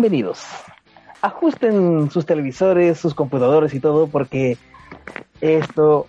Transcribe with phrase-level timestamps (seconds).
[0.00, 0.44] bienvenidos.
[1.22, 4.56] Ajusten sus televisores, sus computadores y todo, porque
[5.40, 6.06] esto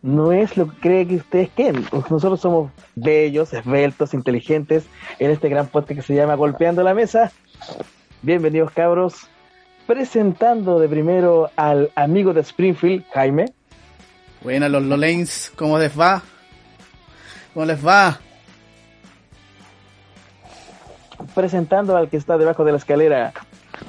[0.00, 1.84] no es lo que creen que ustedes quieren.
[1.92, 4.86] Nosotros somos bellos, esbeltos, inteligentes
[5.18, 7.30] en este gran podcast que se llama Golpeando la Mesa.
[8.22, 9.28] Bienvenidos, cabros.
[9.86, 13.52] Presentando de primero al amigo de Springfield, Jaime.
[14.42, 16.22] Buenas, los ¿cómo les va?
[17.52, 18.18] ¿Cómo les va?
[21.34, 23.32] Presentando al que está debajo de la escalera,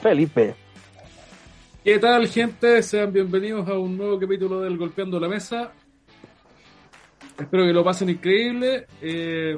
[0.02, 0.56] Felipe.
[1.84, 2.84] ¿Qué tal, gente?
[2.84, 5.72] Sean bienvenidos a un nuevo capítulo del Golpeando la Mesa.
[7.40, 8.86] Espero que lo pasen increíble.
[9.02, 9.58] Eh...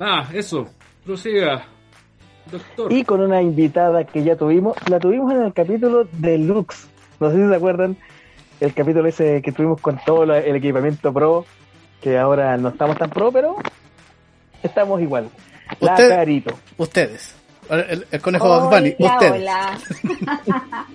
[0.00, 0.66] Ah, eso.
[1.04, 1.66] Prosiga,
[2.50, 2.90] doctor.
[2.90, 6.88] Y con una invitada que ya tuvimos, la tuvimos en el capítulo de Lux.
[7.20, 7.98] No sé si se acuerdan,
[8.60, 11.44] el capítulo ese que tuvimos con todo el equipamiento pro,
[12.00, 13.56] que ahora no estamos tan pro, pero
[14.62, 15.28] estamos igual.
[15.80, 16.54] La Usted- Carito.
[16.78, 17.34] Ustedes.
[17.70, 19.32] El, el conejo Bugs Bunny, Hola, ustedes.
[19.40, 19.78] hola.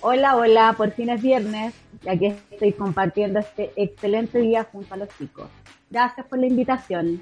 [0.00, 4.96] hola, hola, por fin es viernes, ya que estoy compartiendo este excelente día junto a
[4.96, 5.48] los chicos.
[5.90, 7.20] Gracias por la invitación.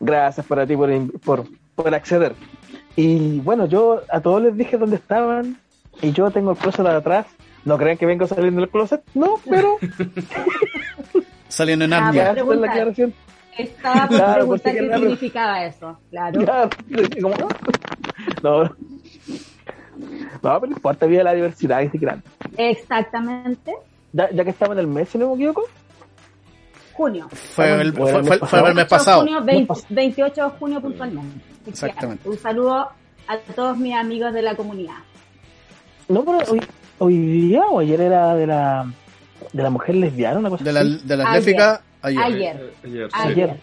[0.00, 2.34] Gracias para ti por, por, por acceder.
[2.96, 5.58] Y bueno, yo a todos les dije dónde estaban
[6.00, 7.26] y yo tengo el closet de atrás.
[7.64, 9.78] No crean que vengo saliendo del closet, no, pero
[11.48, 12.34] Saliendo en Ah, Narnia.
[13.58, 16.40] Estaba por Claro, preguntar qué significaba eso, claro.
[16.40, 16.68] Ya,
[17.22, 17.36] como,
[18.42, 18.70] no, no,
[20.42, 22.22] pero no importa, viva la diversidad grande.
[22.56, 23.72] Exactamente,
[24.12, 25.62] Ya, ya que estamos en el mes, si no me equivoco,
[26.92, 27.28] junio.
[27.30, 29.20] Fue el, fue, el fue- fue el mes 28 de pasado.
[29.22, 31.44] junio, 20 28 de junio puntualmente.
[31.66, 32.28] Exactamente.
[32.28, 32.88] Un saludo
[33.26, 34.96] a todos mis amigos de la comunidad.
[36.08, 36.60] no, pero hoy,
[36.98, 38.86] hoy día o ayer era de la,
[39.52, 40.98] de la mujer lesbiana, una cosa De la, así.
[41.06, 41.80] de la.
[42.04, 42.72] Ayer.
[42.84, 43.10] Ayer.
[43.12, 43.60] Ayer,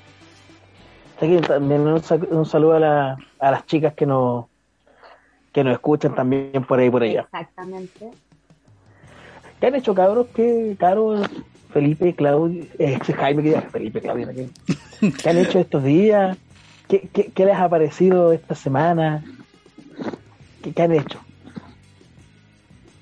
[1.19, 1.40] sí.
[1.47, 4.46] También un, sa- un saludo a, la- a las chicas que nos
[5.53, 7.22] que nos escuchan también por ahí por allá.
[7.22, 8.09] Exactamente.
[9.59, 10.28] ¿Qué han hecho cabros?
[10.34, 11.28] ¿Qué cabros?
[11.74, 14.50] Felipe, Claudio, eh, Jaime, que ya- Felipe, Claudio, ¿qué,
[15.12, 16.38] ¿qué han hecho estos días?
[16.88, 19.23] ¿Qué, qué, qué les ha parecido esta semana?
[20.63, 21.19] ¿Qué, qué han hecho?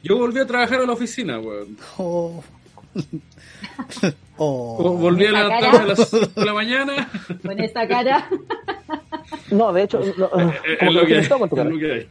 [0.04, 1.78] Yo volví a trabajar a la oficina, weón.
[1.98, 2.44] Oh.
[4.42, 4.94] Oh.
[4.98, 7.10] Volví a levantarme a las 5 de la mañana.
[7.46, 8.30] Con esa cara.
[9.52, 11.28] No, de hecho, no, como Eh, que es lo que hay.
[11.28, 11.70] con tu es cara.
[11.70, 12.08] lo que hay.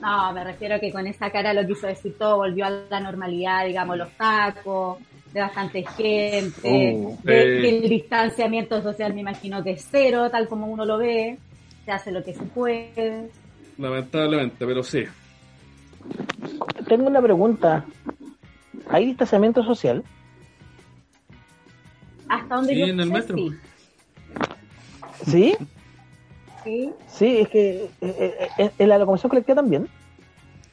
[0.00, 3.00] No, me refiero a que con esa cara lo quiso decir todo, volvió a la
[3.00, 4.98] normalidad, digamos, los tacos,
[5.32, 7.60] de bastante gente, Uh, de- eh.
[7.80, 11.38] del distanciamiento social me imagino que es cero, tal como uno lo ve,
[11.84, 13.28] se hace lo que se puede.
[13.78, 15.04] Lamentablemente, pero sí.
[16.88, 17.84] Tengo una pregunta.
[18.88, 20.04] ¿Hay distanciamiento social?
[22.28, 23.36] Hasta donde Sí, yo en el metro.
[23.36, 23.52] sí.
[25.24, 25.56] ¿Sí?
[26.64, 29.88] Sí, Sí, es que eh, eh, eh, en la locomoción colectiva también.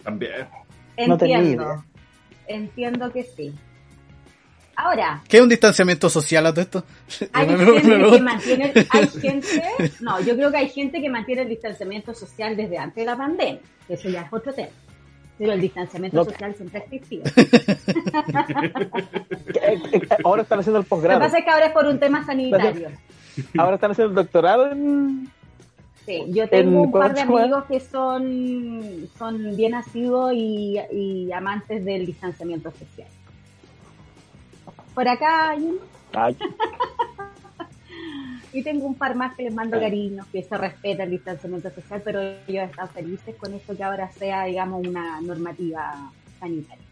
[0.03, 0.47] También.
[1.07, 1.63] No tenía entiendo.
[1.63, 1.85] idea.
[2.47, 3.53] Entiendo que sí.
[4.75, 6.83] Ahora, ¿Qué es un distanciamiento social a todo esto?
[7.31, 7.81] hay gente
[8.11, 9.63] que mantiene, hay gente,
[10.01, 13.15] no, yo creo que hay gente que mantiene el distanciamiento social desde antes de la
[13.15, 14.69] pandemia, que eso ya es otro tema.
[15.37, 16.25] Pero el distanciamiento No.
[16.25, 17.23] social siempre ha existido.
[19.61, 21.19] Eh, Ahora están haciendo el Lo que posgrado.
[21.19, 22.89] pasa es que ahora es por un tema sanitario.
[23.57, 25.27] Ahora están haciendo el doctorado en...
[26.05, 31.31] Sí, yo tengo En- un par de amigos que son, son bien nacidos y, y
[31.31, 33.07] amantes del distanciamiento social.
[34.93, 35.79] Por acá hay uno,
[36.13, 36.37] Ay,
[38.53, 42.01] y tengo un par más que les mando cariños, que se respeta el distanciamiento social,
[42.05, 46.83] pero ellos están felices con esto que ahora sea, digamos, una normativa sanitaria.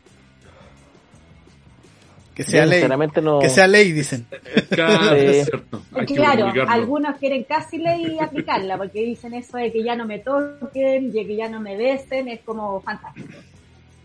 [2.33, 2.83] Que sea ley.
[3.21, 3.39] no...
[3.39, 4.25] Que sea ley, dicen.
[4.69, 5.25] Claro, Sí.
[5.25, 5.81] es cierto.
[6.07, 11.11] Claro, algunos quieren casi ley aplicarla, porque dicen eso de que ya no me toquen,
[11.11, 13.27] de que ya no me besen, es como fantástico.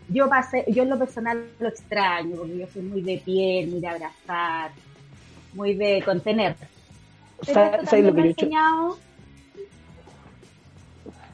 [0.08, 3.80] Yo pasé, yo en lo personal lo extraño, porque yo soy muy de piel, muy
[3.80, 4.72] de abrazar,
[5.54, 6.54] muy de contener.
[7.44, 8.44] Pero ¿Sabes esto lo que me yo he hecho?
[8.46, 8.98] enseñado,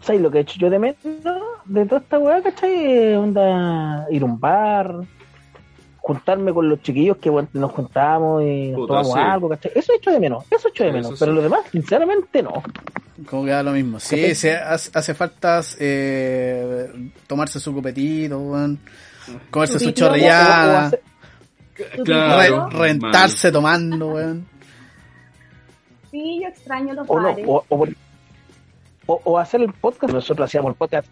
[0.00, 0.96] ¿Sabes lo que he hecho yo de menos
[1.64, 2.72] de toda esta weá, cachai?
[2.74, 4.96] Eh, Onda, ir a un bar,
[5.98, 9.20] juntarme con los chiquillos que bueno, nos juntamos y nos Puta, tomamos sí.
[9.20, 9.72] algo, cachai.
[9.76, 11.16] Eso he hecho de menos, eso he hecho de Eso menos, sí.
[11.20, 12.62] pero lo demás, sinceramente, no.
[13.30, 14.00] Como que da lo mismo.
[14.00, 16.90] Sí, se hace, hace falta eh,
[17.28, 18.80] tomarse su copetito, weón.
[19.52, 20.90] Comerse su chorrillada.
[22.04, 22.68] Claro.
[22.70, 24.48] rentarse tomando, weón.
[26.12, 27.44] Sí, yo extraño los o, no, bares.
[27.48, 27.88] o, o por-
[29.06, 31.08] o- o hacer el podcast, nosotros hacíamos el podcast,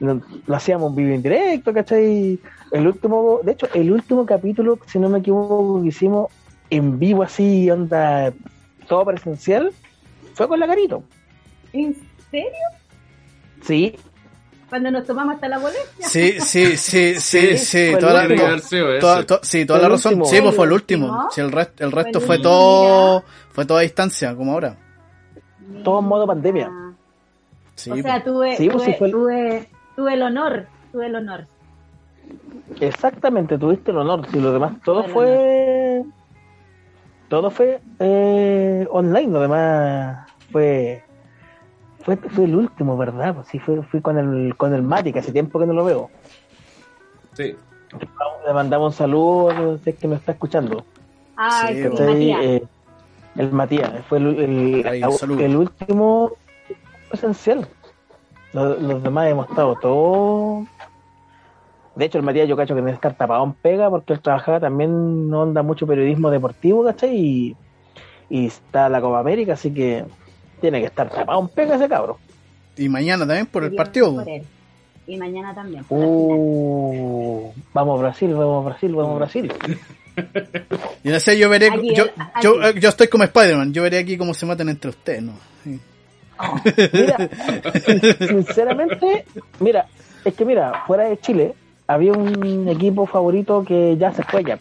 [0.00, 2.40] lo, lo hacíamos en vivo en directo, ¿cachai?
[2.72, 6.32] El último, de hecho, el último capítulo, si no me equivoco, que hicimos
[6.70, 8.32] en vivo así, onda,
[8.88, 9.70] todo presencial,
[10.34, 11.04] fue con la Carito.
[11.72, 11.94] ¿En
[12.30, 12.50] serio?
[13.62, 13.94] Sí,
[14.68, 16.08] Cuando nos tomamos hasta la molestia.
[16.08, 18.58] Sí, sí, sí, sí, sí, toda el la,
[19.42, 20.14] sí, toda la razón.
[20.14, 20.24] último.
[20.26, 21.28] Sí, pues fue el ¿El último.
[21.30, 23.22] Sí, el, resto el resto fue todo,
[23.52, 24.76] fue toda a distancia, como ahora.
[25.84, 26.70] todo en modo pandemia.
[27.76, 28.04] Sí, o pues.
[28.04, 31.46] sea, tuve, Sí, pues, tuve, sí fue el- tuve, tuve el honor, tuve el honor.
[32.80, 34.26] Exactamente, tuviste el honor.
[34.30, 36.02] Si lo demás, todo fue.
[37.28, 41.02] Todo fue eh, online, lo demás fue.
[42.06, 43.34] Fue, fue el último, ¿verdad?
[43.34, 45.84] Pues sí, fue, fui con el, con el Mati, que hace tiempo que no lo
[45.84, 46.08] veo.
[47.32, 47.56] Sí.
[48.46, 50.84] Le mandamos un saludo, sé que me está escuchando.
[51.34, 52.00] Ay, Sí, pues.
[52.00, 52.62] Eh,
[53.34, 56.30] el Matías, fue el, el, último
[57.12, 57.66] esencial.
[58.52, 60.68] Los, los demás hemos estado todos.
[61.96, 64.60] De hecho, el Matías yo cacho que debe estar tapado en pega porque él trabajaba
[64.60, 67.16] también, no anda mucho periodismo deportivo, ¿cachai?
[67.16, 67.56] Y,
[68.30, 70.04] y está la Copa América, así que
[70.66, 72.18] tiene que estar tapado en pega ese cabro.
[72.76, 74.14] Y mañana también por el Bien partido.
[74.16, 74.42] por él.
[75.06, 75.84] Y mañana también.
[75.84, 75.98] por.
[76.02, 79.52] Uh, vamos Brasil, vamos Brasil, vamos Brasil.
[81.04, 82.42] Y no sé, yo veré, Aquí, yo, aquí.
[82.42, 85.32] yo, yo estoy como Spider-Man, yo veré aquí cómo se matan entre ustedes, ¿no?
[85.62, 85.78] Sí.
[86.92, 87.28] Mira,
[87.84, 89.24] sin- sinceramente,
[89.60, 89.86] mira,
[90.24, 91.54] es que mira, fuera de Chile
[91.86, 94.58] había un equipo favorito que ya se fue ya.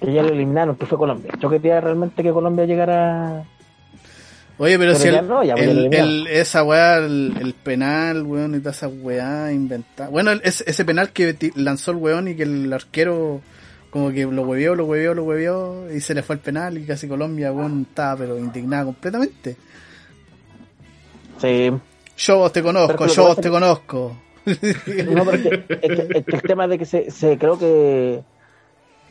[0.00, 1.32] Que ya lo eliminaron, que fue Colombia.
[1.40, 3.44] Yo quería realmente que Colombia llegara.
[4.58, 5.42] Oye, pero, Pero si el, no,
[6.28, 10.08] esa weá, el, penal, weón, y toda esa weá inventada.
[10.08, 13.42] Bueno, ese, penal que lanzó el weón y que el arquero
[13.90, 16.84] como que lo huevió, lo huevió, lo huevió y se le fue el penal y
[16.84, 19.56] casi Colombia, weón, estaba pero indignada completamente.
[21.40, 21.70] Sí.
[22.16, 24.16] Yo vos te conozco, yo te conozco.
[24.46, 27.58] No, pero es que, es que- es que el tema de que se, se creo
[27.58, 28.22] que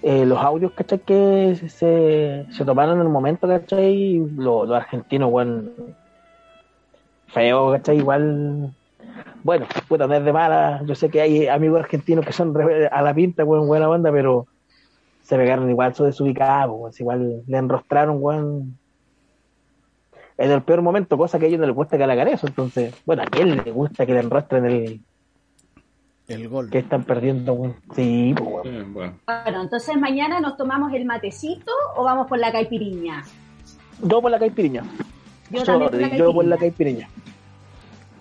[0.01, 0.99] eh, los audios, ¿cachai?
[0.99, 4.17] Que se, se tomaron en el momento, ¿cachai?
[4.35, 5.71] Los, argentinos, weón,
[7.27, 7.97] feo, ¿cachai?
[7.97, 8.73] Igual,
[9.43, 10.81] bueno, puta, no de mala.
[10.85, 12.53] Yo sé que hay amigos argentinos que son
[12.91, 14.47] a la pinta, weón, buena banda, pero
[15.23, 18.77] se pegaron igual, son desubicados, weón, igual le enrostraron, weón.
[20.37, 22.45] En el peor momento, cosa que a ellos no les gusta que le hagan eso,
[22.45, 25.01] entonces, bueno, a quién le gusta que le enrostren el,
[26.27, 26.69] El gol.
[26.69, 27.75] que están perdiendo, weón.
[27.95, 28.67] Sí, pues, weón.
[28.67, 29.13] Eh, bueno.
[29.25, 33.23] Bueno, entonces mañana nos tomamos el matecito o vamos por la caipiriña.
[34.01, 34.83] Yo por la caipiriña.
[35.51, 37.07] Yo también por la Sorry, yo por la caipiriña.
[37.07, 37.31] caipiriña.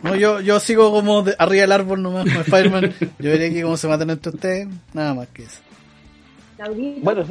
[0.03, 2.93] No, yo, yo sigo como de- arriba del árbol nomás como Spider-Man.
[3.19, 5.61] Yo veré aquí cómo se matan entre ustedes, nada más que eso.
[7.03, 7.25] Bueno,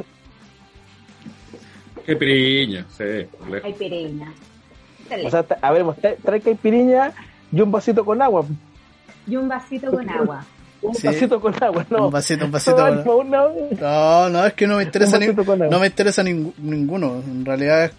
[2.04, 3.04] Qué piriña, sí.
[3.62, 4.32] caipiriña.
[5.24, 5.84] O sea, a ver,
[6.22, 7.12] trae caipiriña
[7.52, 8.44] y un vasito con agua.
[9.26, 10.44] y un vasito con agua.
[10.84, 11.06] Un Sí.
[11.06, 12.06] vasito con agua, no.
[12.06, 12.76] Un vasito, un vasito.
[12.90, 13.48] No, bueno.
[13.80, 14.46] no, no.
[14.46, 15.68] Es que no me interesa, ni- con agua.
[15.70, 17.22] no me interesa ninguno.
[17.26, 17.92] En realidad es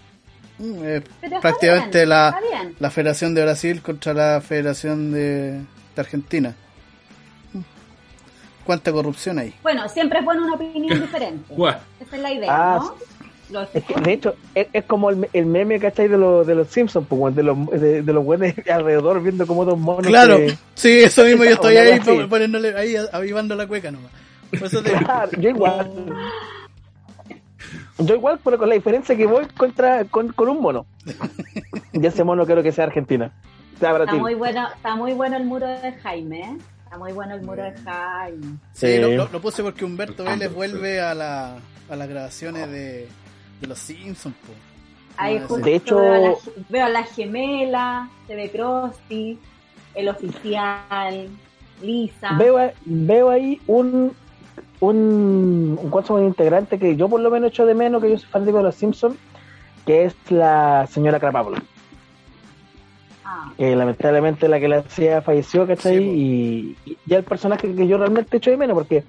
[0.58, 2.38] mm, prácticamente bien, la,
[2.78, 5.64] la Federación de Brasil contra la Federación de, de
[6.00, 6.54] Argentina.
[7.52, 7.60] Mm.
[8.64, 9.52] ¿Cuánta corrupción hay?
[9.62, 11.54] Bueno, siempre es bueno una opinión diferente.
[11.54, 12.94] Esa es la idea, Ah, ¿no?
[13.50, 16.08] Los- Es que, de hecho, es, es como el, el meme, ¿cachai?
[16.08, 19.64] De, los de los Simpsons, pues, de los, de, de los güeyes alrededor viendo como
[19.64, 20.06] dos monos.
[20.06, 24.10] Claro, que- sí, eso mismo, yo estoy ahí poniéndole, ahí avivando la cueca nomás.
[24.52, 24.92] Eso te.
[24.92, 25.90] Claro, yo igual.
[27.98, 30.86] Yo igual, pero con la diferencia que voy contra con, con un mono.
[31.92, 33.32] Y ese mono quiero que sea Argentina.
[33.80, 36.56] Sea Está muy bueno, está muy bueno el muro de Jaime, ¿eh?
[36.84, 38.46] Está muy bueno el muro de Jaime.
[38.74, 38.98] Sí, Sí.
[38.98, 41.56] lo, lo- lo puse porque Humberto Vélez vuelve a, la,
[41.88, 43.08] a las grabaciones de,
[43.60, 44.34] de los Simpsons.
[44.46, 44.52] po.
[45.18, 46.34] Ahí Ah, De hecho- veo, a la,
[46.68, 49.38] veo a la gemela, se ve Krusty,
[49.94, 51.28] el oficial,
[51.82, 52.32] Lisa.
[52.38, 54.12] Veo, a- veo ahí un
[54.80, 58.58] un, un, integrante que yo por lo menos echo de menos, que yo soy fanático
[58.58, 59.16] de los Simpsons,
[59.86, 61.62] que es la señora Crapábula.
[63.24, 65.98] Ah, que lamentablemente la que la hacía falleció, ¿cachai?
[65.98, 66.04] Sí,
[66.84, 69.04] y, y ya el personaje que yo realmente echo de menos, porque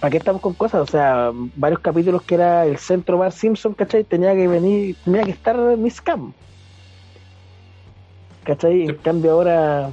[0.00, 0.82] ¿para qué estamos con cosas?
[0.82, 4.04] O sea, varios capítulos que era el centro Bar Simpson, ¿cachai?
[4.04, 6.32] Tenía que venir, tenía que estar Miss Cam.
[8.44, 8.82] ¿Cachai?
[8.82, 9.90] En cambio ahora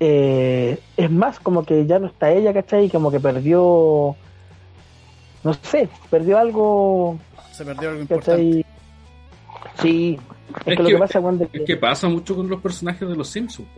[0.00, 2.88] eh, es más como que ya no está ella, ¿cachai?
[2.88, 4.16] Como que perdió,
[5.44, 7.18] no sé, perdió algo,
[7.52, 8.64] Se perdió algo importante.
[9.62, 9.82] ¿cachai?
[9.82, 10.18] Sí,
[10.48, 11.48] es, Es que, lo que- que pasa cuando...
[11.52, 13.68] Es que pasa mucho con los personajes de los Simpsons,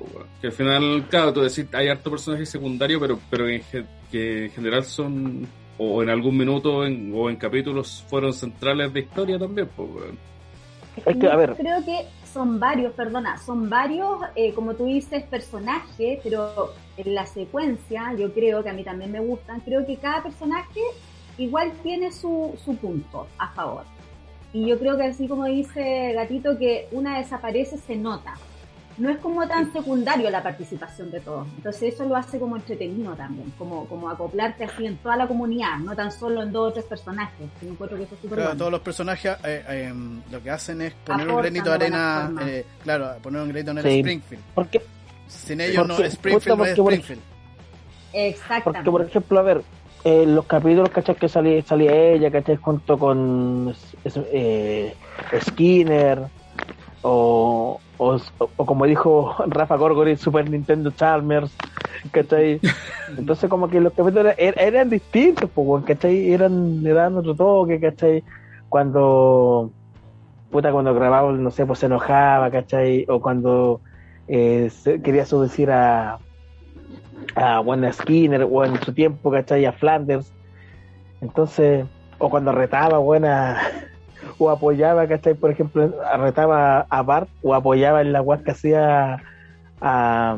[0.41, 4.47] que al final, claro, tú decís, hay harto personaje secundario, pero, pero en ge- que
[4.47, 5.47] en general son,
[5.79, 10.19] o en algún minuto en- o en capítulos fueron centrales de historia también, po, weón.
[11.07, 15.23] Es que, a ver, Creo que son varios, perdona, son varios, eh, como tú dices,
[15.25, 19.97] personajes, pero en la secuencia, yo creo que a mí también me gustan, creo que
[19.97, 20.81] cada personaje
[21.39, 23.85] igual tiene su, su punto a favor.
[24.53, 28.35] Y yo creo que así como dice Gatito, que una desaparece se nota.
[28.99, 31.47] no es como tan secundario la participación de todos.
[31.57, 35.79] Entonces eso lo hace como entretenido también, como, como acoplarte así en toda la comunidad,
[35.79, 37.49] no tan solo en dos o tres personajes.
[37.63, 38.59] Yo encuentro que eso es súper Claro, bueno.
[38.59, 39.95] todos los personajes eh, eh,
[40.31, 43.73] lo que hacen es poner un Aportan granito de arena, eh, claro, poner un granito
[43.73, 44.01] de arena Sí.
[44.01, 44.43] Springfield.
[44.55, 44.83] Porque,
[45.29, 47.23] Sin ellos no, Porque- Springfield no es Springfield.
[48.13, 48.91] Exactamente.
[48.91, 49.63] porque, por ejemplo, a ver,
[50.05, 51.17] eh, los capítulos, ¿cachai?
[51.19, 52.57] Que salía, salía ella, ¿cachai?
[52.57, 53.73] Junto con
[54.33, 54.97] eh,
[55.41, 56.31] Skinner,
[57.03, 61.61] o, o, o como dijo Rafa Gorgori, Super Nintendo Chalmers,
[62.13, 62.61] ¿cachai?
[63.17, 66.33] Entonces, como que los capítulos er- eran distintos, pues, ¿cachai?
[66.33, 68.25] Eran, le daban otro toque, ¿cachai?
[68.69, 69.75] Cuando,
[70.51, 73.07] puta, cuando grababa, no sé, pues se enojaba, ¿cachai?
[73.09, 73.83] O cuando
[74.27, 74.71] eh,
[75.05, 76.21] quería seducir a
[77.35, 79.65] a Wanda Skinner o en su tiempo, ¿cachai?
[79.65, 80.33] A Flanders.
[81.21, 81.87] Entonces,
[82.19, 83.61] o cuando retaba, buena,
[84.39, 85.35] o apoyaba, ¿cachai?
[85.35, 89.23] Por ejemplo, retaba a Bart o apoyaba en la guas que hacía
[89.81, 90.37] a,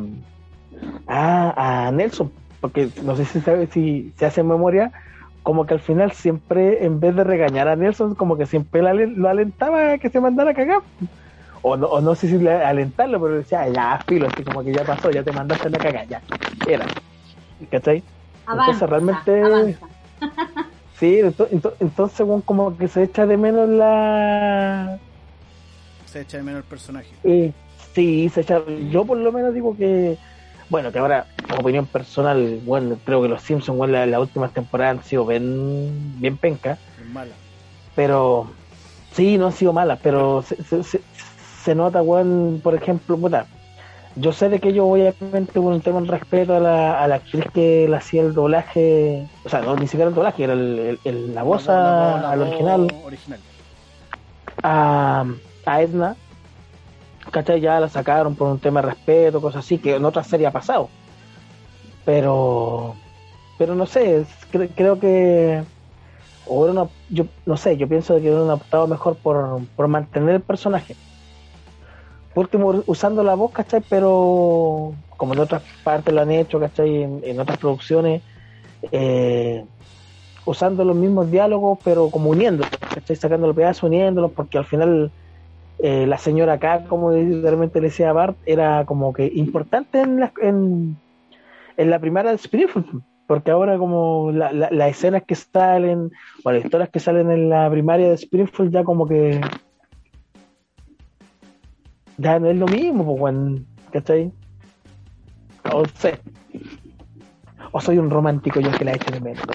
[1.06, 4.92] a, a Nelson, porque no sé si sabe si se hace memoria,
[5.42, 9.28] como que al final siempre, en vez de regañar a Nelson, como que siempre lo
[9.28, 10.80] alentaba a que se mandara a cagar.
[11.62, 14.72] O no, o no sé si le- alentarlo, pero decía, ya, filo, así como que
[14.72, 16.22] ya pasó, ya te mandaste a la cagada, ya,
[16.64, 16.84] era.
[17.70, 18.02] ¿Cachai?
[18.46, 19.86] Avanza, entonces realmente- avanza.
[20.98, 24.98] Sí, ento- ento- entonces weón, como que se echa de menos la...
[26.06, 27.08] Se echa de menos el personaje.
[27.24, 27.52] eh,
[27.94, 28.62] sí, se echa...
[28.90, 30.16] Yo por lo menos digo que...
[30.68, 31.26] Bueno, que ahora,
[31.56, 36.20] opinión personal, bueno, creo que los Simpsons, bueno, las, las últimas temporadas han sido bien,
[36.20, 37.32] bien penca, Es mala.
[37.96, 38.48] pero
[39.12, 41.00] sí, no han sido malas, pero se, se, se-
[41.62, 43.46] se nota, weón, por ejemplo, puta,
[44.16, 47.14] yo sé de que yo obviamente con un tema de respeto a la, a la
[47.16, 50.78] actriz que le hacía el doblaje, o sea, no, ni siquiera el doblaje, era el,
[50.78, 53.40] el- el- la voz al original, original.
[54.62, 55.24] a,
[55.66, 56.16] a Edna,
[57.30, 57.60] ¿cachai?
[57.60, 60.50] Ya la sacaron por un tema de respeto, cosas así, que en otra serie ha
[60.52, 60.88] pasado.
[62.04, 62.96] Pero,
[63.58, 65.62] pero no sé, cre- creo que,
[66.46, 70.34] o era una- yo no sé, yo pienso que hubieran optado mejor por, por mantener
[70.36, 70.96] el personaje.
[72.32, 73.82] Por último, usando la voz, ¿cachai?
[73.88, 77.02] Pero, como en otras partes lo han hecho, ¿cachai?
[77.02, 78.22] En, en otras producciones,
[78.92, 79.66] eh,
[80.46, 83.16] usando los mismos diálogos, pero como uniéndolos, ¿cachai?
[83.16, 85.12] Sacando los pedazos, uniéndolos, porque al final
[85.78, 90.32] eh, la señora acá, como realmente le decía Bart, era como que importante en la,
[90.42, 91.02] en,
[91.76, 96.10] en la primera de Springfield, porque ahora como la- la- las escenas que salen,
[96.44, 99.40] o las historias que salen en la primaria de Springfield, ya como que
[102.18, 104.32] ya no es lo mismo, pues, weón, ¿cachai?
[105.72, 106.18] O sé.
[107.72, 109.44] O soy un romántico yo que la he hecho de menos.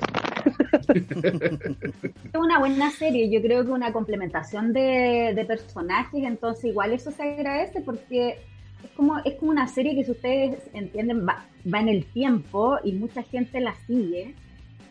[0.88, 7.12] Es una buena serie, yo creo que una complementación de, de personajes, entonces igual eso
[7.12, 8.40] se agradece porque
[8.84, 12.78] es como, es como una serie que si ustedes entienden va, va en el tiempo
[12.84, 14.36] y mucha gente la sigue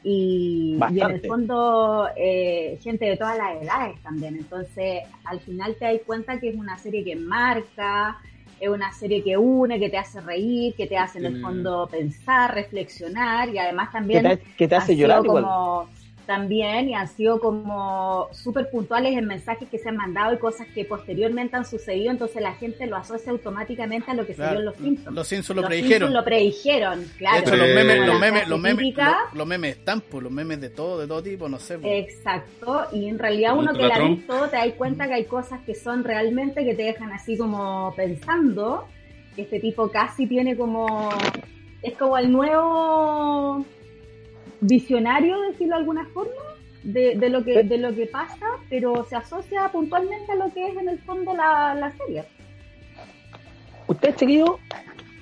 [0.08, 5.74] y, y en el fondo eh, gente de todas las edades también, entonces al final
[5.78, 8.16] te das cuenta que es una serie que marca,
[8.60, 11.44] es una serie que une, que te hace reír, que te hace en el Tiene-
[11.46, 15.44] fondo pensar, reflexionar y además Que también te, que te hace llorar igual.
[16.26, 20.66] También y han sido como súper puntuales en mensajes que se han mandado y cosas
[20.74, 24.52] que posteriormente han sucedido, entonces la gente lo asocia automáticamente a lo que se Claro,
[24.52, 25.16] vio en los Simpsons.
[25.16, 26.08] Los Simpsons lo Los predijeron.
[26.08, 27.36] Simpsons lo predijeron, claro.
[27.36, 30.60] de hecho, los memes, los memes, los memes, los, los memes están, pues, los memes
[30.60, 31.78] de todo, de todo tipo, no sé.
[31.78, 32.04] pues.
[32.08, 35.60] Exacto, y en realidad uno que la ha visto te das cuenta que hay cosas
[35.64, 38.86] que son realmente que te dejan así como pensando.
[39.36, 41.10] Este tipo casi tiene como.
[41.82, 43.64] Es como el nuevo
[44.66, 46.32] visionario, decirlo de alguna forma,
[46.82, 50.68] de, de lo, que, de lo que pasa, pero se asocia puntualmente a lo que
[50.68, 52.24] es en el fondo la, la serie.
[53.88, 54.58] ¿Usted, chiquillo,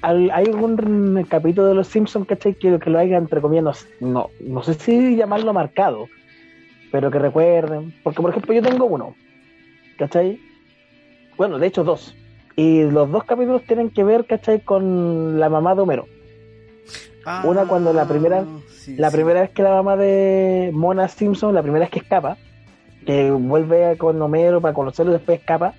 [0.03, 2.55] al- hay algún capítulo de Los Simpsons ¿cachai?
[2.55, 6.07] que, que lo haya, entre comillas, no, no, no sé si llamarlo marcado,
[6.91, 7.93] pero que recuerden?
[8.03, 9.15] Porque, por ejemplo, yo tengo uno,
[9.99, 10.39] ¿cachai?
[11.37, 12.15] Bueno, de hecho, dos.
[12.57, 14.61] Y los dos capítulos tienen que ver, ¿cachai?
[14.61, 16.07] Con la mamá de Homero.
[17.45, 19.17] Una cuando la primera- sí, La sí.
[19.17, 22.37] primera vez que la mamá de Mona Simpson, la primera vez que escapa,
[23.07, 25.75] que vuelve con Homero para conocerlo y después escapa,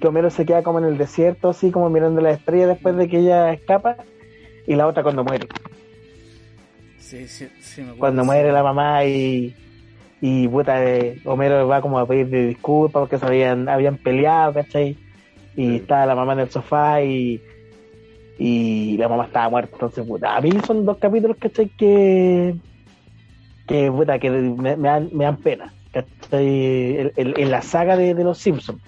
[0.00, 3.08] que Homero se queda como en el desierto, así como mirando las estrellas después de
[3.08, 3.96] que ella escapa,
[4.66, 5.46] y la otra cuando muere.
[6.98, 9.54] Sí, sí, sí, me acuerdo, Cuando muere la mamá y,
[10.20, 14.96] y puta, eh, Homero va como a pedir disculpas porque se habían, habían peleado, ¿cachai?
[15.54, 15.76] Y Sí.
[15.76, 17.40] estaba la mamá en el sofá y,
[18.38, 19.70] y la mamá estaba muerta.
[19.74, 21.68] Entonces, puta, a mí son dos capítulos, ¿cachai?
[21.68, 22.54] Que,
[23.66, 27.12] que puta, que me, dan, me dan pena, ¿cachai?
[27.16, 28.80] En, la saga de, de los Simpsons.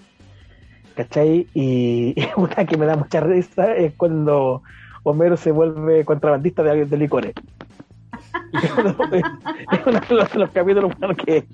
[0.98, 1.46] ¿cachai?
[1.54, 4.62] Y, y una que me da mucha risa es cuando
[5.04, 7.34] Homero se vuelve contrabandista de, de licores.
[8.62, 11.46] es uno de los, capítulos bueno, que,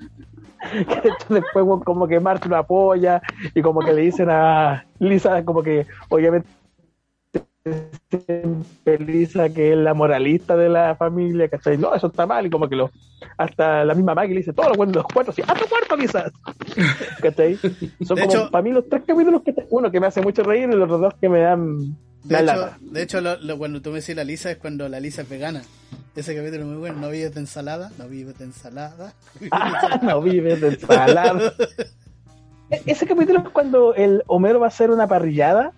[0.72, 3.20] que después como que Mark lo apoya
[3.54, 6.48] y como que le dicen a Lisa como que obviamente
[8.99, 11.78] Lisa que es la moralista de la familia, ¿cachai?
[11.78, 12.90] No, eso está mal y como que lo
[13.38, 15.97] hasta la misma Maggie le dice todos los buenos los cuatro así, ¡a tu cuarto
[15.97, 16.30] Lisa!
[17.23, 17.56] ¿cachai?
[17.56, 20.21] Son De como hecho- para mí los tres capítulos que te- uno que me hace
[20.21, 22.78] mucho reír y los otros dos que me dan De hecho, lata.
[22.80, 25.28] de hecho lo- lo- cuando tú me decís la Lisa es cuando la Lisa es
[25.28, 25.62] vegana.
[26.14, 27.00] Ese capítulo es muy bueno.
[27.00, 29.14] No vives de ensalada, no vives de ensalada.
[29.50, 31.52] Ah, no vives de ensalada.
[32.71, 35.73] E- Ese capítulo es cuando el Homero va a hacer una parrillada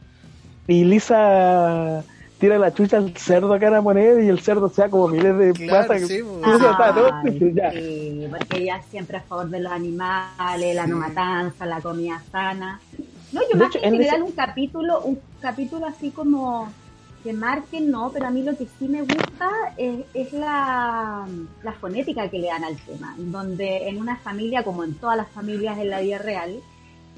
[0.66, 2.04] y Lisa
[2.38, 5.37] tira la chucha al cerdo a cara moneda y el cerdo se da como miles
[5.38, 6.02] de Claro, patas.
[6.06, 7.54] sí, pues.
[7.54, 7.70] Ya.
[7.73, 12.80] sí, porque ella siempre a favor de los animales, la no matanza, la comida sana.
[13.32, 16.11] No, yo De más hecho, que en en ese- general un capítulo, un capítulo así
[16.11, 16.73] como
[17.23, 21.26] que marque, no, pero a mí lo que sí me gusta es, es la,
[21.62, 25.28] la fonética que le dan al tema, donde en una familia, como en todas las
[25.30, 26.62] familias en la vida real,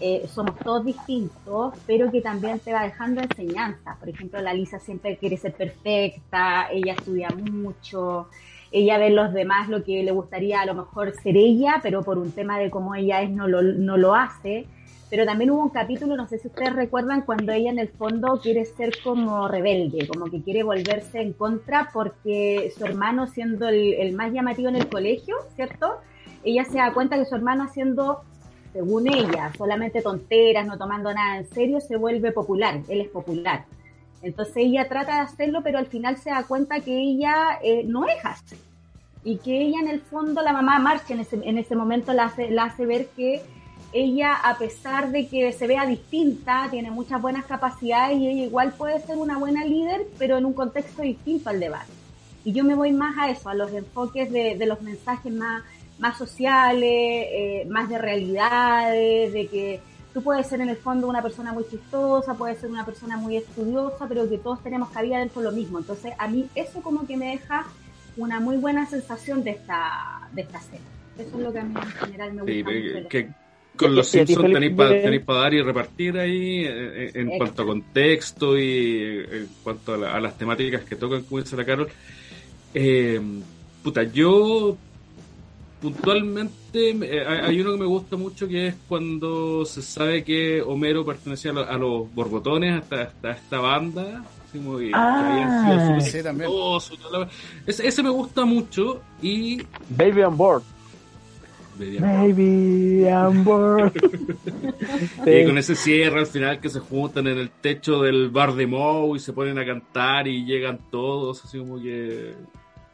[0.01, 3.97] eh, somos todos distintos, pero que también te va dejando enseñanzas.
[3.99, 8.29] Por ejemplo, la Lisa siempre quiere ser perfecta, ella estudia mucho,
[8.71, 12.03] ella ve en los demás lo que le gustaría a lo mejor ser ella, pero
[12.03, 14.67] por un tema de cómo ella es no lo, no lo hace.
[15.11, 18.39] Pero también hubo un capítulo, no sé si ustedes recuerdan, cuando ella en el fondo
[18.43, 23.95] quiere ser como rebelde, como que quiere volverse en contra porque su hermano siendo el,
[23.95, 25.97] el más llamativo en el colegio, ¿cierto?
[26.45, 28.21] Ella se da cuenta que su hermano haciendo,
[28.73, 33.65] según ella, solamente tonteras, no tomando nada en serio, se vuelve popular, él es popular.
[34.23, 38.07] Entonces ella trata de hacerlo, pero al final se da cuenta que ella eh, no
[38.07, 38.57] es así.
[39.25, 42.27] Y que ella en el fondo, la mamá Marcha en ese, en ese momento la
[42.27, 43.43] hace, la hace ver que
[43.93, 48.73] ella, a pesar de que se vea distinta, tiene muchas buenas capacidades y ella igual
[48.73, 51.91] puede ser una buena líder, pero en un contexto distinto al debate.
[52.45, 55.63] Y yo me voy más a eso, a los enfoques de los mensajes más,
[55.99, 59.81] más sociales, eh, más de realidades, de que
[60.15, 63.37] tú puedes ser en el fondo una persona muy chistosa, puedes ser una persona muy
[63.37, 65.79] estudiosa, pero que todos tenemos cabida dentro de lo mismo.
[65.79, 67.67] Entonces, a mí eso como que me deja
[68.17, 70.81] una muy buena sensación de esta, de esta serie.
[71.19, 73.09] Eso es lo que a mí en general me gusta Sí, mucho.
[73.09, 73.29] que,
[73.77, 77.39] con los Simpsons tenéis para dar y repartir ahí eh, eh, en Exacto.
[77.39, 78.63] cuanto a contexto y
[79.03, 81.89] eh, en cuanto a, la- a las temáticas que tocan, como dice la Carol.
[82.75, 83.21] Eh,
[83.83, 84.77] puta, yo
[85.81, 90.61] puntualmente eh, hay hay uno que me gusta mucho que es cuando se sabe que
[90.63, 94.95] Homero pertenecía a, lo- a los borbotones hasta, hasta esta banda así como que, que
[94.95, 96.51] habían sido Ah, sí, también.
[97.13, 97.29] la-
[97.67, 100.63] ese, ese me gusta mucho y Baby on board.
[101.79, 103.93] Baby on board.
[105.27, 108.67] Y con ese cierre al final que se juntan en el techo del bar de
[108.67, 112.35] Moe y se ponen a cantar y llegan todos, así como que.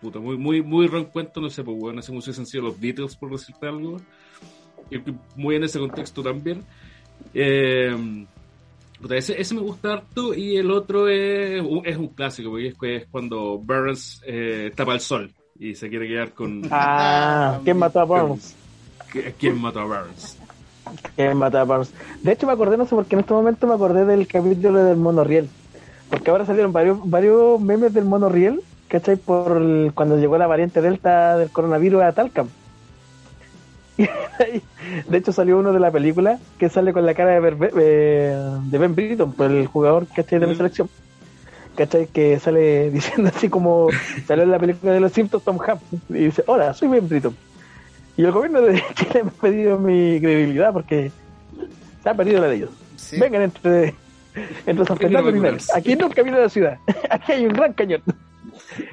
[0.04, 3.30] Puta, muy, muy, muy reencuentro, no sé, pues bueno, si hubiesen sido los Beatles, por
[3.30, 3.96] decirte algo.
[4.90, 4.98] Y
[5.34, 6.62] muy en ese contexto también.
[7.32, 8.26] Eh,
[9.10, 13.06] ese, ese me gusta harto y el otro es, es un clásico, porque es, es
[13.10, 16.68] cuando Burns eh, tapa el sol y se quiere quedar con.
[16.70, 18.54] Ah, ¿quién mató a Burns?
[19.38, 20.36] ¿Quién mató a Burns?
[21.16, 21.94] ¿Quién mató a Burns?
[22.22, 24.84] De hecho, me acordé, no sé por qué en este momento me acordé del capítulo
[24.84, 25.48] del monorriel.
[26.10, 28.60] Porque ahora salieron varios, varios memes del monorriel,
[28.94, 29.16] ¿cachai?
[29.16, 32.12] Por el- cuando llegó la variante Delta del coronavirus a
[34.38, 34.62] ahí,
[35.09, 38.37] de hecho, salió uno de la película que sale con la cara de, Berbe- eh,
[38.66, 40.38] de Ben Britton, por el jugador, ¿cachai?
[40.38, 40.57] De la Mm.
[40.57, 40.88] selección.
[41.76, 42.07] ¿Cachai?
[42.07, 43.88] Que sale diciendo así como
[44.28, 47.35] salió en la película de los Simpsons Tom Hanks y dice, hola, soy Ben Britton.
[48.16, 51.11] Y el gobierno de Chile me ha pedido mi credibilidad porque
[52.02, 52.70] se ha perdido la de ellos.
[52.94, 53.18] Sí.
[53.18, 53.92] Vengan entre,
[54.66, 55.68] entre San Fernando y.
[55.74, 56.78] Aquí nunca viene la ciudad.
[57.11, 58.02] Aquí hay un gran cañón.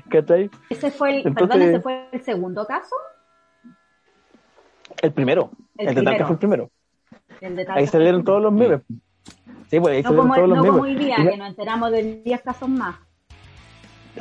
[0.09, 0.49] ¿Cachai?
[0.69, 2.95] Ese fue el, Entonces- perdón, ese fue el segundo caso.
[5.01, 5.51] El primero.
[5.77, 6.25] El El, de Talca primero.
[6.27, 6.71] fue el primero.
[7.41, 8.81] El de Ahí salieron todos los memes.
[9.69, 10.71] Sí, pues ahí No salieron como, todos los no memes.
[10.79, 12.95] como hoy día, Y que nos enteramos de 10 casos más.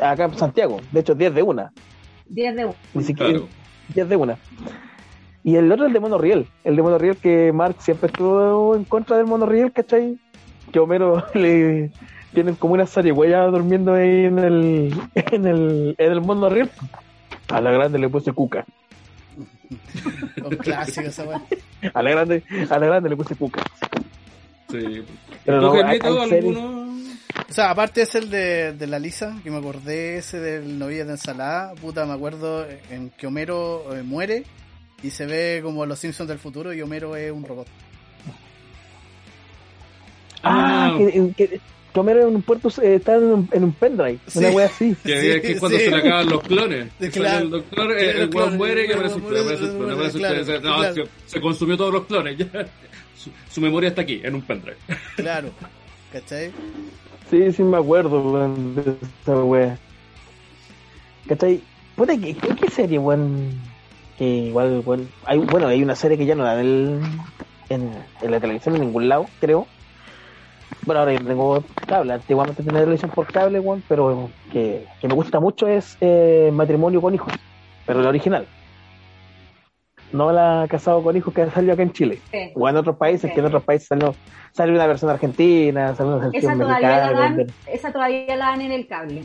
[0.00, 0.80] Acá en Santiago.
[0.92, 1.72] De hecho, 10 de una.
[2.26, 2.74] 10 de uno.
[2.94, 3.48] Ni siquiera Claro.
[3.94, 4.38] 10 de una.
[5.42, 6.48] Y el otro es el de Monorriel.
[6.64, 10.18] El de Monorriel que Mark siempre estuvo en contra del Monorriel, ¿cachai?
[10.72, 11.90] Que Homero le
[12.32, 16.70] tienen como una zarigüeya durmiendo ahí en el, en el, en el Monorriel.
[17.48, 18.64] A la grande le puse cuca.
[20.44, 21.42] Un clásico esa weá.
[21.94, 23.62] A la grande, a la grande le puse cuca.
[24.70, 25.04] Sí.
[25.44, 26.90] Pero ¿Tú, no, hay series- alguno?
[27.48, 31.04] O sea, aparte es el de, de la Lisa, que me acordé ese del novilla
[31.04, 34.44] de ensalada, puta, me acuerdo en que Homero eh, muere
[35.02, 37.66] y se ve como los Simpsons del futuro y Homero es un robot.
[40.42, 40.94] Ah.
[40.96, 41.60] que, que
[41.98, 44.38] Homero en un puerto eh, está en un, en un pendrive, Sí.
[44.38, 44.96] una wea así.
[45.04, 45.84] Que, Sí, que cuando sí.
[45.84, 46.88] se le acaban los clones.
[47.12, 47.38] Claro.
[47.44, 52.36] El doctor, Sí, el, el weón muere y aparece un se, consumió todos los clones.
[52.38, 52.46] Ya.
[53.16, 54.76] Su, su memoria está aquí, en un pendrive.
[55.16, 55.50] Claro.
[56.12, 56.50] ¿Cachai?
[57.30, 59.78] Sí, sí me acuerdo, weón, de esa wea.
[61.28, 61.60] ¿Cachai?
[61.96, 63.60] Puta, ¿qué, qué, qué serie, weón?
[64.18, 65.08] Que igual, weón.
[65.24, 67.00] Hay, bueno, hay una serie que ya no da en, el-
[67.68, 67.90] en,
[68.22, 69.66] en la televisión en ningún lado, creo.
[70.86, 75.14] Bueno, ahora yo tengo cable, antiguamente tenía televisión por cable, weón, pero que, que me
[75.14, 77.32] gusta mucho es eh, Matrimonio con Hijos,
[77.86, 78.46] pero la original.
[80.12, 82.18] No la Casado con Hijos que salió acá en Chile.
[82.30, 82.50] Sí.
[82.54, 84.14] O en otros países, que en otros países salió,
[84.52, 88.60] salió una versión argentina, salió una versión Esa todavía, la dan, esa todavía la dan
[88.62, 89.24] en el cable.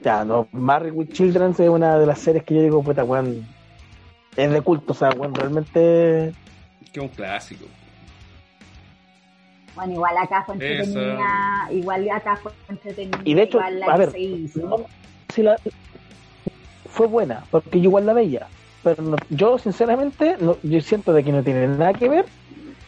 [0.00, 3.46] Ya, no, Married with Children es una de las series que yo digo, puta, weón,
[4.36, 6.32] es de culto, o sea, weón, realmente...
[6.92, 7.66] Que un clásico.
[9.74, 13.92] Bueno, igual acá fue entretenida, igual acá fue entretenida, Y de hecho, igual la a
[13.94, 14.60] que ver, se hizo.
[14.68, 14.86] no,
[15.32, 15.56] si la,
[16.86, 18.46] fue buena, porque yo igual la veía,
[18.84, 22.26] pero no- yo sinceramente, no, yo siento de que no tiene nada que ver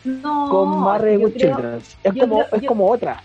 [0.04, 0.72] No, con
[1.12, 3.22] yo with creo- Children, es yo como, creo- es yo- como otra.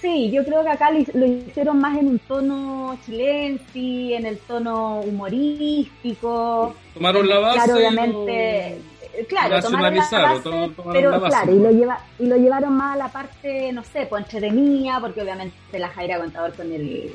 [0.00, 4.38] Sí, yo creo que acá lo, lo hicieron más en un tono chilense, en el
[4.38, 6.74] tono humorístico.
[6.94, 7.56] Tomaron la base.
[7.64, 8.80] Claro, y obviamente,
[9.26, 11.36] claro, tomaron la base, tomaron pero la base.
[11.36, 15.00] claro, y lo, lleva, y lo llevaron más a la parte, no sé, pues entretenida,
[15.00, 17.14] porque obviamente la Jaira Contador con el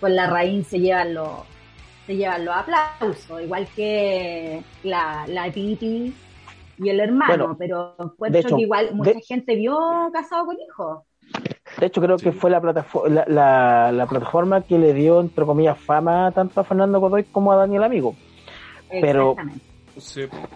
[0.00, 1.28] con la raíz se llevan los
[2.06, 6.14] se llevan los aplausos, igual que la, la Titi
[6.78, 9.76] y el hermano, Bueno, pero encuentro hecho, que igual mucha de- gente vio
[10.12, 11.00] casado con hijos.
[11.78, 15.44] De hecho, creo que fue la, plataforma la, la, la plataforma que le dio, entre
[15.44, 18.14] comillas, fama tanto a Fernando Godoy como a Daniel Amigo.
[18.88, 19.36] Pero-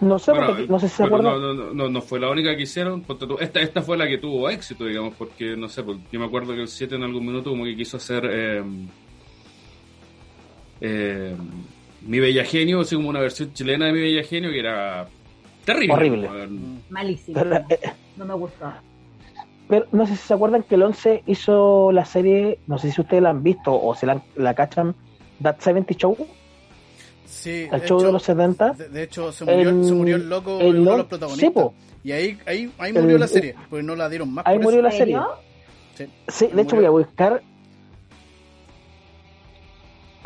[0.01, 1.41] No sé, Bueno, porque- no sé si se acuerdan.
[1.41, 3.05] no, no, no, no fue la única que hicieron.
[3.39, 6.53] Esta, esta fue la que tuvo éxito, digamos, porque no sé, pues, yo me acuerdo
[6.53, 8.63] que el 7 en algún minuto como que quiso hacer eh,
[10.81, 11.35] eh,
[12.01, 15.07] Mi Bella Genio, así como una versión chilena de Mi Bella Genio que era
[15.65, 15.93] terrible.
[15.93, 16.27] Horrible.
[16.29, 16.81] weón.
[16.89, 17.39] Malísimo.
[17.41, 17.79] Pero, eh,
[18.17, 18.71] No me gustó.
[19.69, 22.99] Pero no sé si se acuerdan que el 11 hizo la serie, no sé si
[23.01, 24.93] ustedes la han visto o se la, la cachan,
[25.41, 26.15] That 70 Show,
[27.25, 27.67] Sí.
[27.71, 28.73] el de show hecho- de los 70.
[28.73, 31.51] De, de hecho, se murió, El- se murió el loco, el uno de los protagonistas.
[31.53, 34.45] sí, y ahí, ahí, ahí El- murió la serie, pues no la dieron más.
[34.47, 34.87] Ahí por murió eso.
[34.89, 35.17] la serie.
[35.95, 36.05] Sí.
[36.27, 37.41] Sí, de hecho voy a buscar.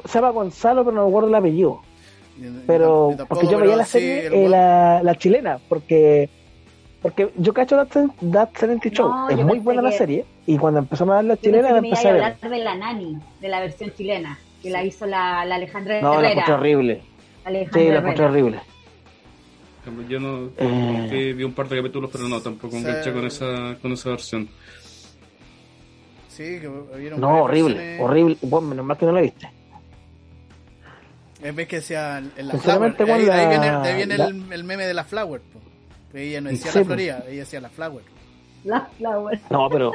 [0.06, 1.82] Se llama Gonzalo, pero no me acuerdo el apellido.
[2.68, 6.30] Pero, tampoco, porque yo pero veía la serie, eh, la, la chilena, porque
[7.02, 7.88] porque yo cacho That,
[8.32, 9.10] That 70 Show.
[9.10, 10.26] No, es muy buena la serie.
[10.46, 12.14] Y cuando empezamos a dar la Yo chilena, pensé la que me empecé iba a
[12.14, 12.24] a ver.
[12.36, 16.14] hablar de la Nani, de la versión chilena, que la hizo la, la Alejandra No,
[16.14, 16.32] la Herrera.
[16.34, 17.02] encontré horrible.
[17.46, 18.60] Alejandra Sí, la encontré horrible.
[20.10, 21.08] Yo no Eh.
[21.10, 24.50] vi, vi un par de capítulos, pero no, tampoco enganché con esa, con esa versión.
[26.28, 28.02] Sí, que hubieron No, horrible, versiones.
[28.02, 28.38] horrible.
[28.42, 29.50] Bueno, menos mal que no la viste.
[31.42, 32.96] Es ves que decía en la Flower.
[32.96, 35.40] Sinceramente, Ahí, la- viene, ahí viene la- el, el meme de la Flower.
[35.42, 35.60] po.
[36.12, 36.86] Pues ella no decía Sí, la.
[36.86, 38.04] Florida, ella decía la Flower.
[38.66, 39.40] La Flower.
[39.50, 39.92] No, pero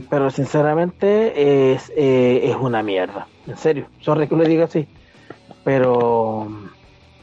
[0.00, 3.26] pero sinceramente es, eh, es una mierda.
[3.46, 3.86] En serio.
[4.00, 4.86] Sorry que lo diga así.
[5.64, 6.48] Pero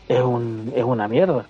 [0.08, 1.46] es, un, es una mierda.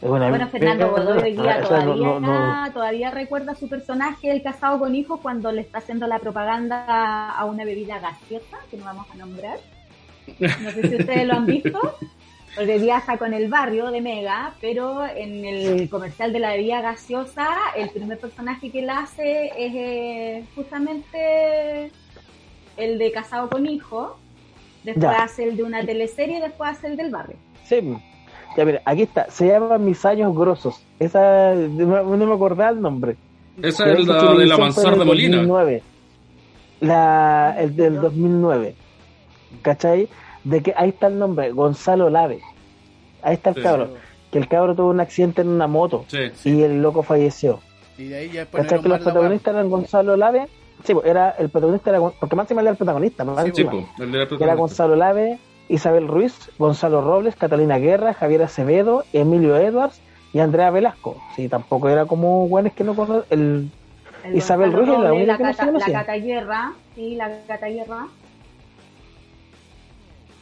[0.00, 0.90] Es una Bueno, Fernando.
[0.90, 5.20] Godoy hoy día no- todavía, no- no- todavía recuerda su personaje, el casado con hijos,
[5.20, 9.58] cuando le está haciendo la propaganda a una bebida gaseosa, que no vamos a nombrar.
[10.38, 11.78] No sé si ustedes lo han visto,
[12.60, 17.48] porque viaja con el barrio de Mega, pero en el comercial de la bebida gaseosa,
[17.74, 21.90] el primer personaje que él hace es eh, justamente
[22.76, 24.12] el de casado con hijos,
[24.84, 25.22] después Ya.
[25.24, 27.36] hace el de una teleserie y después hace el del barrio.
[27.64, 27.80] Sí.
[28.58, 29.30] Ya mira, aquí está.
[29.30, 30.82] Se llama Mis años grosos.
[30.98, 33.16] Esa no, no me acordaba el nombre.
[33.62, 35.36] Esa Pero es la de la mansarda Molina.
[35.38, 35.82] 2009.
[36.80, 38.74] La, el del 2009.
[39.62, 40.08] ¿Cachai?
[40.44, 42.40] De que ahí está el nombre, Gonzalo Lave.
[43.22, 43.62] Ahí está el Sí.
[43.62, 43.88] cabro.
[44.30, 46.18] Que el cabro tuvo un accidente en una moto Sí.
[46.44, 47.60] y el loco falleció.
[47.98, 48.66] Y de ahí ya después.
[48.66, 50.46] Que los protagonistas eran Gonzalo Lave.
[50.84, 53.62] Sí, pues, era el protagonista era porque más encima era el protagonista, más Sí, Sí,
[53.62, 53.70] encima.
[53.96, 54.54] po, el de la Era.
[54.54, 60.00] Gonzalo Lave, Isabel Ruiz, Gonzalo Robles, Catalina Guerra, Javier Acevedo, Emilio Edwards
[60.32, 61.20] y Andrea Velasco.
[61.36, 63.70] Sí, tampoco era como buenos que no conocen el
[64.24, 65.98] El Isabel Gonzalo Ruiz es la Robles, única que no cata, se la.
[66.00, 68.06] Cata Guerra, sí, la Cata Guerra.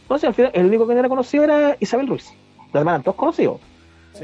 [0.08, 2.32] No sé, al final el único que no era conocido era Isabel Ruiz.
[2.72, 3.60] Demás eran todos conocidos.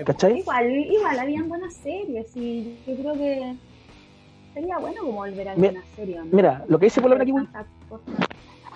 [0.04, 0.38] ¿Cachai?
[0.38, 3.54] Igual, igual habían buenas series y yo creo que
[4.52, 6.16] sería bueno como volver a ver Mira, una serie.
[6.16, 6.24] ¿no?
[6.32, 7.32] Mira, lo que dice por lo aquí,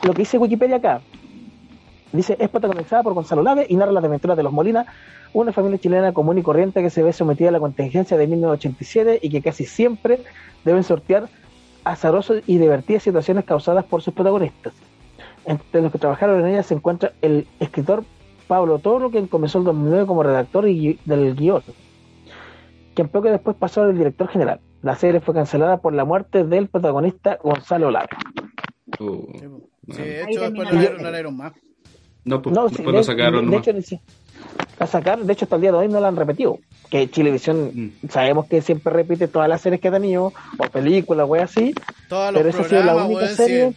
[0.03, 1.01] lo que dice Wikipedia acá,
[2.13, 4.87] dice, es protagonizada por Gonzalo Lave y narra las aventuras de los Molina,
[5.33, 9.19] una familia chilena común y corriente que se ve sometida a la contingencia de 1987
[9.23, 10.21] y que casi siempre
[10.65, 11.29] deben sortear
[11.85, 14.73] azarosas y divertidas situaciones causadas por sus protagonistas.
[15.47, 18.05] Entre los que trabajaron en ella se encuentra el escritor
[18.49, 21.63] Pablo Toro, quien comenzó en 2009 como redactor y, del guion,
[22.95, 24.61] quien poco después pasó al director general.
[24.83, 28.09] La serie fue cancelada por la muerte del protagonista Gonzalo Lara.
[28.99, 31.53] Uh, Sí, de hecho, después no dieron más.
[32.25, 33.51] No, pues, No, sí, después de, lo sacaron.
[33.51, 33.99] de hecho, ni si-
[34.79, 36.59] la sacaron, de hecho, hasta el día de hoy no la han repetido.
[36.91, 37.71] Que Chilevisión,
[38.03, 38.09] Mm.
[38.11, 41.75] sabemos que siempre repite todas las series que ha tenido, o películas, wey, así,
[42.09, 43.73] Todos los pero esa ha sido la programas, única serie.
[43.73, 43.77] sí.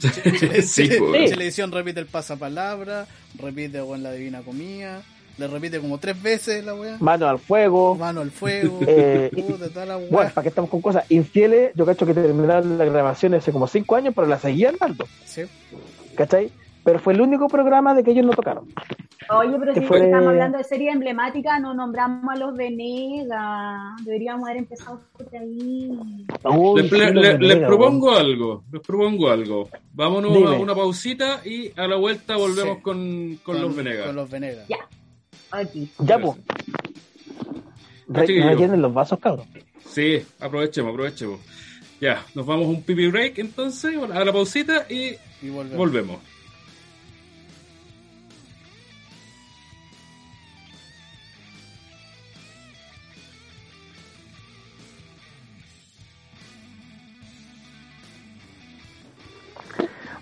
[0.62, 1.30] Sí, Chile- pues.
[1.32, 3.06] Televisión repite el pasapalabra,
[3.38, 5.02] repite weón, la divina comida,
[5.38, 6.96] le repite como tres veces la weá.
[7.00, 7.94] Mano al fuego.
[7.94, 10.08] Mano al fuego, Eh, puta, toda la weá.
[10.10, 13.66] Bueno, para que estamos con cosas infieles, yo cacho que terminaron la grabación hace como
[13.66, 15.42] cinco años, pero la seguían dando, Sí.
[16.14, 16.50] ¿cachai?
[16.84, 18.66] Pero fue el único programa de que ellos no tocaron.
[19.30, 24.02] Oye, pero Que si fue- estamos hablando de serie emblemática, no nombramos a los Venegas.
[24.04, 25.90] Deberíamos haber empezado por ahí.
[26.44, 29.68] Uy, Les, le- propongo algo, les propongo algo.
[29.92, 30.56] Vámonos Dime.
[30.56, 32.82] a una pausita y a la vuelta volvemos Sí.
[32.82, 34.06] con, con, los Venegas.
[34.06, 34.66] Con los Venegas.
[34.68, 34.78] Ya.
[35.52, 35.88] Aquí.
[36.00, 36.36] Ya, pues.
[38.08, 39.46] Rellenen los vasos, cabrón.
[39.86, 41.40] Sí, aprovechemos, aprovechemos.
[42.00, 45.76] Ya, nos vamos a un pipi break entonces, a la pausita y Y volvemos.
[45.76, 46.16] volvemos.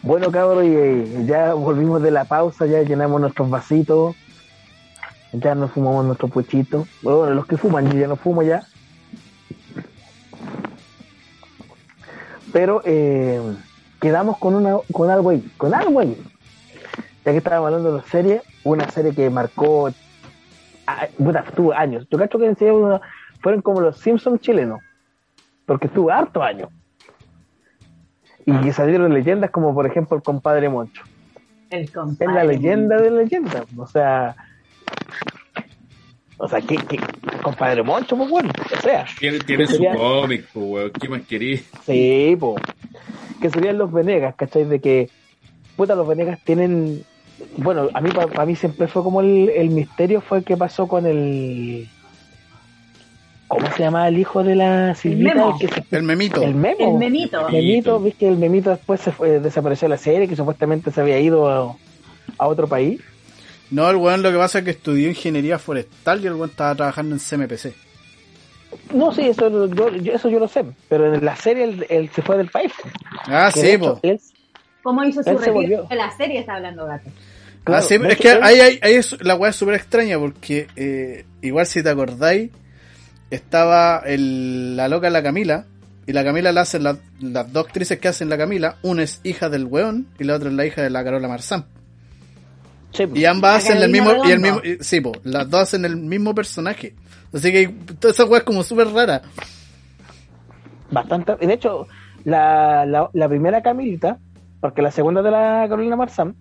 [0.02, 4.16] Bueno, cabrón, y eh, ya volvimos de la pausa, ya llenamos nuestros vasitos,
[5.32, 6.86] ya nos fumamos nuestro puchito.
[7.02, 8.62] Bueno, los que fuman, yo ya no fumo ya.
[12.50, 13.40] Pero eh,
[14.00, 16.16] quedamos con una con algo ahí, con algo ahí.
[17.24, 19.90] Ya que estábamos hablando de la serie, una serie que marcó,
[20.86, 22.06] ah, puta, estuvo años.
[22.10, 24.80] Yo cacho que fueron como los Simpsons chilenos,
[25.66, 26.70] porque estuvo harto años.
[28.58, 31.02] Y que salieron leyendas como por ejemplo el compadre Moncho.
[31.70, 32.34] El Es compadre.
[32.34, 33.64] la leyenda de leyendas.
[33.76, 34.34] O sea.
[36.38, 36.98] O sea, que, que
[37.42, 38.50] compadre Moncho, pues bueno.
[38.76, 40.90] O sea, Tiene, tiene su Sería- cómic, pues, weón.
[40.98, 41.70] ¿Qué más querís?
[41.84, 42.56] sí, po.
[43.40, 44.64] Que serían los Venegas, ¿cachai?
[44.64, 45.08] De que,
[45.76, 47.04] puta, los Venegas tienen.
[47.56, 51.06] Bueno, a mí, para mí siempre fue como el, el misterio fue qué pasó con
[51.06, 51.88] el.
[53.50, 55.34] ¿Cómo se llamaba el hijo de la Silvita?
[55.34, 55.58] Memo.
[55.58, 56.40] que se- El memito.
[56.42, 56.76] el memo.
[56.92, 57.48] El memito.
[57.50, 61.00] Memito, viste que el memito después se fue, desapareció de la serie, que supuestamente se
[61.00, 61.76] había ido a,
[62.38, 63.00] a otro país.
[63.72, 66.74] No, el weón lo que pasa es que estudió ingeniería forestal y el weón estaba
[66.76, 67.74] trabajando en CMPC.
[68.94, 72.08] No, sí, eso yo, yo- eso yo lo sé, pero en la serie él, él
[72.14, 72.72] se fue del país.
[73.26, 73.98] Ah, sí, po.
[74.02, 74.20] él-
[74.84, 75.84] ¿Cómo hizo su volvió.
[75.90, 76.38] de la serie?
[76.38, 77.10] Está hablando gato.
[77.64, 80.68] claro, ah, sí, es que ahí, ahí- ahí es- la weá es súper extraña porque
[80.76, 82.50] eh, igual si te acordáis,
[83.30, 85.64] estaba el- la loca la Camila
[86.06, 89.20] y la Camila la hacen la- las dos actrices que hacen la Camila, una es
[89.24, 91.64] hija del weón y la otra es la hija de la Carola Marzán.
[92.92, 95.84] sí, Y ambas hacen el mismo, y el mismo, y- sí, po, las dos hacen
[95.84, 96.94] el mismo personaje.
[97.32, 97.68] Así que
[98.00, 99.22] toda esa weá es como súper rara.
[100.90, 101.36] bastante.
[101.36, 101.86] De hecho,
[102.24, 104.18] la, la, la primera Camilita,
[104.60, 106.34] porque la segunda de la Carolina Marzán,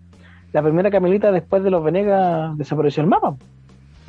[0.52, 3.36] la primera Camilita después de los Venegas desapareció el mapa.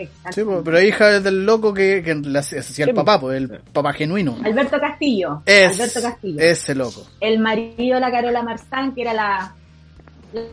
[0.03, 0.33] Exacto.
[0.33, 4.37] Sí, pero es hija del loco que, que hacía el papá, pues, el papá genuino.
[4.45, 5.43] Alberto Castillo.
[5.47, 6.41] Es, Alberto Castillo.
[6.41, 7.07] ese loco.
[7.21, 9.55] El marido de la Carola Marzán, que era la,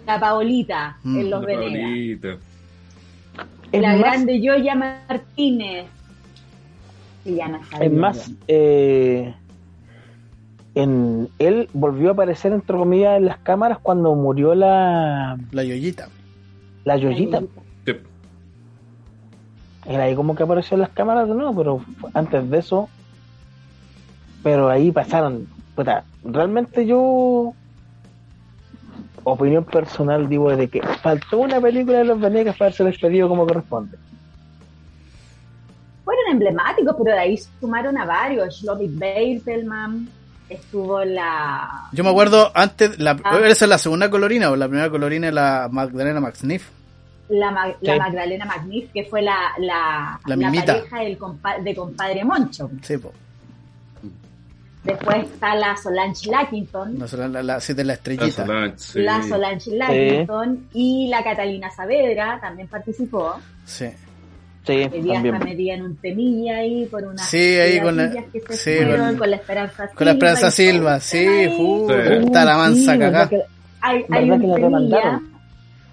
[0.06, 1.20] la Paolita Mm.
[1.20, 2.40] en Los La Venegas.
[3.72, 5.86] La más, grande Yoya Martínez.
[7.82, 9.34] Es más eh,
[10.76, 16.08] en, él volvió a aparecer, entre comillas, en las cámaras cuando murió la, La yoyita.
[16.86, 17.42] la Yoyita.
[19.88, 21.82] Era ahí como que apareció en las cámaras de nuevo, pero
[22.14, 22.90] antes de eso.
[24.44, 25.48] Pero ahí pasaron.
[25.76, 27.54] puta, realmente yo.
[29.24, 33.46] Opinión personal, digo, de que faltó una película de los Venegas para haberse despedido como
[33.46, 33.98] corresponde.
[36.06, 38.56] Fueron emblemáticos, pero de ahí sumaron a varios.
[38.62, 40.08] Shlomi Beitelman,
[40.48, 41.90] estuvo la...
[41.92, 43.40] Yo me acuerdo antes, la, Ah.
[43.48, 46.70] esa es la segunda colorina, o la primera colorina es la Magdalena Maxniff.
[47.30, 48.00] La, Ma- la Sí.
[48.00, 50.76] Magdalena Magnif, que fue la, la, La mimita.
[50.78, 52.70] pareja del compa- de compadre Moncho.
[52.82, 53.12] Sí, po.
[54.84, 58.46] Después está la Solange Lackington, la, la, la, sí, de la La estrellita.
[58.46, 59.00] Solange, sí.
[59.02, 63.36] la Solange Lackington y la Catalina Saavedra también participó.
[63.66, 63.88] Sí.
[64.66, 65.40] Sí, Hoy día está también.
[65.44, 69.08] metida en un temilla ahí por unas Sí, ahí con la- que se sí, fueron,
[69.10, 71.58] con- con, la Esperanza Con la Esperanza Silva, sí, ahí.
[71.58, 71.96] fu, Sí.
[72.26, 73.10] está la mansa Sí, cagá.
[73.10, 73.44] ¿verdad que-
[73.80, 75.22] Hay, hay ¿Verdad un que la temilla?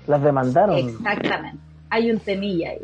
[0.07, 0.77] Las demandaron.
[0.77, 1.59] Exactamente.
[1.91, 2.79] Hay un temilla ahí.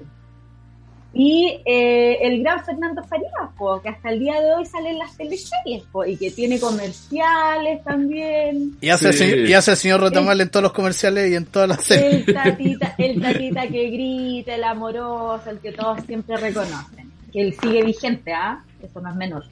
[1.12, 4.98] Y eh, el gran Fernando Farías, po, que hasta el día de hoy sale en
[4.98, 8.76] las teleseries, po, y que tiene comerciales también.
[8.80, 9.24] Y hace, Sí.
[9.24, 12.28] el, y hace el señor Rotamal en todos los comerciales y en todas las series.
[12.28, 17.11] El tatita, el tatita que grita, el amoroso, el que todos siempre reconocen.
[17.33, 18.62] Que él sigue vigente, ¿ah?
[18.80, 19.44] Eso no es menor.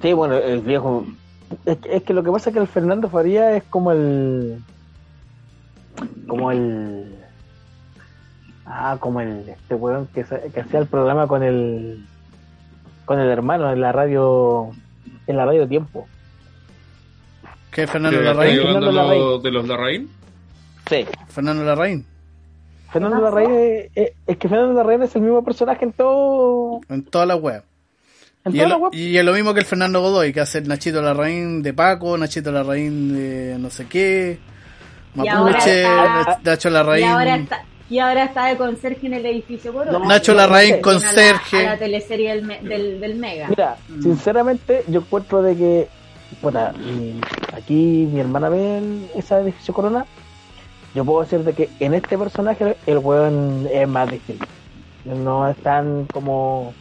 [0.00, 1.06] Sí, bueno, el viejo.
[1.66, 4.58] Es que, es que lo que pasa es que el Fernando Faría es como el.
[6.26, 7.14] Como el.
[8.66, 9.48] Ah, como el.
[9.48, 12.04] Este weón que, que hacía el programa con el.
[13.04, 14.70] Con el hermano en la radio.
[15.26, 16.06] En la radio Tiempo.
[17.70, 18.62] Que Fernando ¿Que está Larraín.
[18.62, 20.10] Fernando de los Larraín?
[20.88, 21.06] Sí.
[21.28, 22.06] Fernando Larraín.
[22.92, 23.22] Fernando ¿Qué?
[23.22, 26.80] Larraín es, es- es que Fernando Larraín es el mismo personaje en todo.
[26.88, 27.02] En web.
[27.02, 27.36] Y toda la
[28.76, 28.94] web.
[28.94, 32.16] y es lo mismo que el Fernando Godoy, que hace el Nachito Larraín de Paco,
[32.18, 34.38] Nachito Larraín de no sé qué,
[35.16, 36.38] Y ahora Mapuche, está-
[37.00, 39.98] Y ahora está, y ahora está de conserje en el edificio Corona.
[39.98, 41.58] No, Nacho Larraín, conserje.
[41.58, 43.48] A la, a la teleserie del, me- del, del Mega.
[43.48, 44.02] Mira, Mm.
[44.02, 45.88] sinceramente, yo encuentro de que,
[46.78, 47.20] mi-
[47.56, 50.04] aquí mi hermana ve el- esa edificio Corona.
[50.94, 54.46] Yo puedo decir de que en este personaje el weón es más distinto.
[55.04, 56.72] No es tan como.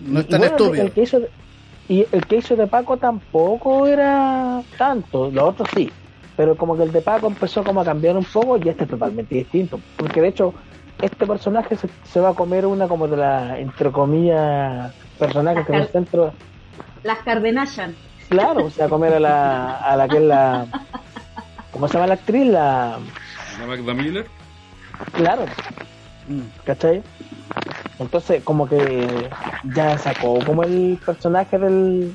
[0.00, 0.84] No es y tan bueno, estúpido.
[0.84, 1.30] El que hizo de-
[1.88, 5.90] y el que hizo de Paco tampoco era tanto, los otros sí.
[6.38, 8.90] Pero como que el de Paco empezó como a cambiar un poco y este es
[8.90, 9.80] totalmente distinto.
[9.96, 10.54] Porque de hecho,
[11.02, 15.72] este personaje se, se va a comer una como de la, entre comillas, personajes que
[15.72, 16.32] en el centro.
[17.02, 17.96] Las Cardenashan.
[18.28, 20.66] Claro, se va a comer a la, a la que es la.
[21.72, 22.46] ¿Cómo se llama la actriz?
[22.46, 22.98] La.
[23.58, 24.26] ¿La Magda Miller?
[25.14, 25.44] Claro,
[26.28, 26.40] Mm.
[26.64, 27.02] ¿cachai?
[27.98, 29.28] Entonces, como que
[29.74, 32.12] ya sacó como el personaje del.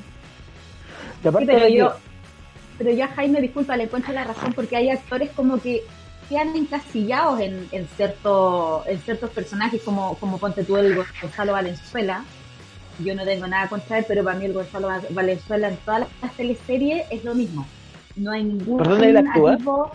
[1.18, 1.92] Y Sí, aparte pero de que- yo,
[2.78, 5.82] pero ya Jaime, disculpa, le encuentro la razón porque hay actores como que
[6.28, 12.24] quedan encasillados en, en, cierto, en ciertos personajes, como, como ponte tú el Gonzalo Valenzuela.
[13.00, 16.06] Yo no tengo nada contra él, pero para mí el Gonzalo Va- Valenzuela en todas
[16.22, 17.66] las teleseries es lo mismo.
[18.16, 19.52] No hay ningún ¿Por dónde él actúa?
[19.54, 19.90] atisbo.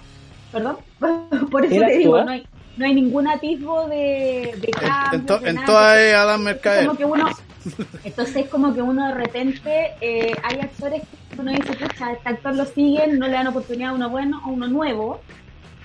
[0.52, 0.78] ¿Perdón?
[1.52, 2.46] Por eso ¿Él te digo, no hay,
[2.78, 4.72] no hay ningún atisbo de, de
[5.14, 5.68] En, to- de en nada.
[5.68, 6.86] todas es Adam Es Mercader.
[6.86, 7.30] como que uno,
[8.04, 12.30] entonces es como que uno de repente eh, hay actores que uno dice, pucha, este
[12.30, 15.22] actor lo siguen, no le dan oportunidad a uno bueno, a uno nuevo,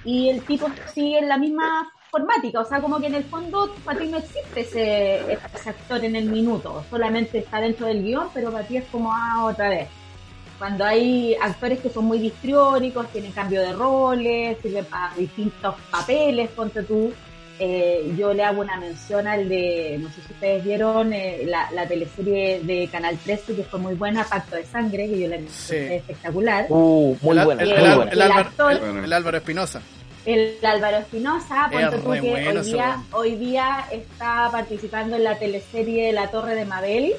[0.05, 3.75] y el tipo sigue en la misma formática, o sea, como que en el fondo
[3.85, 8.29] para ti no existe ese, ese actor en el minuto, solamente está dentro del guion,
[8.33, 9.89] pero para ti es como, ah, otra vez.
[10.59, 16.49] Cuando hay actores que son muy distriónicos, tienen cambio de roles, sirven para distintos papeles,
[16.51, 17.13] ponte tú,
[17.59, 21.71] eh, yo le hago una mención al de, no sé si ustedes vieron eh, la,
[21.71, 25.39] la teleserie de Canal 13 que fue muy buena, Pacto de Sangre, que yo la
[25.49, 25.77] Sí.
[25.77, 26.67] espectacular.
[26.69, 28.11] Uh, muy el, buena, el- muy el- buena.
[28.13, 29.83] el Álvaro- actor- el- el Álvaro Espinosa.
[30.27, 35.39] El Álvaro Espinosa, Es tú que bueno hoy día, hoy día está participando en la
[35.39, 37.13] teleserie La Torre de Mabel,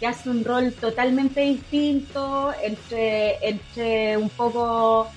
[0.00, 5.08] que hace un rol totalmente distinto, entre, entre un poco,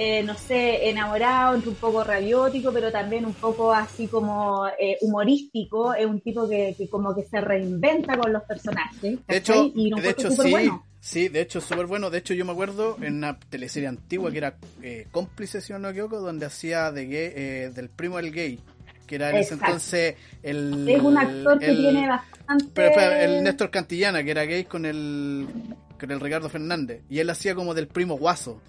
[0.00, 4.96] eh, no sé, enamorado, entre un poco rabiótico, pero también un poco así como eh,
[5.00, 5.92] humorístico.
[5.92, 9.18] Es un tipo que, que como que se reinventa con los personajes.
[9.26, 10.84] De hecho, y de hecho sí, bueno.
[11.00, 12.10] sí, de hecho súper bueno.
[12.10, 15.80] De hecho yo me acuerdo en una teleserie antigua que era eh, cómplice, si no
[15.80, 18.60] me equivoco, donde hacía de gay, eh, del primo del gay,
[19.04, 20.88] que era en ese entonces el...
[20.88, 22.66] Es un actor que tiene bastante...
[22.72, 25.48] Pero, el Néstor Cantillana, que era gay con el,
[25.98, 28.60] con el Ricardo Fernández, y él hacía como del primo guaso.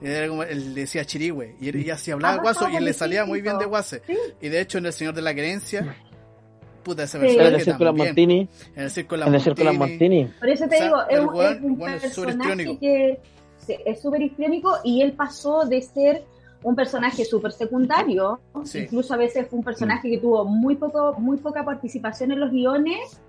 [0.00, 2.92] Y Era como, él decía chirigüe, y, él- y así hablaba Ah, guaso, y le
[2.92, 4.02] salía muy bien de guase.
[4.06, 4.16] Sí.
[4.40, 5.94] Y de hecho en El Señor de la Querencia,
[6.82, 7.26] puta ese Sí.
[7.26, 8.06] En personaje el también.
[8.08, 10.24] Montini, En el Círculo en el Círculo Montini.
[10.24, 10.38] Montini.
[10.40, 12.00] Por eso te O sea, digo, es weón- es un súper
[12.36, 13.20] personaje que
[13.84, 16.24] es súper histriónico y él pasó de ser
[16.62, 18.80] un personaje súper secundario, Sí.
[18.80, 22.50] incluso a veces fue un personaje que tuvo muy poco, muy poca participación en los
[22.50, 23.20] guiones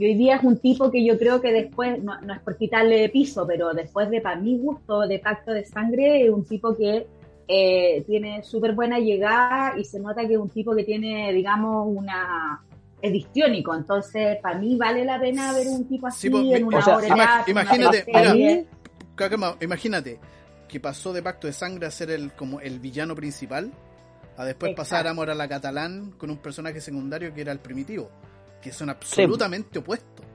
[0.00, 2.56] y hoy día es un tipo que yo creo que después, no, no es por
[2.56, 6.44] quitarle de piso, pero después de, para mi gusto, de Pacto de Sangre, es un
[6.46, 7.06] tipo que
[7.46, 11.86] eh, tiene súper buena llegada y se nota que es un tipo que tiene, digamos,
[11.86, 12.62] una...
[13.02, 16.64] es histriónico, entonces para mí vale la pena ver un tipo así Sí, pues, en
[16.64, 20.18] una o sea, ima- una imagínate, mira, imagínate
[20.68, 23.70] que pasó de Pacto de Sangre a ser el como el villano principal,
[24.36, 24.76] a después Exacto.
[24.76, 28.10] pasar a Amor a la Catalán con un personaje secundario que era el primitivo,
[28.60, 30.26] que son absolutamente opuestos.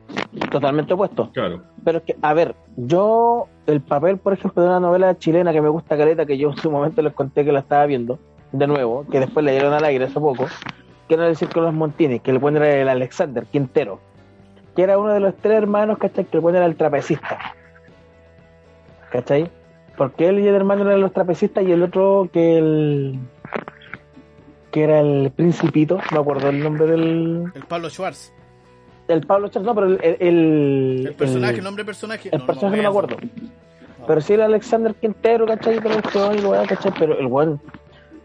[0.51, 1.32] Totalmente opuesto.
[1.32, 1.63] Claro.
[1.84, 5.61] Pero es que, a ver, yo, el papel, por ejemplo, de una novela chilena que
[5.61, 8.19] me gusta caleta, que yo en su momento les conté que la estaba viendo,
[8.51, 10.45] de nuevo, que después le dieron al aire hace poco,
[11.07, 13.99] que era el Círculo de los Montini, que le ponen era el Alexander Quintero,
[14.76, 16.26] que era uno de los tres hermanos, ¿cachai?
[16.26, 17.39] Que le ponen era el trapecista.
[19.11, 19.49] ¿Cachai?
[19.97, 23.19] Porque él y el hermano eran los trapecistas y el otro que el...
[24.76, 27.49] que era el Principito, no acuerdo el nombre del.
[27.55, 28.34] El Pablo Schwartz.
[29.07, 30.17] El Pablo Schwartz, no, pero el.
[30.19, 32.30] El, El personaje, el nombre del personaje.
[32.30, 33.15] El personaje no me acuerdo.
[34.05, 35.78] Pero sí era Alexander Quintero, ¿cachai?
[35.78, 36.91] Y lo ¿cachai?
[36.99, 37.61] Pero el weón,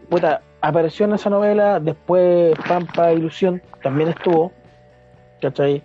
[0.09, 4.51] puta, apareció en esa novela, después Pampa Ilusión también estuvo,
[5.41, 5.81] ¿cachai?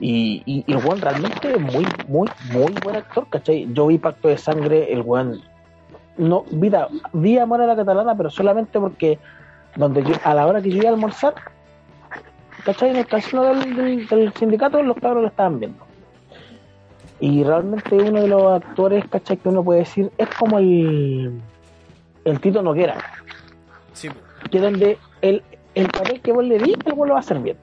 [0.00, 3.68] Y, y, y el weón realmente es muy, muy, muy buen actor, ¿cachai?
[3.74, 5.42] Yo vi Pacto de Sangre, el weón,
[6.16, 9.18] no, vida, vi Amor a la Catalana, pero solamente porque
[9.76, 11.34] donde yo, a la hora que yo iba a almorzar,
[12.64, 12.90] ¿cachai?
[12.90, 15.84] En el casino del, del, del sindicato, los cabros lo estaban viendo.
[17.20, 19.36] Y realmente uno de los actores, ¿cachai?
[19.36, 21.40] Que uno puede decir, es como el,
[22.24, 22.96] el Tito Noguera,
[23.92, 24.10] Sí,
[24.50, 25.42] que donde el,
[25.74, 27.56] el papel que vos le di, el vos lo va a hacer bien.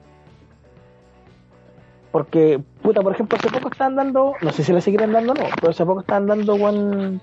[2.10, 5.34] Porque, puta, por ejemplo, hace poco estaban dando, no sé si le seguirán dando o
[5.34, 7.20] no, pero hace poco estaban dando Juan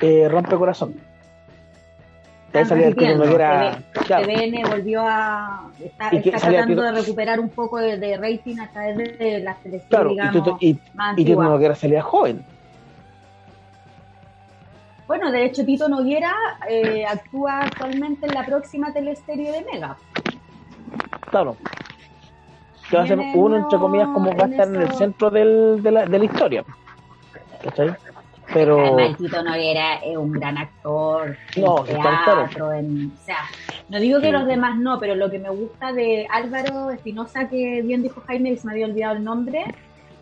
[0.00, 0.94] eh, Rompe Corazón.
[2.58, 5.70] Ahí salía el Tito Transmitiendo, Noguera, claro, TVN volvió a.
[5.80, 9.88] Está, salía tratando de recuperar un poco de, de rating a través de, las teleseries,
[9.88, 11.42] claro, y, digamos, Tito, y, más y Tito.
[11.42, 12.44] Noguera salía joven.
[15.06, 16.34] Bueno, de hecho, Tito Noguera
[16.68, 19.96] eh, actúa actualmente en la próxima teleserie de Mega.
[21.30, 21.56] Claro.
[22.90, 25.82] Que va a ser uno, entre comillas, como va a estar en el centro del,
[25.82, 26.64] de, la, de la historia.
[27.62, 27.94] ¿Cachai?
[28.52, 28.78] Pero.
[28.78, 33.38] Además, Tito Noguera es un gran actor en No, está teatro, en, o sea,
[33.88, 37.82] no digo que los demás no, pero lo que me gusta de Álvaro Espinosa, que
[37.82, 39.64] bien dijo Jaime, y se me había olvidado el nombre,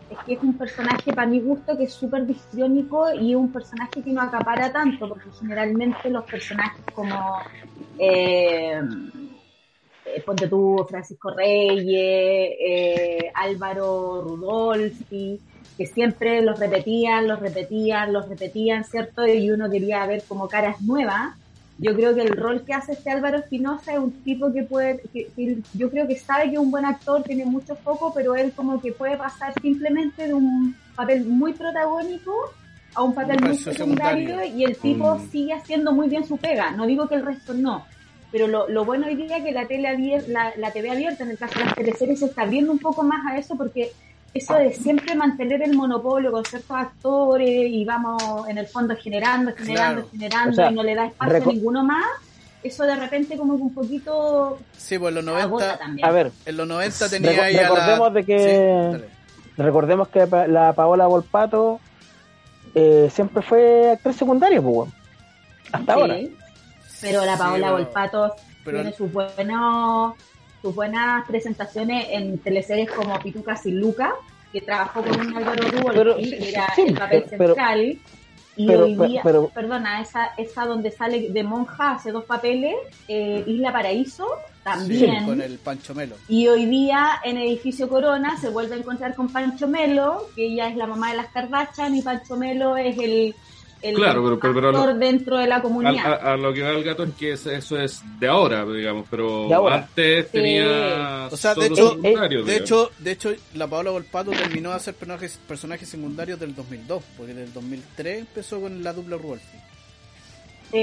[0.09, 3.51] es que es un personaje para mi gusto que es súper histriónico y es un
[3.51, 7.39] personaje que no acapara tanto, porque generalmente los personajes como
[7.97, 8.81] eh,
[10.05, 15.39] eh, ponte tú Francisco Reyes, eh, Álvaro Rudolfi,
[15.77, 19.25] que siempre los repetían, los repetían, los repetían, ¿cierto?
[19.27, 21.35] Y uno quería ver como caras nuevas.
[21.77, 25.01] Yo creo que el rol que hace este Álvaro Espinosa es un tipo que puede,
[25.11, 28.33] que, que yo creo que sabe que es un buen actor, tiene mucho foco, pero
[28.35, 32.33] él como que puede pasar simplemente de un papel muy protagónico
[32.93, 34.57] a un papel Un muy secundario secundario.
[34.57, 35.29] y el tipo Mm.
[35.29, 36.71] sigue haciendo muy bien su pega.
[36.71, 37.85] No digo que el resto no,
[38.31, 41.25] pero lo, lo bueno hoy día es que la tele abier- la, la TV abierta,
[41.25, 43.91] en el caso de las teleseries, se está abriendo un poco más a eso porque
[44.35, 49.53] eso de siempre mantener el monopolio con ciertos actores y vamos en el fondo generando,
[49.55, 50.11] generando, Claro.
[50.11, 52.03] generando O sea, y no le da espacio a ninguno más,
[52.61, 56.07] eso de repente como que un poquito Sí, pues en los agota 90, también.
[56.07, 57.69] A ver, en los 90 tenía Reco- ahí a la...
[57.69, 58.97] recordemos de que-
[59.55, 61.79] Sí, recordemos que la Paola Volpato
[62.73, 64.89] eh, siempre fue actriz secundaria, pues.
[65.71, 66.15] Hasta Sí, ahora.
[67.01, 70.13] Pero la Sí, Paola pero- Volpato pero- tiene sus buenos
[70.65, 74.13] sus buenas presentaciones en teleseries como Pitucas y Luca,
[74.51, 77.97] que trabajó con un Álvaro Rubio, Pero, que era sí, el papel pero- central.
[78.57, 82.73] y pero- hoy día, pero- perdona, esa, esa donde sale de monja hace dos papeles,
[83.07, 85.25] eh, Isla Paraíso, Sí, también.
[85.27, 86.15] con el Pancho Melo.
[86.27, 90.67] Y hoy día en Edificio Corona se vuelve a encontrar con Pancho Melo, que ella
[90.67, 93.35] es la mamá de las Kardashian y Pancho Melo es el,
[93.89, 96.05] el Claro, pero- pero- pero actor lo- dentro de la comunidad.
[96.05, 99.07] a- a lo que va el gato es que es- eso es de ahora, digamos,
[99.09, 99.75] pero ahora.
[99.77, 100.31] antes Sí.
[100.31, 104.93] tenía O sea, de hecho- De hecho, de hecho, la Paola Volpato terminó de hacer
[104.95, 109.57] personajes, personajes secundarios del 2002, porque del 2003 empezó con la dupla Ruolfi.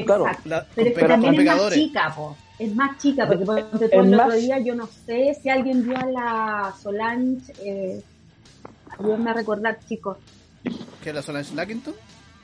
[0.06, 0.26] claro.
[0.44, 2.36] La, Pero es que con, pero también es más chica, po.
[2.58, 3.52] Es más chica, porque tú,
[3.84, 8.02] Es el más- otro día yo no sé si alguien vio a la Solange, eh,
[8.98, 10.16] ayúdenme a recordar, chicos.
[11.02, 11.94] ¿Que era Solange Lackington?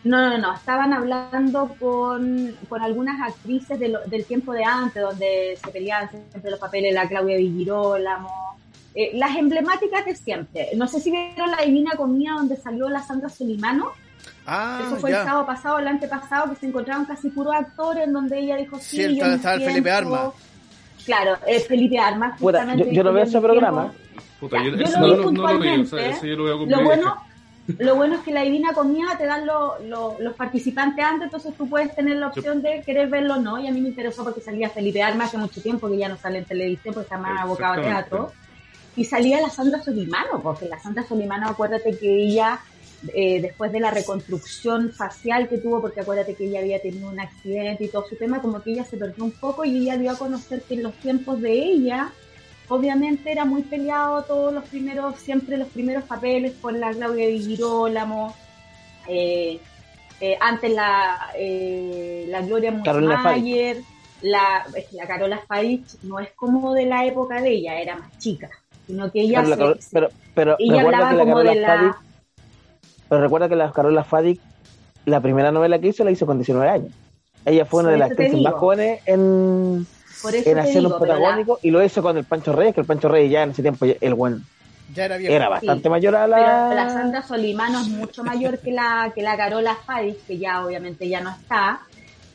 [0.05, 5.03] No, no, no, estaban hablando con, con algunas actrices de lo- del tiempo de antes,
[5.03, 8.57] donde se peleaban siempre los papeles, la Claudia Di Girolamo,
[8.95, 10.69] eh, las emblemáticas de siempre.
[10.77, 13.89] No sé si vieron la Divina Comida donde salió la Sandra Solimano,
[14.47, 15.21] Ah, eso fue ya.
[15.21, 18.79] el sábado pasado, el antepasado, que se encontraban casi puros actores, en donde ella dijo,
[18.79, 20.31] sí, Sí, yo estaba- me estaba el Felipe Armas.
[21.05, 22.39] Claro, es Felipe Armas.
[22.39, 23.93] Puta, justamente yo- yo no veo en ese programa.
[24.41, 24.87] Puta, Ya, yo, yo lo
[25.17, 27.17] no, vi no lo vi, o sea, yo lo veo con Lo bueno.
[27.77, 31.55] Lo bueno es que la Divina Comida te dan lo- lo- los participantes antes, entonces
[31.57, 33.59] tú puedes tener la opción de querer verlo o no.
[33.59, 36.17] Y a mí me interesó porque salía Felipe Armas hace mucho tiempo, que ya no
[36.17, 38.37] sale en televisión porque está más abocado a teatro.
[38.95, 42.61] Y salía la Sandra Solimano, porque la Sandra Solimano, acuérdate que ella,
[43.15, 47.21] eh, después de la reconstrucción facial que tuvo, porque acuérdate que ella había tenido un
[47.21, 50.11] accidente y todo su tema, como que ella se perdió un poco y ella dio
[50.13, 52.18] a conocer que en los tiempos de ella,
[52.69, 57.41] obviamente era muy peleado todos los primeros, siempre los primeros papeles por la Claudia Di
[57.41, 58.35] Girolamo,
[59.07, 59.59] eh,
[60.21, 63.79] eh, antes la, eh, la Gloria Mussmayer,
[64.23, 68.51] la, la Carola Faich no es como de la época de ella, era más chica,
[68.87, 71.61] sino que ella, Pero, se- pero, pero ella recuerda hablaba que la como Carola de
[71.61, 71.69] la...
[71.69, 71.95] Fadik,
[73.09, 74.41] pero recuerda que la Carola Fadik,
[75.07, 76.93] la primera novela que hizo la hizo con 19 años.
[77.47, 79.87] Ella fue una de las actrices más jóvenes en,
[80.21, 82.25] Por eso en te hacer digo, un pero la- protagónico y lo hizo con el
[82.25, 84.43] Pancho Reyes, que el Pancho Reyes ya en ese tiempo, el buen
[84.95, 85.35] Ya era viejo.
[85.35, 85.89] era bastante Sí.
[85.91, 86.37] mayor a la...
[86.71, 90.65] Pero la Sandra Solimano es mucho mayor que la, que la Carola Fadis, que ya
[90.65, 91.81] obviamente ya no está.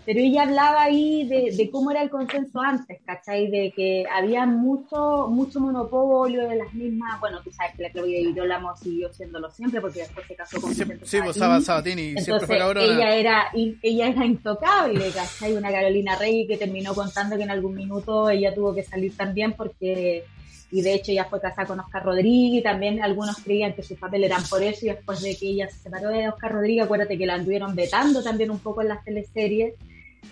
[0.06, 3.49] Pero ella hablaba ahí de, de cómo era el consenso antes, ¿cachai?
[3.49, 7.20] De que había mucho, mucho monopolio de las mismas.
[7.22, 10.74] Bueno, tú sabes que la Claudia Girolamo siguió siéndolo siempre porque después se casó con
[10.74, 11.39] Sí, Vicente sí, pues Sabatini.
[11.39, 12.86] Saba- Sabatini siempre fue cabrona.
[12.86, 13.43] ella era,
[13.82, 15.54] ella era intocable, ¿cachai?
[15.56, 19.54] Una Carolina Rey que terminó contando que en algún minuto ella tuvo que salir también
[19.54, 20.26] porque,
[20.70, 23.97] y de hecho ella fue casada con Oscar Rodríguez y también algunos creían que sus
[23.97, 27.18] papeles eran por eso y después de que ella se separó de Oscar Rodríguez, acuérdate
[27.18, 29.76] que la anduvieron vetando también un poco en las teleseries.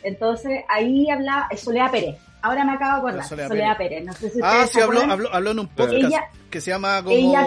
[0.04, 2.18] Entonces ahí hablaba, es Soledad Pérez.
[2.44, 4.04] Ahora me acabo de acordar, Soledad Soledad, Pérez.
[4.04, 7.04] No sé si Ah, sí, habló, habló, habló en un podcast Ella- que se llama
[7.04, 7.46] como ella-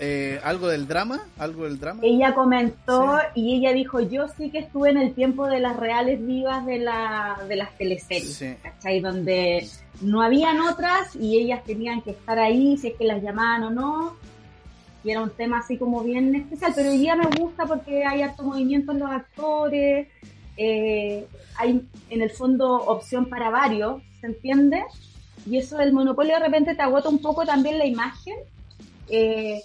[0.00, 2.00] eh, algo del drama, algo del drama.
[2.04, 6.24] Ella comentó y ella dijo, yo sí que estuve en el tiempo de las reales
[6.24, 8.54] vivas de, la, de las teleseries, Sí.
[8.62, 9.00] ¿cachai?
[9.00, 9.66] Donde
[10.02, 13.70] no habían otras y ellas tenían que estar ahí, si es que las llamaban o
[13.70, 14.16] no.
[15.04, 18.20] Y era un tema así como bien especial, pero hoy día me gusta porque hay
[18.22, 20.08] harto movimiento en los actores,
[20.56, 21.26] eh,
[21.56, 24.82] hay en el fondo opción para varios, ¿se entiende?
[25.46, 28.34] Y eso del monopolio de repente te agota un poco también la imagen.
[29.08, 29.60] eh,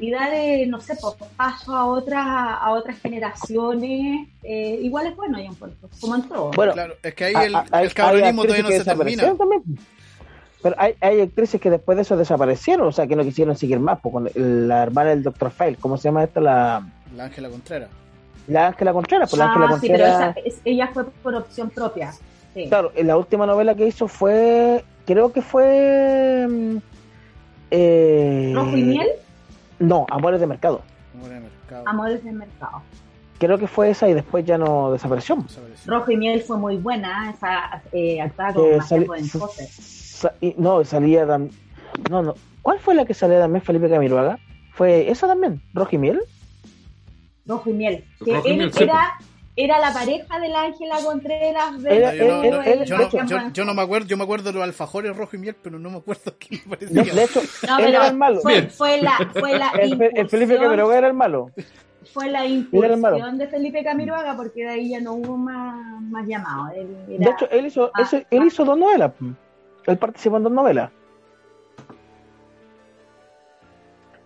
[0.00, 5.16] y dar, eh, no sé, pues, paso a otras a otras generaciones, eh, igual es
[5.16, 6.50] bueno, yo encuentro, como en todo.
[6.52, 9.34] Bueno, Claro, es que ahí el, hay- el cabronismo todavía no se termina.
[9.36, 9.62] también.
[10.62, 13.78] Pero hay, hay actrices que después de eso desaparecieron, o sea, que no quisieron seguir
[13.80, 13.98] más.
[14.00, 14.30] Pues, con
[14.68, 15.50] la hermana del Dr.
[15.50, 16.40] File, ¿cómo se llama esta?
[16.40, 16.86] La,
[17.16, 17.90] La Ángela Contreras.
[18.48, 19.30] La Ángela Contreras.
[19.30, 22.12] Pues la ah, Ángela sí, pero Contreras, esa- es- ella fue por opción propia.
[22.54, 22.66] Sí.
[22.68, 26.46] claro, en la última novela que hizo fue, creo que fue...
[26.48, 26.76] mm,
[27.70, 29.08] eh, ¿Rojo y miel?
[29.78, 30.80] No, Amores de Mercado.
[31.24, 31.84] Era el mercado.
[31.86, 32.82] Amores del mercado.
[33.38, 35.36] Creo que fue esa y después ya no desapareció.
[35.36, 35.92] Desapareció.
[35.92, 39.66] Rojo y miel fue muy buena, esa eh, actuaba Que con sali- Bastián Bodenhofer.
[39.68, 42.34] sa- y- no, salía No, no.
[42.62, 44.38] ¿Cuál fue la que salía también Felipe Camiroaga?
[44.72, 45.60] ¿Fue esa también?
[45.74, 46.20] ¿Rojo y miel?
[47.48, 48.04] Rojo y miel.
[48.24, 49.14] Que Rojo y él miel, sí, era,
[49.56, 51.82] era la pareja de la Ángela Contreras.
[51.82, 53.82] de- Era- Yo no, él- no, él- yo de no- hecho- yo- yo no me
[53.82, 56.60] acuerdo, yo me acuerdo de los alfajores rojo y miel, pero no me acuerdo quién
[56.62, 57.14] De, parecía.
[57.14, 58.40] de hecho, No, pero era el malo.
[58.40, 61.50] Fue, la, fue la El, Fe- el Felipe Camiroaga era el malo.
[62.12, 66.26] fue la Era incursión de Felipe Camiroaga porque de ahí ya no hubo más, más
[66.26, 66.72] llamados.
[66.76, 69.12] Él era- De hecho, él hizo, Ah, ese- él hizo dos novelas.
[69.86, 70.90] Él participó en dos novelas.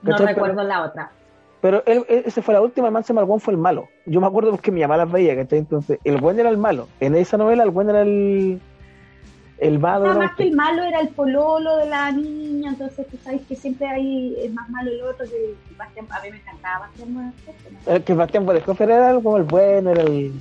[0.03, 1.13] no recuerdo la otra.
[1.63, 3.89] Pero él, él- esa fue la última, Manse Malgón fue el malo.
[4.05, 5.61] Yo me acuerdo porque mi mamá las veía, ¿cachai?
[5.61, 6.89] Entonces, el buen era el malo.
[7.01, 8.61] En esa novela, el buen era el,
[9.59, 10.07] el malo.
[10.07, 13.55] Nada más que el malo era el pololo de la niña, entonces tú sabes que
[13.55, 17.33] siempre ahí es más malo el otro que Bastián, a mí me encantaba Bastián ¿no?
[17.87, 20.33] El que Bastián Bodenhofer era como el bueno, era el...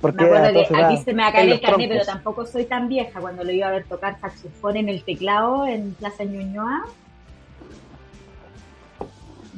[0.00, 2.46] Porque Me acuerdo que aquí se me va a en caer el carnet, pero tampoco
[2.46, 6.22] soy tan vieja cuando lo iba a ver tocar saxofón en el teclado en Plaza
[6.22, 6.84] Ñuñoa.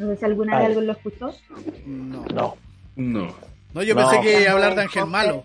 [0.01, 1.35] No sé si alguna vez alguien lo escuchó.
[1.87, 2.25] No.
[2.35, 2.57] No.
[2.97, 3.35] No.
[3.73, 4.01] No, yo No.
[4.01, 5.45] pensé que iba a hablar de Ángel Malo.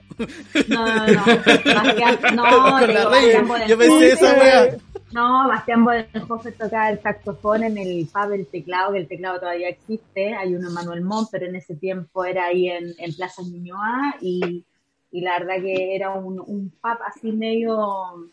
[0.69, 1.25] No, no, no.
[1.25, 2.43] Bastián, no,
[2.79, 3.67] Con digo, la.
[3.67, 4.77] Yo pensé esa wea.
[5.11, 9.69] No, Bastián Bodenhofer tocaba el saxofón en el pub del teclado, que el teclado todavía
[9.69, 10.33] existe.
[10.33, 14.15] Hay uno en Manuel Montt, pero en ese tiempo era ahí en, en Plaza Ñuñoa
[14.21, 14.63] y,
[15.11, 18.27] y la verdad que era un, un pub así medio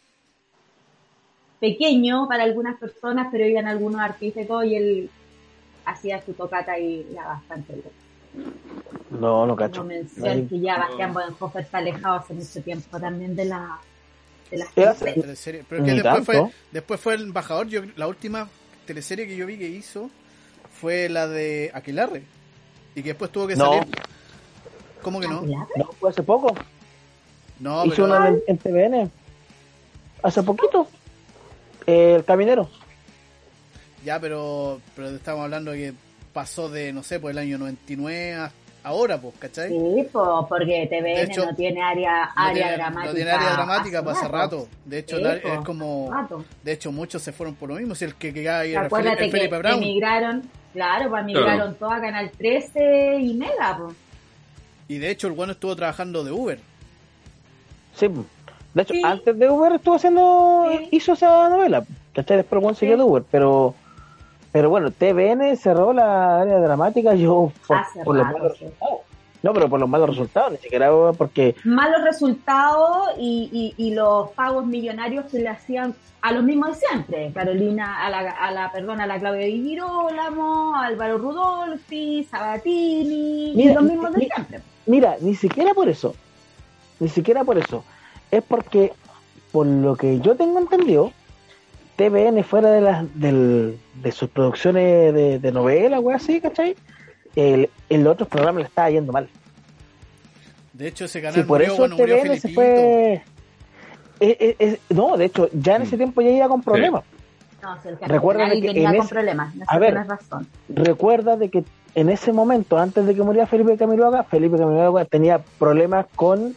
[1.61, 5.11] pequeño para algunas personas, pero iban algunos artistas y todo, y él
[5.85, 8.53] hacía su tocata y era bastante bien.
[9.11, 9.83] No, no cacho.
[9.83, 13.79] Como mención Ahí- que ya Bastián Bodenhofer está alejado hace mucho tiempo también de la
[14.51, 15.21] de las teleseries.
[15.23, 15.65] Teleserie.
[15.69, 17.69] Pero es que después fue, después fue el embajador.
[17.69, 18.49] Yo, la última
[18.87, 20.11] teleserie que yo vi que hizo
[20.81, 22.23] fue la de Aquilarre.
[22.95, 23.67] Y que después tuvo que No.
[23.73, 23.87] salir.
[25.03, 25.43] ¿Cómo que no?
[25.43, 25.67] No,
[25.99, 26.55] fue hace poco.
[27.61, 29.11] No, Hizo pero, una en, en TVN.
[30.23, 30.87] Hace poquito.
[31.87, 32.69] Eh, el caminero.
[34.05, 35.93] Ya, pero, pero estamos hablando de que
[36.33, 38.53] pasó de, no sé, pues el año 99 a
[38.85, 39.69] ahora, pues, ¿cachai?
[39.69, 43.07] Sí, po, porque TVN hecho, no tiene área, No área tiene, dramática.
[43.07, 44.69] no tiene área dramática para hace rato.
[44.85, 46.11] De hecho, Sí, la- po, es como.
[46.13, 46.45] rato.
[46.65, 47.95] De hecho, muchos se fueron por lo mismo.
[47.95, 49.77] Si el que quedaba ahí era Felipe, que Felipe Brown.
[49.77, 50.43] emigraron,
[50.73, 51.75] claro, pues emigraron Claro.
[51.75, 53.95] todo a Canal 13 y Mega, pues.
[54.89, 56.59] Y de hecho, el bueno estuvo trabajando de Uber.
[57.95, 58.09] Sí.
[58.75, 59.03] De hecho, Sí.
[59.05, 60.67] antes de Uber estuvo haciendo.
[60.73, 60.89] Sí.
[60.93, 61.85] Hizo esa novela.
[62.15, 62.39] ¿Cachai?
[62.39, 63.23] Después el buen siguió de Uber.
[63.31, 63.75] Pero.
[64.53, 67.15] Pero bueno, TVN cerró la área dramática.
[67.17, 67.53] Yo.
[67.67, 69.01] Por, los malos resultados.
[69.43, 70.53] No, pero por los malos resultados.
[70.53, 71.57] Ni siquiera porque.
[71.65, 76.87] Malos resultados y, y, y los pagos millonarios que le hacían a los mismos de
[76.87, 77.33] siempre.
[77.35, 83.73] Carolina, a la, a la perdón, a la Claudia Di Girolamo, Álvaro Rudolfi, Sabatini, Mira,
[83.73, 84.61] y los mismos de siempre.
[84.87, 86.15] Mira, ni siquiera por eso.
[87.01, 87.85] Ni siquiera por eso.
[88.31, 88.93] Es porque
[89.51, 91.13] por lo que yo tengo entendido,
[92.11, 96.75] TVN fuera de las del, de sus producciones de, de novela, así, ¿cachai?
[97.37, 99.29] El, el otro programa le estaba yendo mal.
[100.73, 103.13] De hecho, ese canal Sí, por murió eso cuando murió TVN se fue.
[104.21, 107.05] Eh, eh, eh, no, de hecho, ya en ese tiempo ya iba con problemas.
[107.63, 109.55] No, si el que Recuerda final que venía en con ese- problemas.
[109.55, 109.91] No A sé, ver.
[109.93, 110.47] tienes razón.
[110.69, 115.39] Recuerda de que en ese momento, antes de que muriera Felipe Camiroaga, Felipe Camiroaga tenía
[115.59, 116.55] problemas con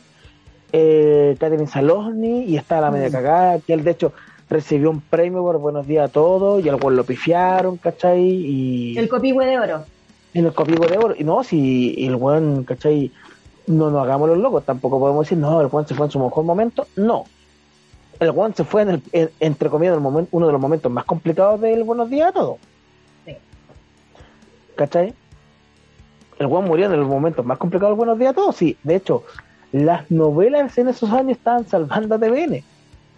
[0.73, 2.93] eh, Catherine Salosny y estaba la Mm.
[2.93, 4.13] media cagada, que él de hecho
[4.49, 8.21] recibió un premio por Buenos Días a Todos y al lo pifiaron, ¿cachai?
[8.21, 9.83] Y El copihue de oro.
[10.33, 11.15] en el copigo de oro.
[11.17, 13.11] Y no, si el weón, ¿cachai?
[13.67, 16.19] No nos hagamos los locos, tampoco podemos decir, no, el weón se fue en su
[16.19, 16.85] mejor momento.
[16.95, 17.23] No.
[18.19, 20.61] El weón se fue en el, en- entre comillas, en el momen- uno de los
[20.61, 22.57] momentos más complicados del Buenos Días a Todos.
[23.25, 23.35] Sí.
[24.75, 25.13] ¿Cachai?
[26.37, 28.55] El weón murió en el momento más complicado del Buenos Días a Todos.
[28.55, 29.23] Sí, de hecho,
[29.71, 32.63] las novelas en esos años estaban salvando a TVN.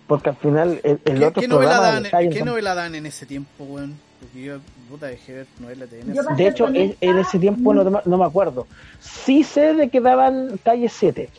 [0.08, 2.96] Porque al final el, el ¿Qué, otro qué novela programa dan, estaba ¿Qué novela dan
[2.96, 4.00] en ese tiempo, weón?
[4.20, 4.58] Porque yo,
[4.90, 8.66] puta, dejé ver novela de De hecho, en, en ese tiempo no, no me acuerdo.
[9.02, 11.30] Sí sé de que daban calle 7.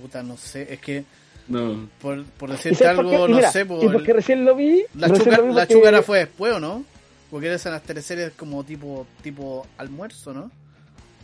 [0.00, 1.04] Puta, no sé, es que
[1.48, 1.88] No.
[2.00, 4.84] por, por ¿Y decirte por algo, no mira, sé, por y porque recién lo vi.
[4.94, 6.84] la, chuca- lo vi la porque- chúcara fue después, ¿o no?
[7.30, 10.50] Porque eran las teleseries como tipo tipo almuerzo, ¿no?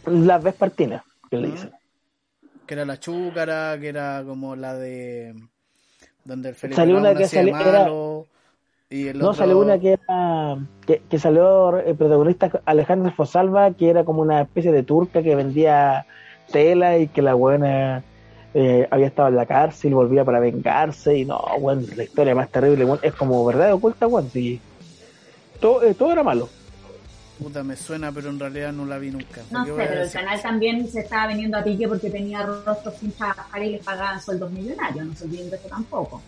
[0.06, 1.70] Las vespertinas, que le dicen.
[2.66, 5.34] Que era la chúcara, que era como la de
[6.24, 8.26] donde el Felipe Salió una que era- malo,
[8.88, 10.56] y el No, otro- salió una que era.
[10.86, 15.34] Que, que salió el protagonista Alejandra Fosalva, que era como una especie de turca que
[15.34, 16.06] vendía
[16.50, 18.02] tela y que la buena.
[18.90, 22.48] había estado en la cárcel y volvía para vengarse y no, bueno, la historia más
[22.50, 24.60] terrible, bueno, es como verdad oculta, bueno, sí.
[25.60, 26.48] Todo, eh, todo era malo.
[27.38, 29.42] Puta, me suena, pero en realidad no la vi nunca.
[29.50, 32.42] No ¿Por qué sé, pero el canal también se estaba vendiendo a pique porque tenía
[32.42, 35.04] rostros sin trabajar y les pagaban sueldos millonarios.
[35.06, 36.22] No se olviden de eso tampoco.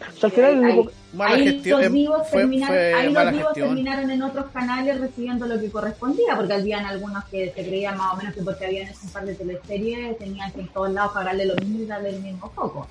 [0.00, 3.12] O sea, al final, Ahí- Mala ahí gestión, los em, vivos, fue- terminaron, fue ahí
[3.12, 7.64] los vivos terminaron en otros canales recibiendo lo que correspondía, porque habían algunos que se
[7.64, 10.68] creían más o menos que porque habían hecho un par de teleseries tenían que en
[10.68, 12.88] todos lados pagarle lo mismo y darle el mismo foco.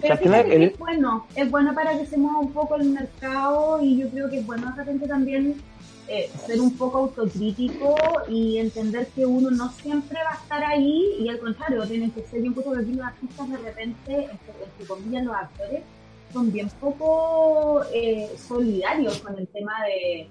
[0.00, 2.52] Pero al final fíjate que el- es bueno, es bueno para que se mueva un
[2.52, 5.56] poco el mercado y yo creo que es bueno de repente también
[6.08, 7.96] eh, ser un poco autocrítico
[8.28, 12.22] y entender que uno no siempre va a estar ahí y al contrario, tienen que
[12.22, 15.82] ser, yo encuentro que los artistas de repente, entre, comillas los actores,
[16.32, 20.28] son bien poco eh, solidarios con el tema de,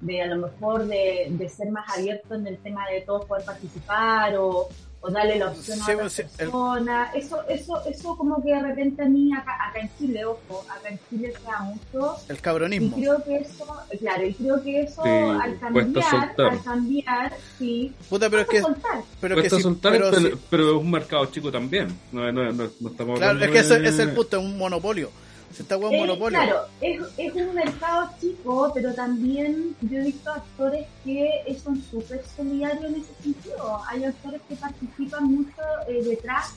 [0.00, 3.44] de a lo mejor de, de ser más abiertos en el tema de todos poder
[3.44, 4.68] participar o,
[5.06, 7.10] o darle la opción a Sí, otra sí, el- persona.
[7.14, 10.88] Eso, eso, eso como que de repente a mí acá, acá en Chile, ojo, acá
[10.88, 12.96] en Chile se da mucho El y cabronismo.
[12.96, 13.66] creo que eso,
[14.00, 15.10] claro, y creo que eso Sí,
[15.42, 16.46] al cambiar, soltar.
[16.52, 19.02] al cambiar, sí, Puta, pero es que, soltar.
[19.20, 21.88] pero que soltar, pero pero, sí- pero es un mercado chico también.
[22.10, 24.56] No, no, no, no estamos claro, hablando es que ese es el punto, es un
[24.56, 25.10] monopolio.
[25.54, 26.38] Si esta weá es un Eh, monopolio.
[26.38, 31.30] claro, es, es un mercado chico, pero también yo he visto actores que
[31.62, 33.80] son súper solidarios en ese sentido.
[33.88, 36.54] Hay actores que participan mucho eh, detrás,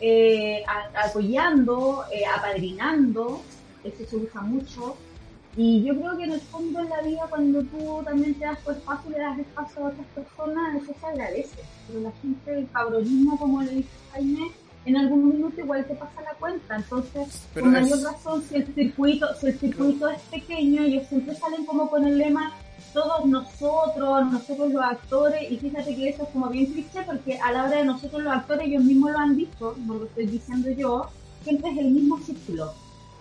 [0.00, 3.42] eh, a- apoyando, eh, apadrinando,
[3.84, 4.96] eso se usa mucho.
[5.54, 8.58] Y yo creo que en el fondo en la vida, cuando tú también te das
[8.64, 11.60] tu espacio y le das espacio a otras personas, eso se agradece.
[11.86, 14.50] Pero la gente, el cabronismo, como le dice Jaime,
[14.84, 16.76] en algún minuto igual te pasa la cuenta.
[16.76, 21.06] Entonces, Pero con es- mayor razón, si el circuito, si el circuito es pequeño, ellos
[21.08, 22.52] siempre salen como con el lema
[22.92, 27.50] todos nosotros, nosotros los actores, y fíjate que eso es como bien cliché porque a
[27.52, 30.70] la hora de nosotros los actores ellos mismos lo han dicho, no lo estoy diciendo
[30.72, 31.08] yo,
[31.42, 32.74] siempre es el mismo círculo.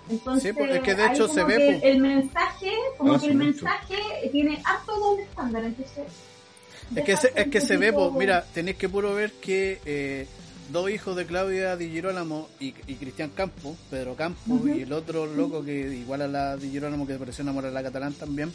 [0.10, 1.84] Entonces, Sí, pues, es que de hecho se ve, pues.
[1.84, 3.46] el mensaje, como Ah, que el mucho.
[3.46, 3.96] mensaje
[4.34, 6.04] tiene harto doble estándar, entonces
[6.94, 9.80] Es que se, es que se ve, pues po, mira, tenéis que puro ver que
[9.86, 10.28] eh,
[10.72, 14.68] dos hijos de Claudia Di Girolamo y, y Cristian Campos, Pedro Campos Ujú.
[14.70, 17.84] y el otro loco que igual a la Di Girolamo que pareció enamorar a la
[17.84, 18.52] catalán también,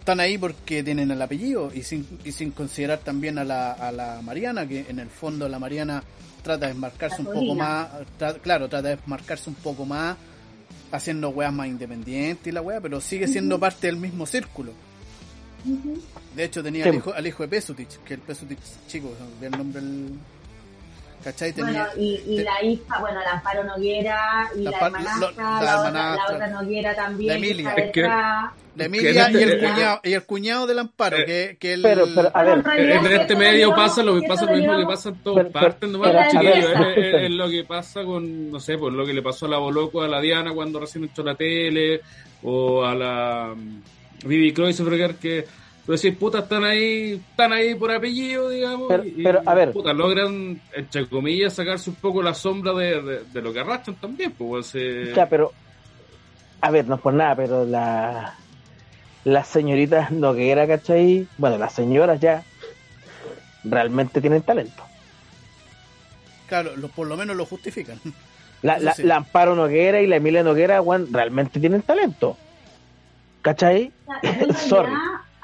[0.00, 3.90] están ahí porque tienen el apellido y sin, y sin considerar también a la, a
[3.90, 6.02] la Mariana, que en el fondo la Mariana
[6.42, 7.88] trata de desmarcarse La un poco más,
[8.20, 10.16] tra- claro, trata de desmarcarse un poco más,
[10.92, 14.72] haciendo weas más independientes y la wea, pero sigue siendo parte del mismo círculo.
[16.36, 16.90] De hecho, tenía Sí.
[16.90, 19.10] al, hijo, al hijo de Pesutich, que el Pesutich chico,
[19.40, 20.10] el nombre del.
[21.24, 21.52] ¿Cachai?
[21.54, 21.72] Tenía.
[21.72, 25.30] Bueno, y, y te- la hija, bueno, la Amparo Noguera y La la, hermanastra, lo-
[25.30, 26.34] la la, otra, la hermanastra.
[26.34, 27.28] otra Noguera también.
[27.28, 27.74] La Emilia.
[27.92, 28.02] que-
[28.76, 31.82] la Emilia y el este- cuñado, y el cuñado del Amparo, Eh, que, que el.
[31.82, 34.84] pero- pero, a ver, en este medio lo pasa lo que pasa lo mismo que
[34.84, 36.56] pasa en todas partes, a ver, chiquillos.
[36.56, 39.48] Es, es- es lo que pasa con, no sé, pues lo que le pasó a
[39.48, 42.00] la Boloco, a la Diana cuando recién a la tele,
[42.42, 43.82] o a la mm,
[44.28, 45.46] Vivi Kreutzberger, que
[45.86, 49.72] Pero si puta están ahí, están ahí por apellido, digamos, Pero- y, pero, a ver.
[49.72, 53.96] puta, logran, entre comillas, sacarse un poco la sombra de, de, de lo que arrastran
[53.96, 55.52] también, pues eh, Ya, pero.
[56.62, 58.34] A ver, no es por nada, pero la.
[59.24, 61.26] Las señoritas Noguera, ¿cachai?
[61.38, 62.42] Bueno, las señoras ya.
[63.64, 64.82] Realmente tienen talento.
[66.46, 67.98] Claro, lo- por lo menos lo justifican.
[68.62, 69.02] La, la, sí.
[69.02, 72.36] la Amparo Noguera y la Emilia Noguera, weón, realmente tienen talento.
[73.42, 73.92] ¿Cachai?
[74.22, 74.92] Realidad Sorry.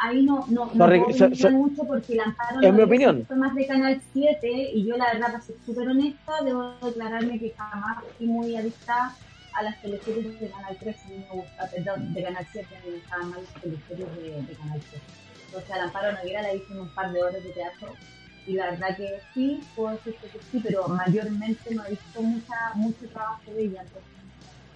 [0.01, 2.85] Ahí no, no, no Sorry, puedo so- so- mucho porque el amparo Es mi no
[2.87, 3.25] opinión.
[3.27, 7.39] fue más de Canal 7 y yo la verdad para ser súper honesta debo declararme
[7.39, 9.17] que jamás fui muy adicta
[9.53, 12.81] a las teleseries de Canal 3 a mí me gusta, perdón, de Canal 7 a
[12.81, 15.03] mí me gustaban más las teleseries de, de Canal 3
[15.53, 17.97] o sea, la Amparo Noguera la hice en un par de horas de teatro
[18.47, 22.55] y la verdad que sí, puedo decirte que sí, pero mayormente no he visto mucha,
[22.75, 24.11] mucho trabajo de ella entonces,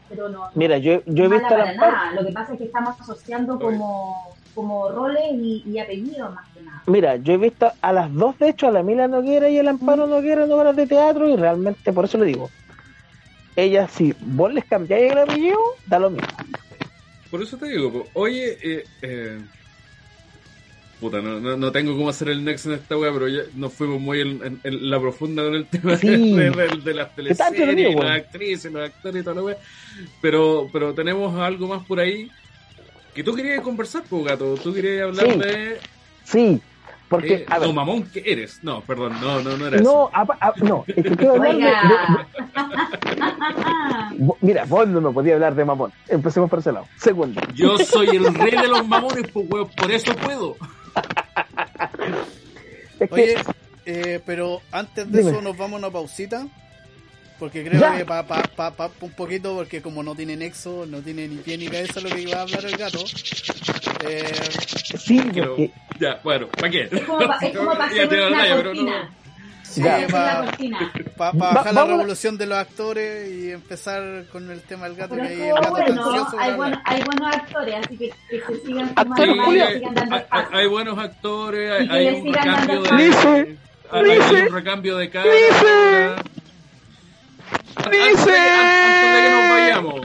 [0.08, 2.12] pero no, no- Mira, yo, yo he visto a nada.
[2.12, 6.62] Lo que pasa es que estamos asociando como, como roles y, y apellidos más que
[6.62, 6.82] nada.
[6.86, 9.62] Mira, yo he visto a las dos, de hecho, a la Emilia Noguera y a
[9.62, 12.50] la Amparo Noguera en obras de teatro y realmente, por eso le digo,
[13.56, 16.28] ellas, si vos les cambiáis el apellido, da lo mismo.
[17.30, 19.40] Por eso te digo, po, oye, eh, eh,
[21.00, 23.72] puta, no, no, no tengo cómo hacer el next en esta wea, pero ya nos
[23.72, 26.06] fuimos muy en, en- en la profunda con el tema Sí.
[26.36, 29.36] de, de- de las ¿Qué tanto lo teleseries, digo, las actrices, los actores y toda
[29.36, 29.56] la wea.
[30.20, 32.28] Pero, pero tenemos algo más por ahí
[33.14, 34.54] que tú querías conversar, pues, gato.
[34.56, 35.38] Tú querías hablar Sí.
[35.38, 35.78] de
[36.24, 36.60] Sí,
[37.08, 38.58] porque, eh, a ver, lo mamón que eres.
[38.62, 40.10] No, perdón, no, no, no era no, eso.
[40.12, 41.72] apa- a- no, es que quiero hablar de-
[44.40, 45.92] Mira, vos no me podías hablar de mamón.
[46.08, 46.86] Empecemos por ese lado.
[46.96, 47.40] Segundo.
[47.54, 50.56] Yo soy el rey de los mamones, pues, weón, por eso puedo.
[53.00, 53.36] Es que, Oye,
[53.86, 55.32] eh, pero antes de Dime.
[55.32, 56.46] eso nos vamos a una pausita.
[57.38, 57.96] Porque creo Ya.
[57.98, 61.36] que pa, pa, pa, pa- un poquito, porque como no tiene nexo, no tiene ni
[61.36, 63.04] pie ni cabeza lo que iba a hablar el gato.
[64.06, 64.32] Eh,
[64.98, 66.88] sí, porque, Ya, bueno, ¿para qué?
[66.92, 69.10] Es como pa- es como para hacer una pero cortina.
[69.62, 69.80] sí.
[69.88, 70.92] Hacer la para cortina.
[71.16, 74.86] pa, pa Va- bajar la a- revolución de los actores y empezar con el tema
[74.88, 75.14] del gato.
[75.16, 78.60] Pero que es como bueno, ansioso hay, bueno, hay buenos actores, así que, que se
[78.66, 83.56] sigan Actores, más hay, sigan dando hay- hay buenos actores, hay, un recambio de.
[83.90, 85.30] hay- un recambio de cara.
[87.90, 88.00] Dice.
[88.00, 88.38] Antes de que- Dice.
[88.38, 90.00] Antes de que nos vayamos,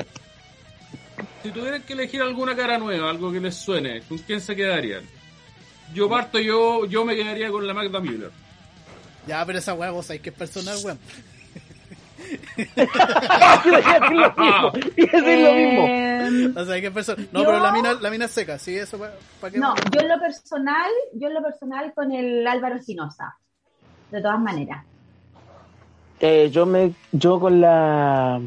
[1.43, 5.03] si tuvieran que elegir alguna cara nueva, algo que les suene, ¿con quién se quedarían?
[5.93, 8.31] Yo parto, yo, yo me quedaría con la Magda Müller.
[9.27, 10.99] Ya, pero esa weá vos sabés que es personal, weón.
[12.75, 14.71] Decir lo mismo.
[14.97, 15.87] Iba a decir lo mismo.
[15.87, 17.29] Eh, O sea, es personal.
[17.31, 19.57] No, Yo- pero la mina, la mina es seca, sí, eso para qué.
[19.57, 23.35] No, yo en lo personal, yo en lo personal con el Álvaro Espinosa.
[24.11, 24.83] De todas maneras.
[26.21, 28.41] Eh, yo me, yo con la,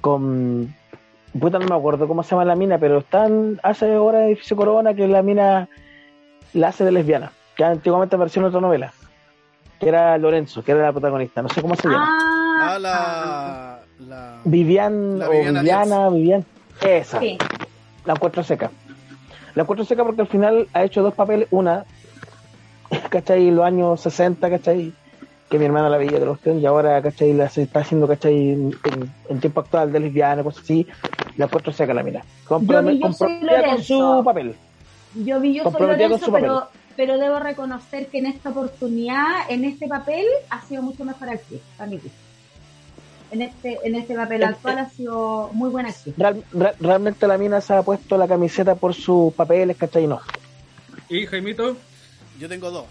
[0.00, 0.72] con,
[1.38, 4.94] puta no me acuerdo cómo se llama la mina, pero están hace ahora edificio Corona
[4.94, 5.68] que la mina
[6.52, 8.92] la hace de lesbiana, que antiguamente apareció en otra novela,
[9.80, 13.80] que era Lorenzo, que era la protagonista, no sé cómo se llama, Ah, Ah, la.
[14.06, 14.40] la...
[14.44, 16.44] Vivian La o Viviana Viviana, Vivian,
[16.80, 17.36] esa, sí.
[18.04, 18.70] la encuentro seca,
[19.56, 21.84] la encuentro seca porque al final ha hecho dos papeles, una,
[23.10, 23.50] ¿cachai?
[23.50, 24.94] Los años 60, ¿cachai?
[25.50, 27.32] Que mi hermana la veía de cuestión y ahora, ¿cachai?
[27.32, 28.50] La se está haciendo, ¿cachai?
[28.52, 30.86] En, en- en tiempo actual de lesbiana, cosas así,
[31.36, 32.22] la encuentro seca la mina.
[32.48, 34.54] Comprome- vi Yo Soy comprometida con su papel.
[35.14, 36.42] Yo vi yo soy Lorenzo, su papel.
[36.42, 41.28] pero, pero debo reconocer que en esta oportunidad, en este papel, ha sido mucho mejor
[41.28, 42.00] actriz, para mí.
[43.30, 44.80] En este, en este papel Eh, actual eh.
[44.80, 46.14] ha sido muy buena actriz.
[46.16, 50.06] Real- re- realmente la mina se ha puesto la camiseta por sus papeles, ¿cachai?
[50.08, 50.20] No.
[51.08, 51.76] ¿Y Jaimito?
[52.38, 52.84] Yo tengo dos.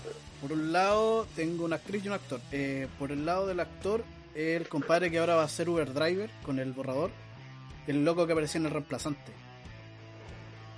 [0.48, 2.40] Por un lado, tengo una actriz y un actor.
[2.52, 4.04] Eh, por el lado del actor,
[4.36, 7.10] el compadre que ahora va a ser Uber Driver con el borrador.
[7.88, 9.32] El loco que aparecía en el reemplazante.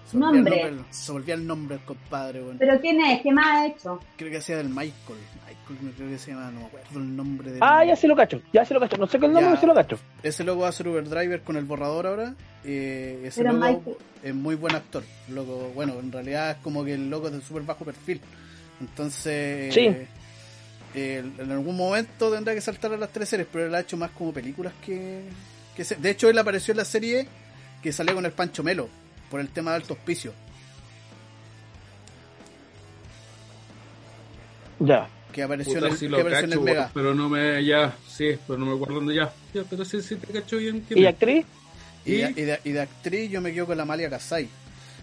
[0.09, 0.73] Se el Nombre.
[0.89, 2.57] Se volvía el nombre del compadre, weón.
[2.57, 3.21] ¿Pero quién es?
[3.21, 3.99] ¿Qué más ha hecho?
[4.15, 5.19] Creo que hacía del Michael.
[5.45, 7.59] Michael, me creo que se llama, no me acuerdo el nombre del.
[7.61, 8.95] Ah, ya sí lo cacho, ya sí lo cacho.
[8.95, 9.59] No sé qué el nombre, Ya.
[9.59, 9.99] sí lo cacho.
[10.23, 12.35] Ese loco va a ser Uber Driver con el borrador ahora.
[12.63, 15.03] Eh, ese Pero loco Michael- es muy buen actor.
[15.27, 18.21] Loco, bueno, en realidad es como que el loco es de súper bajo perfil.
[18.79, 19.87] Entonces, Sí.
[20.95, 23.97] eh, en algún momento tendrá que saltar a las tres series, pero él ha hecho
[23.97, 25.23] más como películas que,
[25.75, 27.27] que se- De hecho, él apareció en la serie
[27.81, 28.89] que salía con el Pancho Melo,
[29.29, 30.33] por el tema de alto hospicio.
[34.79, 35.07] Ya.
[35.31, 36.91] Que apareció Puta, en el, sí que apareció en el Mega.
[36.93, 39.31] pero no me, ya, sí, pero no me acuerdo dónde ya.
[39.53, 40.83] Ya, pero sí, sí te cacho bien.
[40.89, 41.45] ¿Y actriz?
[42.05, 44.47] Y, de, y de- y de actriz yo me quedo con la Malia Casai.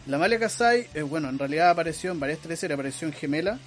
[0.07, 3.59] La Malia Casai, eh, bueno, en realidad apareció en varias teleseries, apareció en Gemela,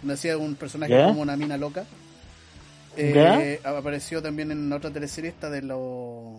[0.00, 1.84] donde hacía un personaje como una mina loca.
[2.96, 6.38] Eh, apareció también en otra teleserie esta de lo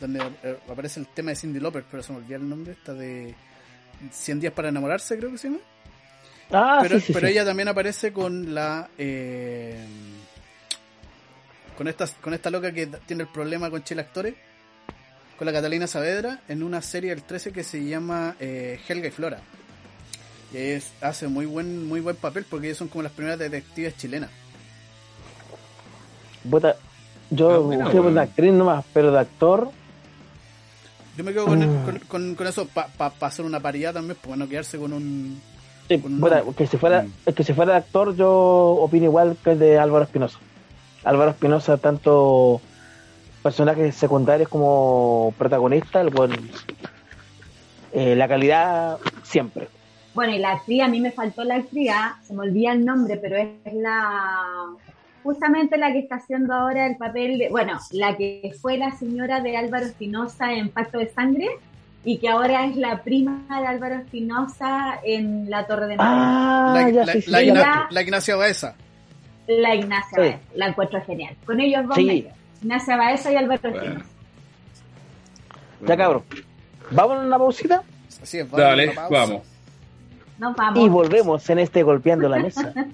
[0.00, 2.94] donde eh, aparece el tema de Cindy Lauper, pero se me olvidó el nombre, esta
[2.94, 3.34] de
[4.10, 5.60] 100 días para enamorarse, creo que se llama.
[6.50, 7.32] Ah, pero sí, sí, pero sí.
[7.32, 8.88] ella también aparece con la.
[8.98, 9.84] eh,
[11.76, 14.34] con, esta, con esta loca que tiene el problema con Chile Actores.
[15.40, 16.40] Con la Catalina Saavedra.
[16.48, 19.38] En una serie del 13 que se llama eh, Helga y Flora.
[20.52, 23.96] Y es, hace muy buen, muy buen papel porque ellas son como las primeras detectives
[23.96, 24.28] chilenas.
[27.30, 28.16] Yo Ah, bueno, busqué bueno.
[28.16, 29.70] de actriz nomás, pero de actor,
[31.16, 32.90] Yo me quedo con, con, con- con eso para
[33.22, 35.40] hacer una paridad también, para no quedarse con un.
[35.88, 37.32] sí, Con un que si fuera, Mm.
[37.32, 40.38] que si fuera de actor, yo opino igual que el de Álvaro Espinosa.
[41.04, 42.60] Álvaro Espinosa, tanto
[43.42, 46.32] personajes secundarios como protagonista, el buen,
[47.92, 49.68] eh, la calidad siempre.
[50.14, 52.84] Bueno, y la actriz, a mí me faltó la actriz, ah, se me olvida el
[52.84, 54.66] nombre, pero es la
[55.22, 59.40] justamente la que está haciendo ahora el papel de, bueno, la que fue la señora
[59.40, 61.46] de Álvaro Espinosa en Pacto de Sangre
[62.04, 66.20] y que ahora es la prima de Álvaro Espinosa en La Torre de Madrid.
[66.22, 68.74] Ah, la, ya la- la Ignacia Baeza.
[69.46, 70.20] La Ignacia Sí.
[70.20, 71.36] Baeza, la encuentro genial.
[71.44, 72.04] Con ellos dos Sí.
[72.06, 72.32] medios,
[72.62, 74.04] Ignacia Baeza y Álvaro Bueno.
[75.86, 76.22] Ya cabrón.
[76.90, 77.82] Vamos a una pausita
[78.22, 79.10] Así es, vamos Dale, una pausa.
[79.18, 79.46] vamos.
[80.38, 80.78] Nos vamos.
[80.84, 82.72] y volvemos en este golpeando la mesa.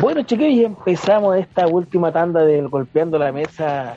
[0.00, 3.94] Bueno, chiquillos, y empezamos esta última tanda del golpeando la mesa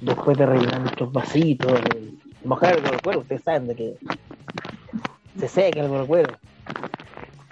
[0.00, 2.12] después de rellenar nuestros vasitos, de
[2.44, 3.20] mojar el cuero.
[3.20, 3.94] Ustedes saben de que
[5.38, 6.34] se seca el cuero.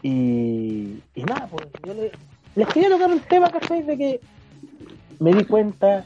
[0.02, 2.12] Y, y nada, pues yo le-
[2.56, 3.82] les quería tocar un tema, ¿cachai?
[3.82, 4.20] De que
[5.20, 6.04] me di cuenta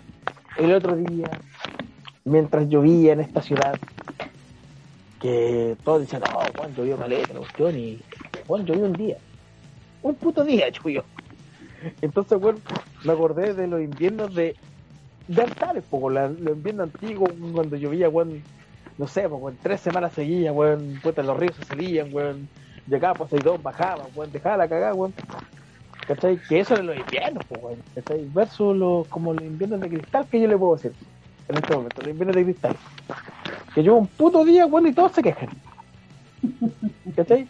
[0.59, 1.31] el otro día,
[2.25, 3.79] mientras llovía en esta ciudad,
[5.21, 7.99] que todos decían, oh, Juan llovió caleta, la cuestión, y
[8.47, 9.17] Juan llovió un día.
[10.03, 11.05] Un puto día llovió.
[12.03, 12.59] Entonces, bueno,
[13.05, 14.55] me acordé de los inviernos de,
[15.29, 18.43] de Antares, poco, la- los inviernos antiguos, cuando llovía, weón,
[18.99, 22.49] no sé, pues, weón, tres semanas seguidas, weón, puta, los ríos se salían, weón,
[22.87, 25.15] llegaba Poseidón, bajaba, weón, dejaba la cagada, weón.
[26.07, 26.39] ¿Cachai?
[26.49, 27.79] Que eso eran los inviernos, pues, weón.
[27.95, 28.29] ¿Cachai?
[28.33, 30.93] Versus los, como los inviernos de cristal que yo le puedo decir
[31.49, 32.77] en este momento, los inviernos de cristal.
[33.75, 35.49] Que lleva un puto día, weón, y todos se quejan.
[37.15, 37.47] ¿Cachai?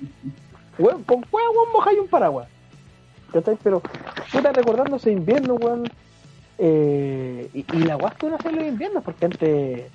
[0.78, 2.48] Weón, con weón, weón, mojáis un paraguas.
[3.32, 3.56] ¿Cachai?
[3.62, 3.82] Pero,
[4.32, 5.84] puta, recordando ese invierno, weón.
[6.58, 9.92] Eh, y, y la guas que hace los inviernos, porque antes,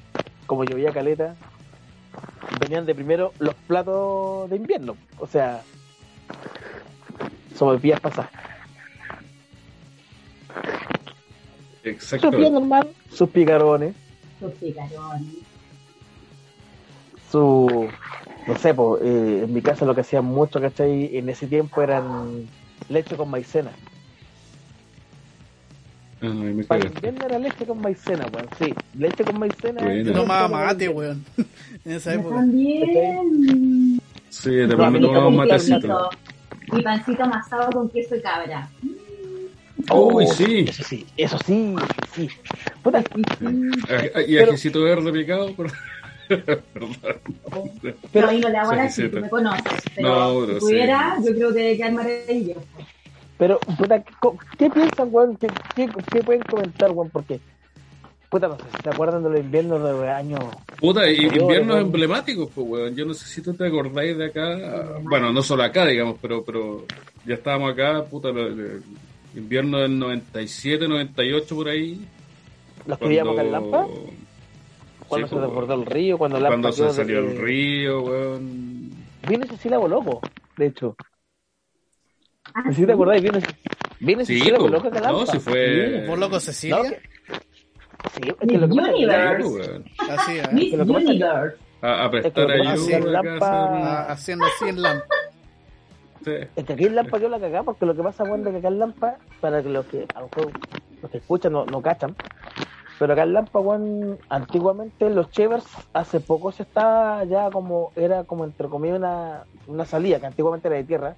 [0.51, 1.33] como llovía caleta,
[2.59, 4.97] venían de primero los platos de invierno.
[5.17, 5.61] O sea,
[7.55, 8.29] sobre vías pasadas.
[11.85, 12.29] Exacto.
[12.29, 13.95] Su pie normal, sus picarones,
[14.41, 15.35] Sus picarones.
[17.31, 17.87] su.
[18.45, 21.15] No sé, po, eh, en mi casa lo que hacían mucho, ¿cachai?
[21.15, 22.45] En ese tiempo eran
[22.89, 23.71] leche con maicena.
[26.21, 28.47] Ay, me Para invierno era leche con maicena, weón.
[28.59, 29.81] Sí, leche con maicena.
[29.81, 30.13] Bueno.
[30.13, 31.23] Tomaba mate, weón.
[31.85, 32.35] En esa época.
[32.35, 33.99] también.
[34.29, 36.09] Sí, de pronto tomaba un matecito.
[36.73, 38.69] Y pancito amasado con queso de cabra.
[39.91, 40.65] Uy, Oh, sí.
[40.69, 41.75] Eso sí, eso sí,
[42.13, 42.29] sí.
[42.83, 43.03] Puta,
[43.43, 45.51] Ah, Y Pero- ajicito verde picado.
[45.55, 45.71] Por...
[46.27, 46.95] Perdón.
[48.13, 49.83] Pero ahí no le hago Sí, la sí, chica, pero- me conoces.
[49.95, 51.25] Pero No, pero si pudiera, sí.
[51.27, 52.61] yo creo que quedar maravilloso.
[53.41, 54.03] Pero, puta,
[54.55, 55.35] ¿qué piensan, weón?
[55.35, 57.09] ¿Qué, qué, qué pueden comentar, weón?
[57.09, 57.39] Porque,
[58.29, 60.41] puta, no sé si se acuerdan de los inviernos de los años.
[60.79, 61.87] Puta, inviernos weón.
[61.87, 62.95] emblemáticos, pues, weón.
[62.95, 64.99] Yo no sé si tú te acordáis de acá.
[65.01, 66.85] Bueno, no solo acá, digamos, pero pero
[67.25, 68.83] ya estábamos acá, puta, el
[69.35, 71.99] invierno del 97, 98 por ahí.
[72.85, 73.87] Los que vivíamos acá en Lampa,
[75.07, 78.01] cuando Sí, se pues, desbordó el río, cuando Lampa Cuando se salió de- el río,
[78.03, 78.91] weón.
[79.27, 80.21] Viene Cecilia Boloco,
[80.57, 80.95] de hecho.
[82.53, 83.39] Ah, No si te acordáis, viene,
[83.99, 84.71] viene Sí, Cecilia pues.
[84.71, 85.19] Boloco acá en Lampa.
[85.19, 86.03] No, si fue.
[86.07, 86.81] ¿Por loco No, Cecilia?
[86.83, 87.01] que-
[88.13, 89.43] Sí, es que lo que pasa es que Universe.
[89.43, 89.85] Sí, weón.
[90.09, 90.47] Así, ¿eh?
[90.51, 91.57] Miss lo que pasa es que- Universe.
[91.83, 92.67] A, a prestar Es que lo que ayuda.
[92.67, 95.03] pasa es que acá, Lampa- Haciendo así en la...
[96.25, 96.31] sí.
[96.55, 98.57] Es que aquí en Lampa yo la cagaba porque lo que pasa, bueno, es que
[98.59, 100.51] acá en Lampa, para que los que a lo mejor
[101.01, 102.15] los que escuchan no, no cachan,
[102.99, 108.23] pero acá en Lampa, weón, antiguamente los Chevers hace poco se estaba ya como, era
[108.25, 111.15] como entre comillas una, una salida, que antiguamente era de tierra,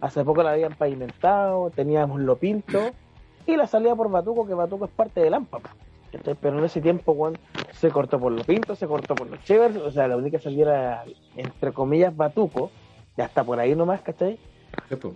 [0.00, 2.90] hace poco la habían pavimentado, teníamos lo pinto,
[3.46, 5.60] y la salida por Batuco, que Batuco es parte de Lampa,
[6.12, 6.36] ¿cachai?
[6.40, 7.38] pero en ese tiempo, weón,
[7.72, 10.62] se cortó por lo pinto, se cortó por los Chevers, o sea, la única salida
[10.62, 11.04] era,
[11.36, 12.70] entre comillas, Batuco,
[13.16, 14.38] ya está por ahí nomás, ¿cachai?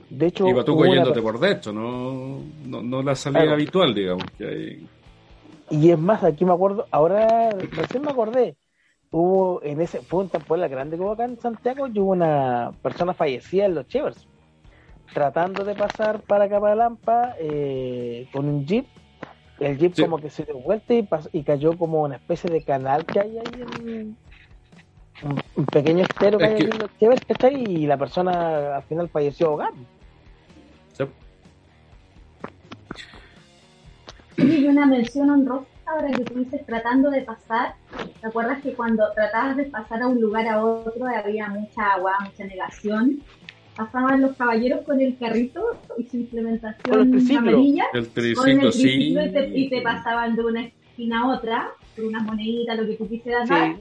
[0.08, 3.54] De hecho, Y Batuco yéndote por dentro, no, no, no la salida Claro.
[3.54, 4.24] habitual, digamos.
[4.38, 4.88] Que hay.
[5.70, 8.56] y es más, aquí me acuerdo, ahora recién me acordé,
[9.10, 12.72] hubo en ese, fue un temporada grande que hubo acá en Santiago y hubo una
[12.82, 14.26] persona fallecida en los Chevers,
[15.14, 18.84] tratando de pasar para acá para Lampa eh, con un jeep
[19.60, 20.02] el jeep Sí.
[20.02, 23.38] como que se dio vuelta y, y cayó como una especie de canal que hay
[23.38, 23.44] ahí
[23.86, 24.16] en
[25.22, 27.54] un, un pequeño estero que Es hay que- ahí en los Chever, ¿cachai?
[27.64, 29.72] Y la persona al final falleció ahogada.
[30.92, 31.04] Sí.
[34.36, 37.74] Y una mención honrosa ahora que tú dices tratando de pasar.
[38.20, 42.14] ¿Te acuerdas que cuando tratabas de pasar a un lugar a otro había mucha agua,
[42.24, 43.20] mucha negación?
[43.76, 45.62] Pasaban los caballeros con el carrito
[45.98, 47.38] y su el implementación triciclo.
[47.50, 48.82] amarilla El con el triciclo, sí.
[48.82, 52.86] triciclo y, te, y te pasaban de una esquina a otra por unas moneditas, lo
[52.86, 53.76] que tú quisieras dar.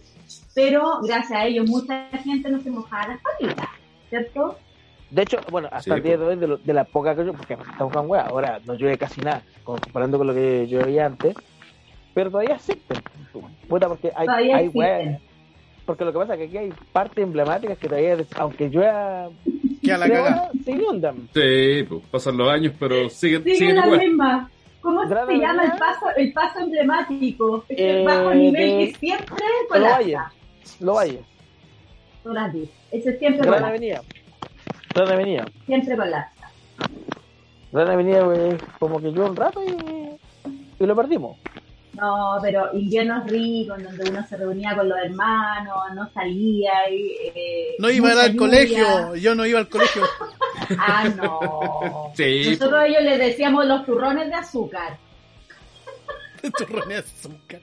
[0.55, 3.67] Pero gracias a ellos mucha gente no se mojaba las patitas,
[4.09, 4.57] ¿cierto?
[5.11, 7.23] De hecho, bueno, hasta Sí, el día de hoy, de, lo- de la poca que
[7.25, 11.05] yo, porque estamos con hueá, ahora no llueve casi nada, comparando con lo que llovía
[11.05, 11.35] antes,
[12.15, 12.97] pero todavía existen.
[13.67, 14.69] Puta, porque hay, Todavía hay
[15.85, 19.29] Porque lo que pasa es que aquí hay partes emblemáticas que todavía, aunque llueva,
[19.83, 20.51] Que a la cagada.
[20.63, 21.29] se inundan.
[21.33, 23.99] Sí, pues, pasan los años, pero siguen, Sigue siguen la igual.
[23.99, 24.49] misma.
[24.81, 25.75] ¿Cómo se llama el Avenida.
[25.79, 27.65] paso, el paso emblemático?
[27.69, 30.31] Eh, bajo nivel de- que siempre colapsa.
[30.79, 30.93] Lo.
[30.93, 32.69] Todas las veces.
[32.91, 33.67] Ese siempre Gran colapsa.
[33.67, 34.01] Avenida.
[34.93, 35.45] Gran Avenida.
[35.65, 36.49] Siempre colapsa.
[37.71, 41.37] Gran Avenida, pues, como que llueve un rato y, y lo perdimos.
[41.93, 46.89] No, pero inviernos ricos, en donde uno se reunía con los hermanos, no salía.
[46.89, 50.03] Y, eh, No iba al colegio, yo no iba al colegio.
[50.79, 52.11] Ah, no.
[52.15, 54.97] Sí, Nosotros a ellos les decíamos los turrones de azúcar.
[56.57, 57.61] Turrones de azúcar.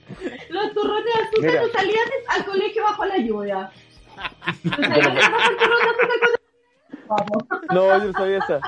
[0.51, 1.63] Los turrones de azúcar Mira.
[1.63, 3.71] no salían al colegio bajo la lluvia.
[4.65, 7.45] No salían bajo el turrón de azúcar con- Vamos.
[7.73, 8.61] No, yo no sabía esa.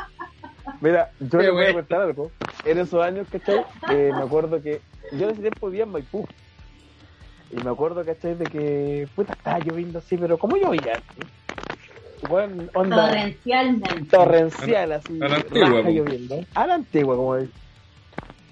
[0.81, 2.31] Mira, yo Qué les voy a contar algo.
[2.65, 3.65] En esos años, ¿cachai?
[3.91, 4.81] Eh, me acuerdo que
[5.13, 6.27] yo en ese tiempo vivía en Maipú.
[7.51, 8.35] Y me acuerdo, ¿cachai?
[8.35, 10.99] De que, puta, estaba lloviendo así, pero ¿cómo llovía?
[12.29, 14.07] Bueno, onda Torrencialmente.
[14.11, 15.19] torrencial, así.
[15.23, 16.37] a la antigua, lloviendo.
[16.55, 17.51] A la antigua, como es.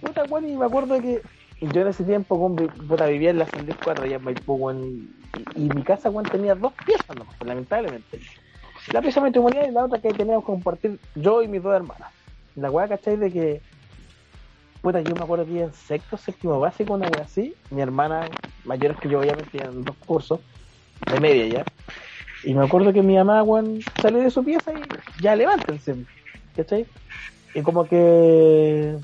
[0.01, 1.23] Puta, bueno, y me acuerdo que
[1.61, 4.55] yo en ese tiempo, vi- puta, vivía en la San Luis 4 allá en Maipú,
[4.55, 4.99] weón,
[5.35, 7.27] y, y mi casa, weón, tenía dos piezas, ¿no?
[7.47, 8.19] lamentablemente.
[8.93, 12.13] La pieza matrimonial y la otra que teníamos que compartir yo y mis dos hermanas.
[12.57, 13.17] La weá, ¿cachai?
[13.17, 13.63] De que,
[14.81, 17.55] puta, yo me acuerdo que en sexto, séptimo básico, una weá así.
[17.71, 18.29] Mi hermana,
[18.65, 20.41] mayor que yo, obviamente, en dos cursos,
[21.11, 21.65] de media ya.
[22.45, 25.95] Y me acuerdo que mi mamá, weón, salió de su pieza y ya levántense,
[26.57, 26.87] ¿cachai?
[27.55, 28.97] Y como que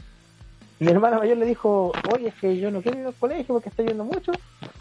[0.78, 3.68] mi hermana mayor le dijo, oye, es que yo no quiero ir al colegio porque
[3.68, 4.32] está lloviendo mucho.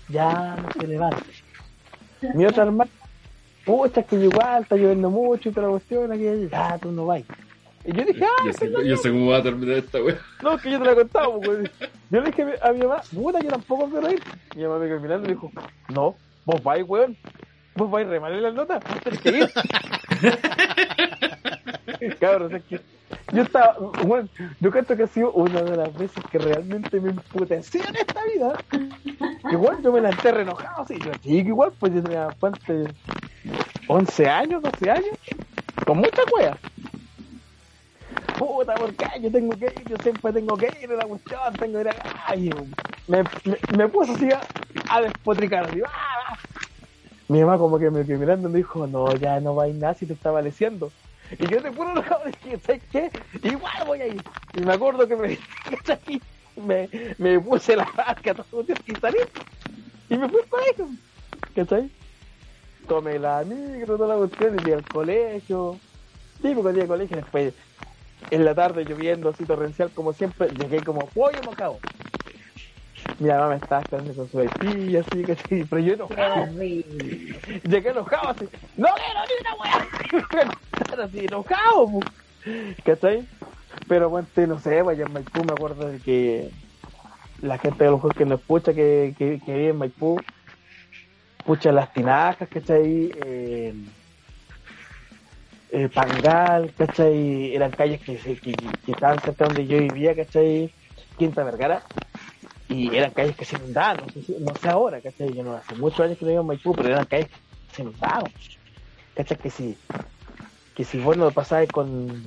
[0.10, 1.24] Ya no se levanta.
[2.34, 2.90] Mi otra hermana,
[3.66, 7.06] pucha, es que igual está lloviendo mucho y toda la cuestión, aquí, ya tú no
[7.06, 7.24] vas.
[7.88, 10.18] Y yo dije, ah, Yo sé, yo sé cómo va a terminar esta wea.
[10.42, 11.72] no, que yo te la contaba, pues, güey.
[12.10, 14.22] Yo le dije a mi- a mi mamá, puta, yo tampoco quiero ir.
[14.56, 15.52] Mi mamá me quedó mirando y dijo,
[15.90, 16.16] no,
[16.46, 17.16] vos vais, weón.
[17.76, 19.52] Vos vais re mal en las notas, vos tenés que ir.
[22.20, 22.80] Cabros, es que
[23.34, 23.76] yo estaba,
[24.06, 24.28] bueno,
[24.60, 28.22] yo creo que ha sido una de las veces que realmente me emputecí en esta
[28.34, 28.54] vida.
[29.52, 32.60] Igual yo me la enterré enojado, así, yo chico igual, pues yo tenía, ¿cuánto?
[33.88, 35.10] 11 años, 12 años,
[35.86, 36.58] con mucha wea.
[38.38, 39.08] Puta, ¿por qué?
[39.22, 41.90] Yo tengo que ir, yo siempre tengo que ir a la cuestión, tengo que ir
[41.90, 42.36] a...
[43.08, 43.24] Me,
[43.78, 44.30] me, puse así
[44.90, 46.38] a, despotricar, así, ¡ah!
[47.28, 49.76] Mi mamá como que me quedó mirando me dijo, no, ya no va a ir
[49.76, 50.92] nada si te está valeciendo.
[51.40, 53.12] Y yo te puro enojado dije, ¿sabes qué?
[53.44, 54.22] Igual voy a ir.
[54.54, 55.40] Y me acuerdo que me,
[56.56, 59.18] me, me puse la vasca todo y salí.
[60.10, 60.90] Y me fui al colegio.
[61.56, 61.90] ¿Cachai?
[62.88, 65.80] Tomé la micro, toda la cuestión, y al colegio.
[66.42, 67.54] Típico día de colegio, después
[68.30, 71.84] en la tarde lloviendo así torrencial como siempre, llegué como pollo mojado.
[73.18, 75.66] Mi mamá me estaba esperando con su así, ¿cachai?
[75.66, 76.54] Pero yo enojado.
[77.64, 80.56] Llegué enojado así, no quiero ni una weá.
[81.06, 82.08] Así, enojado.
[82.84, 83.30] ¿cachai?
[83.88, 86.52] Pero bueno, te- no sé, vaya en Maipú me acuerdo de que
[87.38, 90.28] la gente de los juegos que nos escucha que, que, que vive en Maipú,
[91.44, 93.12] pucha las tinajas, ¿cachai?
[93.16, 93.74] Eh,
[95.72, 97.56] eh, Pangal, ¿cachai?
[97.56, 100.72] Eran calles que, que, estaban cerca donde yo vivía, ¿cachai?
[101.18, 101.84] Quinta Vergara.
[102.68, 105.34] Y eran calles que se inundaban, no sé, no sé ahora, ¿cachai?
[105.34, 107.82] Yo no hace muchos años que no vivo en Maipú, pero eran calles que se
[107.82, 108.32] inundaban.
[109.16, 109.38] ¿Cachai?
[109.38, 109.78] Que si,
[110.76, 112.24] que si vos no pasabas con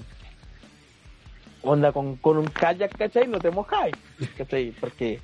[1.62, 3.26] onda con, con un kayak, ¿cachai?
[3.26, 3.94] No te mojáis,
[4.36, 4.72] ¿cachai?
[4.80, 5.20] Porque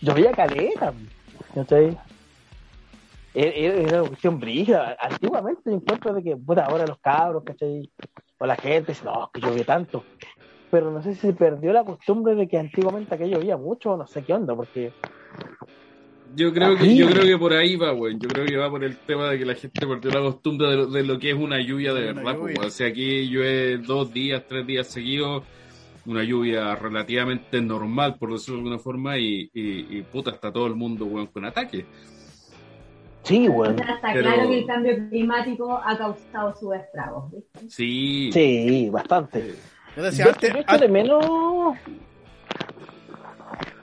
[0.00, 0.92] llovía caleta,
[1.54, 1.96] ¿cachai?
[3.34, 4.96] Era, una cuestión brígida.
[5.00, 7.90] Antiguamente yo encuentro de que, puta, ahora los cabros, ¿cachai?
[8.38, 10.04] O la gente dice, no, que llovía tanto.
[10.70, 13.96] Pero no sé si se perdió la costumbre de que antiguamente aquello llovía mucho o
[13.96, 14.92] no sé qué onda, porque
[16.34, 18.20] Yo creo que yo creo que por ahí va, weón.
[18.20, 20.76] Yo creo que va por el tema de que la gente perdió la costumbre de
[20.76, 22.54] lo, de lo que es una lluvia de Una verdad, lluvia.
[22.56, 25.42] pues, O sea, aquí llueve dos días, tres días seguidos.
[26.06, 30.66] una lluvia relativamente normal, por decirlo de alguna forma, y, y, y puta, está todo
[30.68, 31.84] el mundo, weón, con ataque.
[33.22, 33.76] Sí, O weón.
[33.78, 37.30] sea, está Pero- claro que el cambio climático ha causado sus estragos.
[37.32, 37.60] ¿viste?
[37.68, 38.30] Sí.
[38.32, 39.54] Sí, bastante.
[39.96, 41.26] Yo decía Yo, antes, yo echo de menos.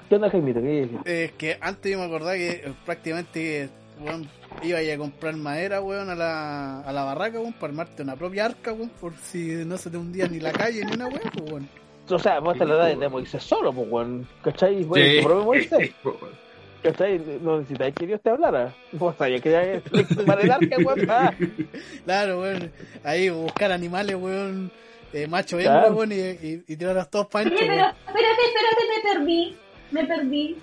[0.09, 0.61] ¿Qué onda, Jaimito?
[0.61, 0.99] ¿Qué dices?
[1.05, 3.69] eh, que antes yo me acordaba que eh, prácticamente
[3.99, 4.29] weón,
[4.63, 8.03] iba a ir a comprar madera, weón, a la, a la barraca, weón, para armarte
[8.03, 11.07] una propia arca, weón, por si no se te hundía ni la calle ni una
[11.07, 11.69] weón, pues, weón.
[12.09, 14.25] O sea, vos te la das de Moisés solo, pues, weón.
[14.43, 14.83] ¿Cachai?
[14.85, 15.93] Bueno, Sí.
[16.83, 17.19] ¿Cachai?
[17.41, 18.73] No necesitáis que Dios te hablara.
[18.99, 21.09] O sea, yo quería extremar el arca, weón.
[21.09, 21.33] Ah,
[22.05, 22.71] Claro, weón,
[23.03, 24.71] ahí buscar animales, weón,
[25.13, 25.87] eh, macho Claro.
[25.87, 27.79] hembra, weón, y, y, y tirarlos todos ancho, pero weón.
[28.07, 29.57] espérate, espérate, me perdí.
[29.91, 30.57] Me perdí.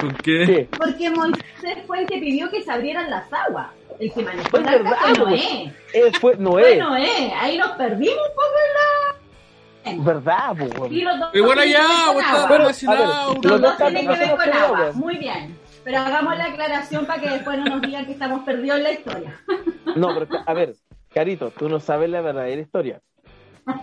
[0.00, 0.44] ¿Con qué?
[0.46, 0.68] ¿Qué?
[0.76, 3.68] Porque Moisés fue el que pidió que se abrieran las aguas.
[4.00, 5.18] El que manejó Pues arca verdad, fue pues.
[5.44, 5.72] Noé.
[5.92, 6.62] Eh, fue Noé.
[6.64, 7.32] Fue Noé.
[7.38, 8.80] Ahí nos perdimos un poco en la...
[9.98, 12.20] ¿Verdad, pues, los dos Igual allá, ver con weón, agua.
[12.22, 13.04] está Pero, relacionado.
[13.04, 13.50] a ver, ¿no?
[13.50, 14.92] los dos tienen que ver con agua.
[14.94, 15.58] Muy bien.
[15.84, 18.92] Pero hagamos la aclaración para que después no nos digan que estamos perdidos en la
[18.92, 19.40] historia.
[19.96, 20.74] No, pero a ver,
[21.12, 23.00] Carito, tú no sabes la verdadera historia.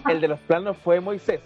[0.09, 1.39] El de los planos fue Moisés.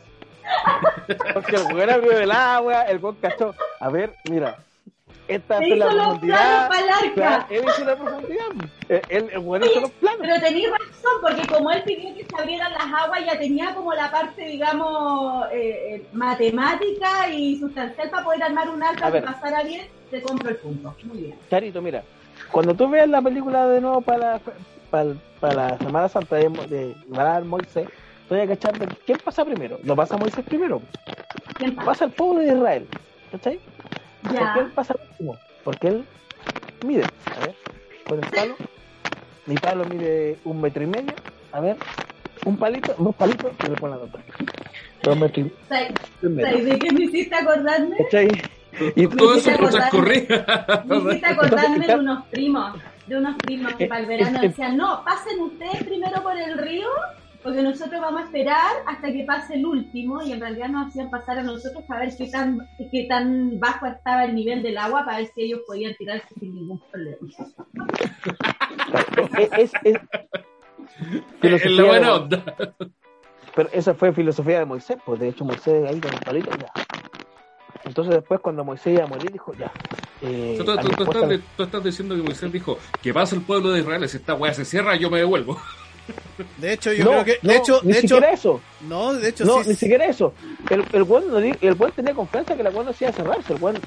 [1.35, 3.53] Porque el weón abrió el agua, el weón cachó.
[3.79, 4.57] A ver, mira,
[5.28, 6.67] esta es la profundidad.
[6.67, 8.45] planos para el Claro, él hizo la profundidad.
[8.89, 10.19] Eh, Él, el weón hizo los planos.
[10.21, 13.93] Pero tenéis razón, porque como él pidió que se abrieran las aguas, ya tenía como
[13.93, 19.63] la parte, digamos, eh, eh, matemática y sustancial para poder armar un arca que pasara
[19.63, 19.88] bien.
[20.11, 20.95] Te compro el punto.
[21.03, 21.36] Muy bien.
[21.49, 22.03] Carito, mira,
[22.51, 24.39] cuando tú veas la película de nuevo para,
[24.91, 26.95] para, para la Semana Santa de, de
[27.43, 27.88] Moisés,
[28.30, 29.80] tú vas a cachar de quién pasa primero.
[29.84, 30.82] No pasa Moisés primero,
[31.57, 31.86] ¿Quién pasa?
[31.86, 32.88] pasa el pueblo de Israel.
[33.32, 33.59] ¿Cachai?
[34.26, 34.76] ¿Por qué él Ya.
[34.76, 35.38] pasa último?
[35.63, 36.05] Porque él
[36.86, 37.03] mide,
[37.36, 37.55] a ver,
[38.07, 38.55] con el palo,
[39.45, 41.13] mi palo mide un metro y medio,
[41.51, 41.78] a ver,
[42.45, 44.19] un palito, dos palitos y le ponen la nota.
[45.03, 47.97] Dos metros y ¿Sabes de qué me hiciste acordarme?
[47.97, 48.30] ¿Cachai?
[48.95, 50.28] Y Todo eso por transcurrir.
[50.86, 52.76] Me hiciste acordarme de unos primos,
[53.07, 56.89] de unos primos que para el verano decían, no, pasen ustedes primero por el río,
[57.45, 61.11] porque nosotros vamos a esperar hasta que pase el último, y en realidad nos hacían
[61.11, 65.05] pasar a nosotros para ver qué tan, qué tan bajo estaba el nivel del agua,
[65.05, 67.17] para ver si ellos podían tirarse sin ningún problema.
[69.37, 69.99] es, es, es-
[71.41, 72.43] Es la buena onda.
[73.55, 76.71] Pero esa fue filosofía de Moisés, pues de hecho Moisés ahí con el palito ya.
[77.83, 79.71] Entonces después cuando Moisés iba a morir dijo ya.
[80.21, 80.55] Eh,
[81.03, 81.13] estás,
[81.55, 84.53] tú estás diciendo que Moisés dijo que pasa el pueblo de Israel, si esta weá
[84.53, 85.61] se cierra, yo me devuelvo.
[86.57, 88.61] De hecho, yo no, creo que, no, de hecho, ni de hecho, siquiera eso.
[88.81, 90.33] no, de hecho, No, sí, ni siquiera eso.
[90.69, 91.23] El, el buen
[91.61, 93.53] el buen tenía confianza que la buena no se iba a cerrarse.
[93.53, 93.77] El buen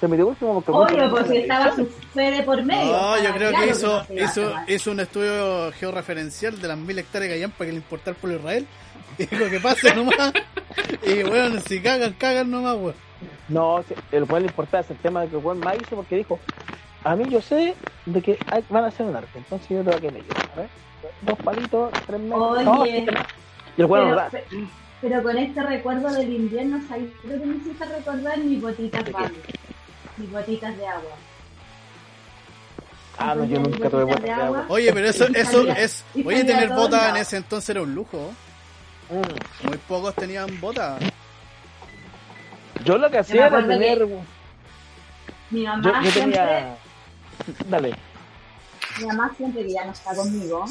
[0.00, 2.92] se metió último porque el buen Obvio, si estaba su fe de por medio.
[2.92, 7.28] No, yo creo claro que hizo, hizo, hizo un estudio georreferencial de las mil hectáreas
[7.30, 8.66] que hayan para que le importar por Israel.
[9.18, 10.32] Y dijo que pase nomás.
[11.06, 12.94] Y bueno, si cagan, cagan nomás, weón.
[13.48, 16.40] No, el buen le importaba ese tema de que el buen más hizo porque dijo,
[17.04, 17.74] a mí yo sé
[18.06, 20.36] de que hay- van a hacer un arte, entonces yo te voy a quedar ellos.
[20.54, 20.68] A ver,
[21.22, 22.58] dos palitos, tres metros.
[22.58, 22.64] Oye.
[22.64, 24.30] no, y el buen Pero, da.
[25.00, 27.10] pero con este recuerdo del invierno, ¿sabes?
[27.22, 29.10] Creo que me hiciste recordar mis botitas.
[29.12, 29.36] Bambi,
[30.18, 31.10] mis botitas de agua.
[33.18, 34.64] Ah, no, yo nunca tuve botas de agua.
[34.68, 36.04] Oye, pero eso, eso es.
[36.24, 38.32] Oye, tener botas en ese entonces era un lujo.
[39.10, 39.68] Mm.
[39.68, 41.02] Muy pocos tenían botas.
[42.84, 44.08] Yo lo que hacía era que- tener...
[45.50, 46.76] Mi mamá Yo, yo siempre, tenía...
[47.68, 47.94] Dale.
[48.98, 50.64] mi mamá siempre que ya no está conmigo,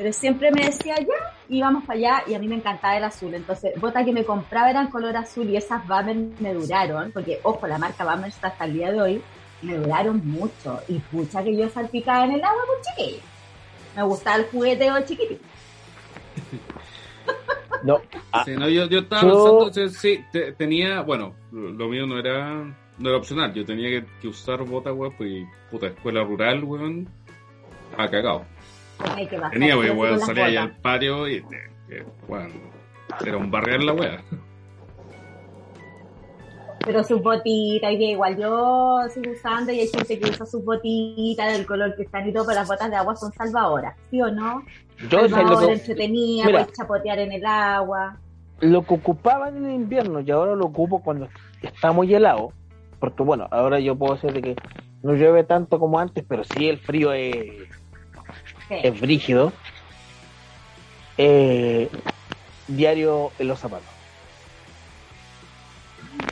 [0.00, 3.34] pero siempre me decía ya, íbamos para allá y a mí me encantaba el azul.
[3.34, 7.66] Entonces, botas que me compraba eran color azul y esas Bammer me duraron, porque ojo,
[7.66, 9.22] la marca Bammer está hasta el día de hoy,
[9.60, 10.80] me duraron mucho.
[10.88, 13.22] Y pucha que yo salpicaba en el agua con chiquillo.
[13.94, 15.44] Me gustaba el jugueteo chiquitito.
[17.82, 17.98] No,
[18.32, 22.06] ah, Sí, no, yo, yo estaba Yo- pensando, sí, sí, te- tenía, bueno, lo mío
[22.06, 22.54] no era,
[22.98, 26.62] no era opcional, yo tenía que, que usar botas, weón, pues, y puta, escuela rural,
[26.64, 27.08] weón,
[27.90, 28.44] estaba cagado.
[29.16, 31.36] Hay que bajar Tenía, weón, salía ahí al patio y,
[31.90, 32.52] eh, weón,
[33.24, 34.22] era un barrial la weá.
[36.84, 40.64] Pero sus botitas, y que igual yo sigo usando y hay gente que usa sus
[40.64, 44.22] botitas del color que están y todo, pero las botas de agua son salvadoras, ¿sí
[44.22, 44.62] o no?
[45.08, 46.58] yo sé lo Salvadora, que, entretenida, Mira.
[46.60, 48.18] puedes chapotear en el agua.
[48.60, 51.28] lo que ocupaba en el invierno y ahora lo ocupo cuando
[51.62, 52.52] está muy helado,
[52.98, 54.56] porque bueno, ahora yo puedo decir de que
[55.02, 57.46] no llueve tanto como antes, pero sí el frío es,
[58.70, 58.76] Sí.
[58.82, 59.52] es brígido.
[61.18, 61.90] Eh,
[62.68, 63.86] diario en los zapatos.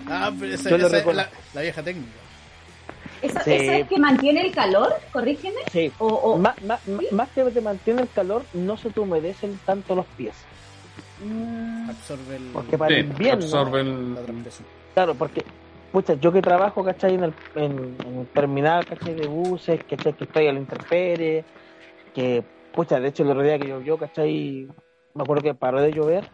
[0.09, 2.13] Ah, pero esa, es la, la vieja técnica.
[3.21, 3.53] ¿Eso, Sí.
[3.53, 4.95] ¿Eso es que mantiene el calor?
[5.13, 5.61] Corrígeme.
[5.73, 5.93] Sí.
[5.99, 9.95] O, o- Más, más, más que te mantiene el calor, no se te humedecen tanto
[9.97, 10.35] los pies.
[11.25, 14.17] Mm, Absorbe el, Porque para Sí, el invierno, absorbe el-
[14.95, 15.45] claro, porque,
[15.91, 17.15] pucha, yo que trabajo, ¿cachai?
[17.15, 19.15] En el, en, en el terminal, ¿cachai?
[19.15, 20.13] De buses, ¿cachai?
[20.13, 21.45] Que estoy a la intemperie,
[22.19, 22.43] que,
[22.75, 24.67] pucha, de hecho el otro día que llovió, ¿cachai?
[25.15, 26.25] Me acuerdo que paró de llover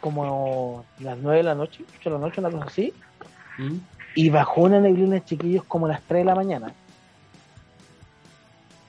[0.00, 2.92] como las 9 de la noche, 8 de la noche, una cosa así,
[3.58, 3.78] ¿Mm?
[4.14, 6.72] y bajó una neblina, chiquillos, como a las 3 de la mañana.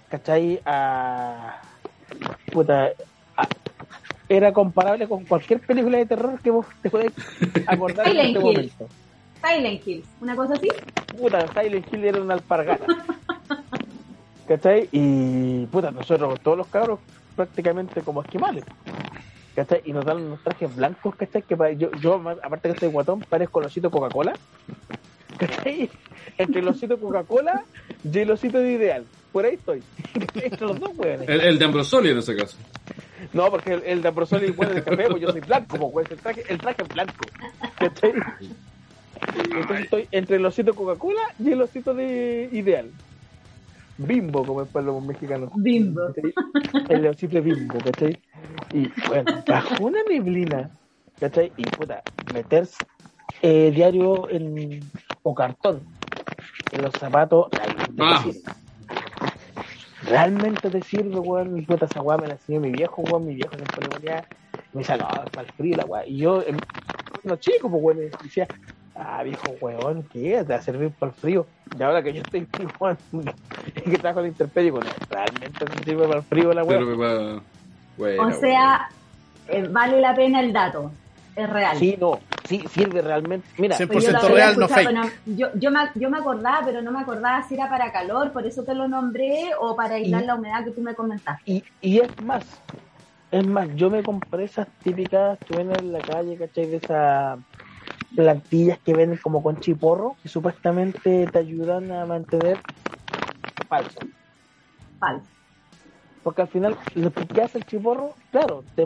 [0.09, 0.61] ¿Cachai?
[0.65, 1.61] A...
[2.51, 2.91] Puta,
[3.35, 3.47] a-
[4.29, 7.11] Era comparable con cualquier película de terror que vos te puedes
[7.65, 8.45] acordar en Silent este Hill.
[8.45, 8.87] momento.
[9.43, 10.69] Silent Hills, una cosa así.
[11.19, 12.85] Puta, Silent Hill era una alpargata.
[14.47, 14.87] ¿Cachai?
[14.91, 16.99] Y puta, nosotros, todos los cabros,
[17.35, 18.63] prácticamente como esquimales.
[19.55, 19.81] ¿Cachai?
[19.85, 21.41] Y nos dan unos trajes blancos, ¿cachai?
[21.41, 24.33] Que pa- yo, yo, aparte que estoy guatón, parezco el osito Coca-Cola.
[25.37, 25.89] ¿Cachai?
[26.37, 27.63] Entre el osito Coca-Cola
[28.03, 29.05] y el osito de Ideal.
[29.31, 29.83] Por ahí estoy.
[30.35, 31.27] Entre los dos, weones.
[31.27, 32.57] El, el de Ambrosoli en ese caso.
[33.33, 36.07] No, porque el, el de Ambrosoli igual de café, pues yo soy blanco, pues, weón.
[36.11, 37.25] el traje, el traje es blanco.
[37.77, 38.13] ¿Cachai?
[39.37, 42.89] Entonces estoy entre el osito Coca-Cola y el osito de Ideal.
[43.97, 45.51] Bimbo, como el pueblo mexicano.
[45.55, 46.01] Bimbo.
[46.13, 46.33] ¿cachai?
[46.89, 48.21] El de bimbo, ¿cachai?
[48.73, 50.69] Y bueno, bajo una neblina,
[51.19, 51.51] ¿cachai?
[51.57, 52.03] Y puta,
[52.33, 52.85] meterse
[53.41, 54.79] eh, diario en,
[55.23, 55.81] o cartón
[56.71, 58.21] en los zapatos, realmente Ah.
[58.23, 58.51] te sirve.
[60.09, 61.57] Realmente te sirve, weón.
[61.57, 63.25] Y puta, esa weá me la enseñó mi viejo, weón.
[63.25, 64.25] Mi viejo siempre le ponía,
[64.73, 66.05] me decía, no, es para el frío la weá.
[66.05, 66.57] Y yo, em,
[67.23, 68.47] no chico, pues weón, decía,
[68.95, 70.43] ah, viejo weón, ¿qué?
[70.45, 71.45] Te va a servir para el frío.
[71.77, 72.47] Y ahora que yo estoy,
[72.79, 72.97] weón,
[73.91, 77.43] que trabajo en la intemperie, bueno, realmente me sirve para el frío la que va.
[77.97, 78.87] Bueno, O sea,
[79.47, 80.91] eh, vale la pena el dato.
[81.35, 81.77] Es real.
[81.77, 83.47] Sí, no, sí, sirve realmente.
[83.57, 84.89] Mira, Cien Pues yo 100% real, no fake.
[85.25, 88.45] yo, yo, me, yo me acordaba, pero no me acordaba si era para calor, por
[88.45, 91.43] eso te lo nombré, o para aislar Y- la humedad que tú me comentaste.
[91.45, 92.61] y, y es más,
[93.31, 96.67] es más, yo me compré esas típicas que venden en la calle, ¿cachai?
[96.67, 97.39] De esas
[98.15, 102.61] plantillas que venden como con chiporro, que supuestamente te ayudan a mantener
[103.67, 103.99] falso.
[104.99, 105.27] Falso.
[106.23, 108.85] Porque al final, lo que hace el chiporro, claro, te,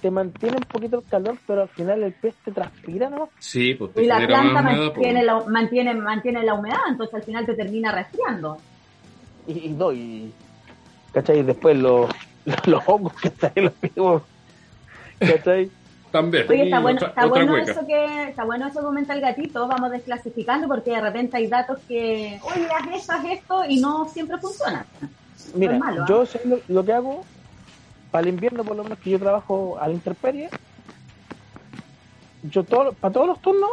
[0.00, 3.30] te mantiene un poquito el calor, pero al final el pez te transpira, ¿no?
[3.38, 4.76] Sí, pues te Y la planta pues.
[4.78, 8.58] mantiene la, mantiene, mantiene la humedad, entonces al final te termina resfriando.
[9.46, 10.32] Y, y no, y.
[11.12, 11.38] ¿cachai?
[11.38, 12.10] Y después los,
[12.66, 14.22] los hongos que están en los pies,
[15.18, 15.70] ¿cachai?
[16.10, 16.46] También.
[16.48, 19.20] Oye, está bueno, otra, está otra bueno eso que, está bueno eso que comenta el
[19.20, 23.80] gatito, vamos desclasificando porque de repente hay datos que, oye, haz esto, haz esto, y
[23.80, 24.86] no siempre funcionan.
[25.54, 26.06] Mira, malo, ¿ah?
[26.08, 27.24] yo sé lo, lo que hago
[28.10, 30.48] para el invierno, por lo menos que yo trabajo a la intemperie.
[32.44, 33.70] Yo todo, para todos los turnos,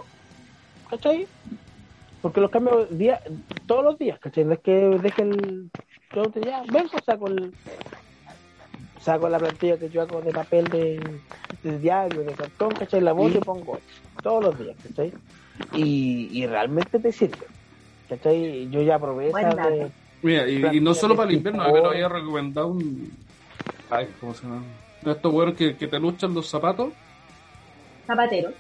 [0.90, 1.28] ¿cachai?
[2.22, 3.22] Porque los cambio día,
[3.68, 4.46] todos los días, ¿cachai?
[4.46, 5.70] No es que deje el.
[6.14, 7.54] Yo te ya, vengo, saco el.
[9.04, 11.20] Saco la plantilla que yo hago de papel de,
[11.62, 13.02] de diario, de cartón, ¿cachai?
[13.02, 13.80] La voz y pongo
[14.22, 15.14] todos los días, ¿cachai?
[15.74, 17.48] Y, y realmente te sirve,
[18.08, 18.70] ¿cachai?
[18.70, 21.76] Yo ya probé esa de, Mira, y, y no solo para el invierno, a tipo-
[21.76, 23.12] mí me lo había recomendado un.
[23.90, 24.64] Ay, ¿cómo se llama?
[25.06, 26.94] Estos weones que, que te luchan los zapatos.
[28.08, 28.52] Zapatero,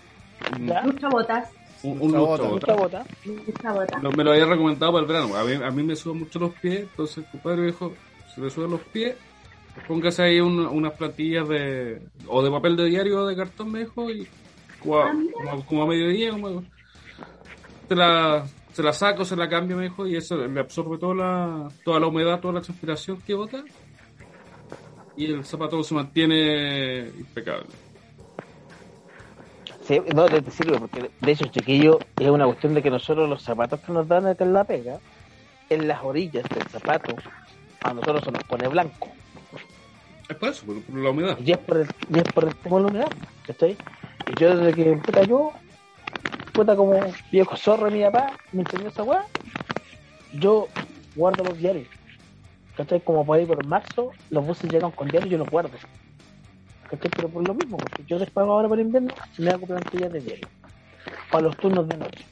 [0.50, 0.82] ¿Ya?
[0.84, 1.52] luchabotas,
[1.84, 2.44] Un, un luchabota.
[2.50, 3.06] mucha bota.
[4.14, 5.36] me lo había recomendado para el verano.
[5.36, 7.94] A mí, a mí me sudan mucho los pies, entonces el compadre me dijo,
[8.34, 9.16] si le sudan los pies,
[9.88, 13.80] póngase ahí un- unas plantillas de o de papel de diario o de cartón, me
[13.80, 14.28] dijo, y
[14.80, 15.34] como a, Ah, mira.
[15.34, 16.64] como, como a mediodía, como,
[17.88, 21.16] se la, se la saco, se la cambio, me dijo, y eso le absorbe toda
[21.16, 23.64] la, toda la humedad, toda la transpiración que bota,
[25.16, 27.68] y el zapato se mantiene impecable.
[29.82, 33.30] Sí, no, te te sirve, porque de hecho, chiquillo, es una cuestión de que nosotros
[33.30, 35.00] los zapatos que nos dan acá en la pega,
[35.70, 37.14] en las orillas del zapato,
[37.84, 39.12] a nosotros se nos pone blanco.
[40.30, 41.38] Es por eso, por, la humedad.
[41.40, 41.88] Y por el,
[42.34, 43.12] por el la humedad,
[43.46, 43.78] ¿cachai?
[44.28, 45.52] Y yo desde que, puta, yo,
[46.54, 47.00] puta, como
[47.32, 49.26] viejo zorro mi papá, me enseñó esa weá,
[50.34, 50.68] yo
[51.16, 51.88] guardo los diarios.
[52.78, 53.02] ¿Cachai?
[53.02, 55.72] Como por ahí por marzo, los buses llegan con diarios y yo los guardo.
[56.90, 57.12] ¿Cachai?
[57.16, 57.78] Pero por lo mismo,
[58.08, 60.48] yo después ahora para invierno me hago plantillas de diario.
[61.30, 62.26] Para los turnos de noche.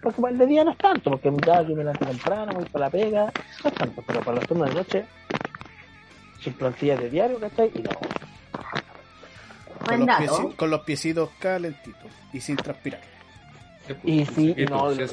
[0.00, 2.66] Porque para el de día no es tanto, porque ya yo me levanto temprano, voy
[2.66, 3.32] para la pega,
[3.64, 5.04] no es tanto, pero para los turnos de noche,
[6.44, 7.70] sin plantillas de diario, ¿cachai?
[7.74, 7.90] Y no,
[9.78, 10.22] Con Buen los, dato.
[10.24, 13.00] pieci- con los piecitos calentitos y sin transpirar.
[14.02, 15.10] Y sí, Sí, no, pues,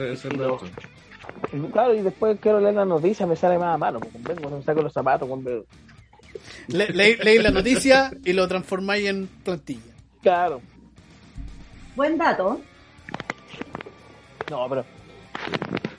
[1.74, 4.64] Claro, y después quiero leer la noticia, me sale más a mano, ven, cuando me
[4.64, 5.66] saco los zapatos, cuando...
[6.68, 9.82] Le, leí, leí la noticia y lo transformáis en plantilla.
[10.22, 10.62] Claro,
[11.96, 12.62] Buen dato.
[14.50, 14.86] no, pero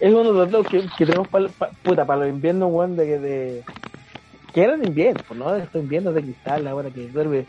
[0.00, 1.48] es uno de los dos que, que tenemos para,
[1.82, 3.64] puta, para los inviernos, weón, de que de...
[4.54, 5.54] Que eran inviernos, pues, ¿no?
[5.56, 7.44] Estos inviernos de cristal, ahora que duerme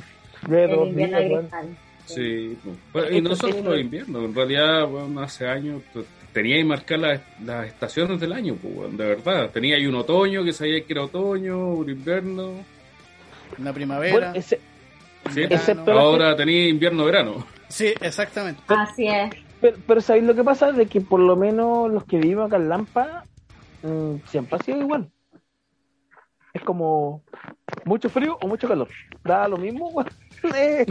[0.47, 1.77] De El invierno gristal.
[2.05, 2.57] Sí,
[2.91, 6.03] pues, y no solo los inviernos, en realidad, bueno, hace años t-
[6.34, 9.49] tenía que marcar las, las estaciones del año, pues, de verdad.
[9.51, 12.51] Tenía ahí un otoño que sabía que era otoño, un invierno.
[13.57, 14.11] Una primavera.
[14.31, 14.59] Bueno, ese-
[15.88, 17.45] Ahora tenía invierno-verano.
[17.69, 18.61] Sí, exactamente.
[18.67, 19.31] Así es.
[19.61, 20.73] pero, pero ¿sabéis lo que pasa?
[20.73, 23.23] De que por lo menos los que vivimos acá en Lampa
[23.84, 25.09] mm, siempre ha sido igual.
[26.53, 27.21] Es como
[27.85, 28.88] mucho frío o mucho calor.
[29.23, 29.91] Da lo mismo.
[30.55, 30.85] Eh,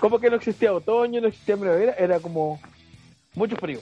[0.00, 2.58] Como que no existía otoño, no existía primavera, era como
[3.34, 3.78] mucho frío.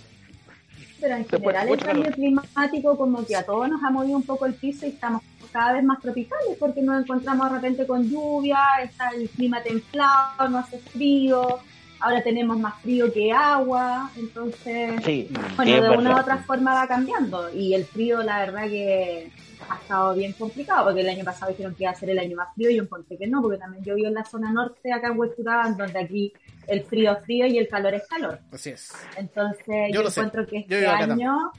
[1.00, 2.14] Pero en Después, general el cambio calor.
[2.16, 5.22] climático como que a todos nos ha movido un poco el piso y estamos
[5.52, 10.48] cada vez más tropicales porque nos encontramos de repente con lluvia, está el clima templado,
[10.48, 11.60] no hace frío,
[12.00, 16.88] ahora tenemos más frío que agua, entonces, Sí, bueno, de una u otra forma va
[16.88, 19.30] cambiando y el frío la verdad que
[19.68, 22.36] ha estado bien complicado porque el año pasado dijeron que iba a ser el año
[22.36, 24.92] más frío y yo encontré que no, porque también yo vivo en la zona norte
[24.92, 26.32] acá en Huechuraba, donde aquí
[26.66, 28.38] el frío es frío y el calor es calor.
[28.52, 28.92] Así es.
[29.16, 30.20] Entonces Yo yo, lo sé.
[30.20, 31.52] encuentro que Yo este año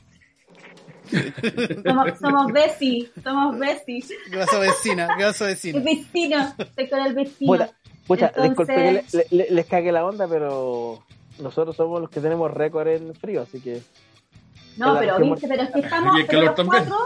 [1.86, 4.10] somos, somos besties, somos besties.
[4.32, 5.08] ¿Qué pasó, vecina?
[5.18, 5.80] ¿Qué pasó, El vecina?
[5.84, 7.68] vecino, estoy con el vecino.
[8.08, 11.04] Pucha, Entonces- disculpe que le- le- le- les cague la onda, pero
[11.40, 13.82] nosotros somos los que tenemos récord en frío, así que
[14.78, 16.84] no, pero viste, pero es que estamos, Y el pero calor los también.
[16.90, 17.06] cuatro,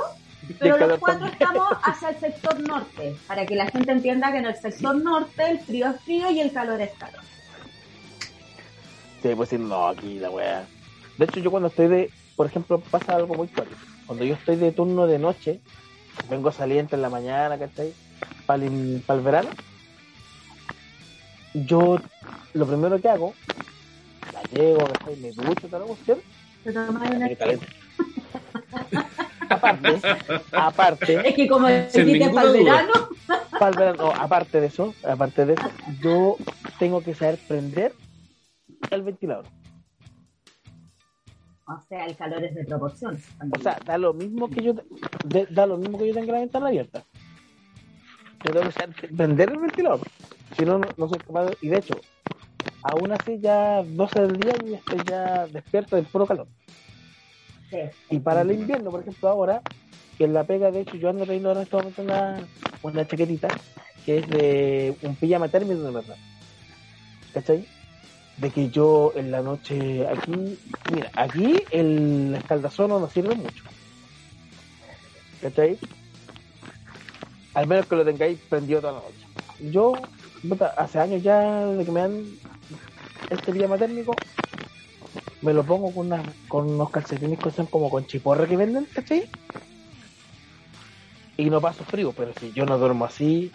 [0.60, 4.46] pero los cuatro estamos hacia el sector norte, para que la gente entienda que en
[4.46, 7.22] el sector norte el frío es frío y el calor es calor.
[9.22, 10.68] Sí, pues decir, no, aquí la weá.
[11.18, 13.70] De hecho, yo cuando estoy de, por ejemplo, pasa algo muy claro.
[14.06, 15.60] Cuando yo estoy de turno de noche,
[16.30, 17.94] vengo saliente en la mañana, ¿cachai?
[18.46, 19.50] Para el, para el verano,
[21.54, 21.98] yo
[22.54, 23.34] lo primero que hago,
[24.34, 25.16] la llego, ¿cachai?
[25.18, 26.22] Me ducho, toda la cuestión,
[26.66, 27.66] una- me caliento.
[29.64, 30.02] Aparte,
[30.52, 32.92] aparte, Es que como dijiste para el verano,
[33.60, 35.72] para el verano, no, aparte de eso, aparte de eso,
[36.02, 36.38] yo
[36.80, 37.94] tengo que saber prender
[38.92, 39.46] el ventilador.
[41.66, 43.18] o sea, el calor es de proporción.
[43.52, 44.74] O sea, da lo mismo que yo
[45.24, 47.04] de- da lo mismo que yo tenga la ventana abierta.
[48.44, 50.02] Yo tengo que saber prender el ventilador.
[50.58, 51.96] Si no, no, no soy capaz de- Y de hecho,
[52.84, 56.48] aún así ya 12 del día y estoy ya despierto del puro calor.
[58.10, 59.62] Y para el invierno, por ejemplo, ahora,
[60.18, 62.48] que en la pega, de hecho, yo ando trayendo ahora en este una,
[62.84, 63.48] una chaquetita
[64.06, 66.18] que es de un pijama térmico, de verdad.
[67.34, 67.66] ¿Cachai?
[68.38, 70.60] De que yo en la noche aquí,
[70.92, 73.64] mira, aquí el escaldazono no sirve mucho.
[75.42, 75.78] ¿Cachai?
[77.54, 79.72] Al menos que lo tengáis prendido toda la noche.
[79.72, 79.94] Yo,
[80.78, 82.26] hace años ya de que me dan
[83.30, 84.16] este pijama térmico,
[85.44, 88.88] me lo pongo con, unas- con unos calcetines que son como con chiporra que venden,
[88.94, 89.30] ¿cachai?
[91.38, 93.52] Y no paso frío, pero si yo no duermo así,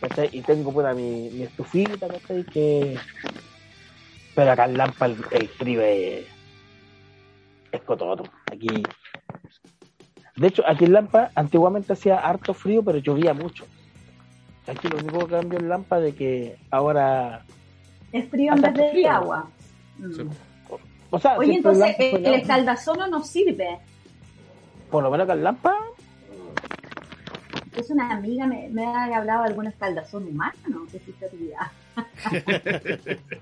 [0.00, 0.30] ¿cachai?
[0.32, 2.44] Y tengo puta mi, mi estufita, ¿cachai?
[2.44, 2.98] Que...
[4.34, 6.26] Pero acá en Lampa el, el frío es...
[7.70, 8.24] es cototo.
[8.50, 8.82] Aquí...
[10.36, 13.64] De hecho, aquí en Lampa antiguamente hacía harto frío, pero llovía mucho.
[14.66, 17.44] Aquí lo único que cambió en Lampa de que ahora...
[18.10, 19.10] Es frío en vez de frío.
[19.10, 19.50] agua.
[19.98, 20.22] Sí.
[20.22, 20.30] Mm.
[21.10, 22.38] O sea, Oye, entonces fue el agua.
[22.38, 23.78] escaldazono no sirve.
[24.90, 25.76] Por lo menos acá en Lampa
[27.76, 31.70] Es una amiga me, me ha hablado de algún escaldazón humano, que sí servía.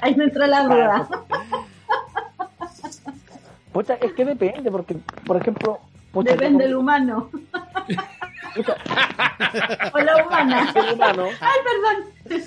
[0.01, 1.09] Ahí me entró la duda.
[3.73, 4.97] Pucha, es que depende, porque,
[5.27, 5.79] por ejemplo,
[6.13, 7.31] pucha, Depende del humano.
[8.55, 8.77] pucha,
[9.95, 10.73] O la humana.
[10.75, 12.43] el humano, Ay, perdón.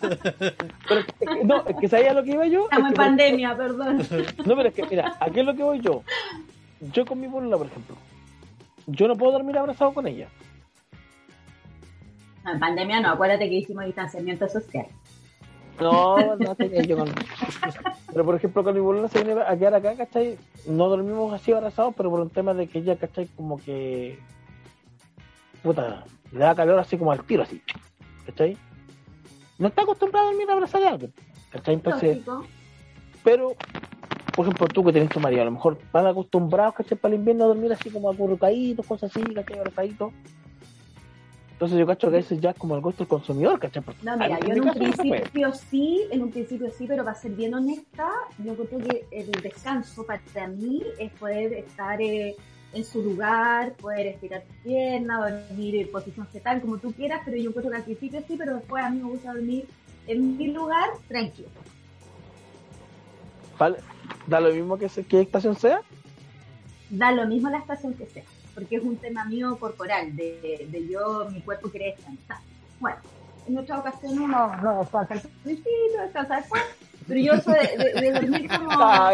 [0.00, 2.64] Pero no, es que sabía lo que iba yo.
[2.64, 3.98] Estamos es en pandemia, perdón.
[4.44, 6.02] No, pero es que, mira, aquí es lo que voy yo.
[6.92, 7.96] Yo con mi polola, por ejemplo,
[8.86, 10.28] yo no puedo dormir abrazado con ella.
[12.44, 14.86] No, en pandemia no, acuérdate que hicimos distanciamiento social.
[15.80, 17.12] No, no qué yo con...
[18.12, 20.38] Pero por ejemplo, con mi polola se viene a quedar acá, ¿cachai?
[20.66, 23.26] No dormimos así abrazados, pero por un tema de que ella, ¿cachai?
[23.36, 24.18] Como que...
[25.62, 27.62] Puta, le da calor así como al tiro, así.
[28.26, 28.56] ¿Cachai?
[29.58, 31.12] No está acostumbrada a dormir abrazada de alguien.
[31.50, 31.74] ¿Cachai?
[31.74, 32.26] Entonces...
[32.26, 32.46] Lógico.
[33.22, 33.54] Pero,
[34.36, 36.98] por ejemplo, tú que tienes tu marido, a lo mejor van acostumbrados, ¿cachai?
[36.98, 39.58] Para el invierno a dormir así como acurrucaditos, cosas así, ¿cachai?
[39.58, 40.12] Abrazaditos.
[41.52, 43.82] Entonces yo cacho que ese ya es como el gusto del consumidor, ¿cachai?
[43.82, 47.16] Porque No, a mira, yo en un principio sí, en un principio sí, pero para
[47.16, 52.36] ser bien honesta, yo creo que el descanso para mí es poder estar eh,
[52.74, 55.18] en su lugar, poder estirar tu pierna,
[55.48, 58.56] dormir en posición fetal, como tú quieras, pero yo creo que al principio sí, pero
[58.56, 59.66] después a mí me gusta dormir
[60.06, 61.48] en mi lugar tranquilo.
[64.26, 65.80] Da lo mismo que, se- que estación sea.
[66.90, 68.24] Da lo mismo la estación que sea,
[68.54, 72.38] porque es un tema mío corporal, de, de yo, mi cuerpo quiere descansar.
[72.80, 72.96] Bueno,
[73.46, 76.62] en otras ocasiones uno no descansa al principio, descansa después,
[77.06, 79.08] pero yo soy de, de- de dormir como,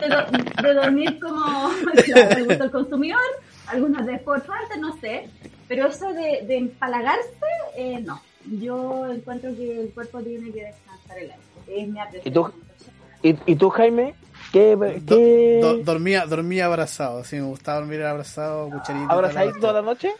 [0.00, 1.70] de, do- de dormir como,
[2.04, 3.20] claro, el consumidor,
[3.66, 5.28] algunos de esfuerzo antes, no sé,
[5.68, 7.28] pero eso de, de empalagarse,
[7.76, 8.20] eh, no.
[8.60, 11.42] Yo encuentro que el cuerpo tiene que descansar el aire.
[11.68, 13.18] Es mi apreciación personal.
[13.22, 14.14] ¿Y, y tú, Jaime?
[14.52, 15.58] ¿Qué, qué...
[15.60, 19.04] do- dormía, dormía abrazado, sí, me gustaba dormir abrazado, cucharita.
[19.04, 20.10] y toda la ¿Abrazadito toda la noche?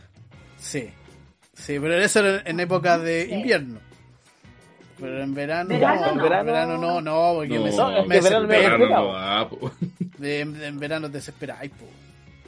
[0.58, 0.90] Sí,
[1.54, 3.80] sí, pero eso era en época de invierno.
[5.00, 6.22] Pero en verano, Verano no, no.
[6.40, 8.48] en verano no, no, porque No, me, No, me verano.
[10.18, 11.86] De- en verano desesperáis, po.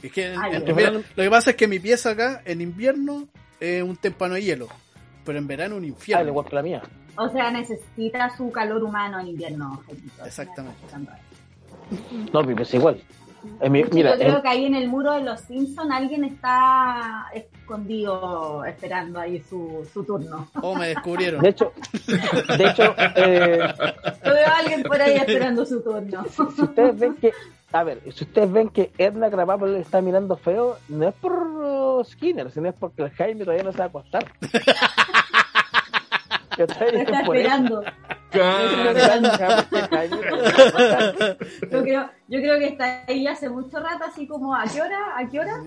[0.01, 2.11] Es que en- Ay, en- en en verano- lo que pasa es que mi pieza
[2.11, 3.27] acá en invierno
[3.59, 4.67] es un témpano de hielo,
[5.25, 6.27] pero en verano un Ah, infierno.
[6.27, 6.81] igual que la mía.
[7.15, 9.81] O sea, necesita su calor humano en invierno.
[10.25, 10.77] Exactamente.
[12.33, 13.01] No, pues igual.
[13.69, 18.63] Mi- mira, Yo creo que ahí en el muro de los Simpsons alguien está escondido
[18.65, 20.47] esperando ahí su, su turno.
[20.61, 21.41] Oh, me descubrieron.
[21.41, 21.73] de hecho,
[22.57, 23.59] de hecho, eh,
[24.25, 26.25] Yo veo a alguien por ahí esperando su turno.
[26.55, 27.31] si ustedes ven que,
[27.71, 32.05] a ver, si ustedes ven que Edna Krabappel le está mirando feo, no es por
[32.05, 34.25] Skinner, sino es porque el Jaime todavía no se va a acostar.
[36.57, 37.81] Está Es por eso.
[41.71, 45.17] Yo creo, yo creo que está ahí hace mucho rato, así como ¿a qué hora?
[45.17, 45.61] ¿A qué hora?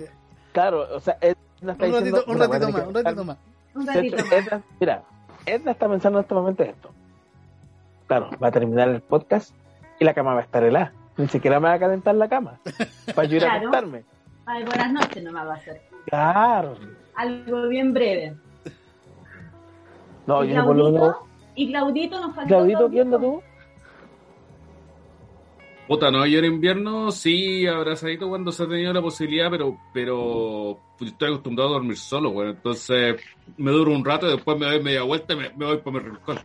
[0.53, 1.37] Claro, o sea, Edna
[1.73, 3.37] está Un ratito, diciendo, un "Puta, ratito más, un ratito más.
[3.75, 4.33] Un ratito hecho, más.
[4.33, 5.03] Edna, mira,
[5.47, 6.91] Edna está pensando en este momento esto.
[8.07, 9.55] Claro, va a terminar el podcast
[9.99, 10.93] y la cama va a estar helada.
[11.17, 12.59] Ni siquiera me va a calentar la cama.
[13.15, 14.05] Para yo ir a acostarme.
[14.45, 15.83] Ay, buenas noches nomás va a ser.
[16.07, 16.77] Claro.
[17.17, 18.37] Algo bien breve.
[20.27, 21.17] No, ¿Y yo por lo menos.
[21.57, 22.49] ¿Y Claudito nos faltó?
[22.49, 23.43] Claudito, ¿qué onda tú?
[25.89, 30.79] Puta, no, yo en invierno sí, abrazadito cuando se ha tenido la posibilidad, pero pero
[30.99, 32.51] pues, estoy acostumbrado a dormir solo, güey.
[32.51, 33.17] Entonces
[33.57, 35.99] me duro un rato y después me doy media vuelta y me, me voy para
[35.99, 36.39] mi rincón.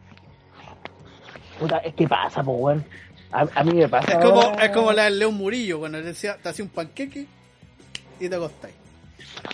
[1.59, 2.85] Puta, es que pasa, pues, weón.
[3.31, 4.11] A, a mí me pasa.
[4.13, 7.25] Es como, es como la del León Murillo, cuando le decía, te hacía un panqueque
[8.19, 8.75] y te acostáis.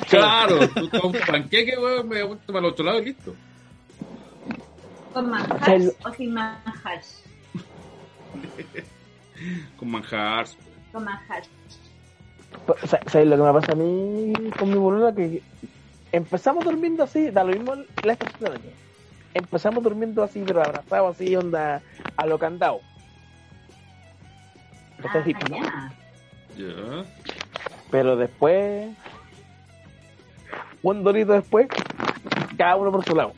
[0.09, 3.33] Claro, tú tomas un panqueque, güey, me voy para el otro lado y listo.
[5.17, 5.89] ¿Con manjar Sí.
[6.05, 7.01] o sin manjar?
[9.79, 10.45] Con manjar.
[10.91, 11.41] Con manjar.
[12.67, 15.15] O sea, ¿Sabes lo que me pasa a mí con mi boluda?
[15.15, 15.41] Que
[16.11, 17.73] empezamos durmiendo así, da lo mismo
[18.03, 18.69] la estación del año.
[19.33, 21.81] Empezamos durmiendo así, pero abrazados así, onda,
[22.15, 22.79] a lo candado.
[24.99, 25.57] Ah, Entonces, sí, ¿no?
[25.57, 25.91] ya.
[26.57, 27.05] Ya.
[27.89, 28.89] Pero después,
[30.83, 31.67] un dorito después,
[32.55, 33.33] cada uno por su lado.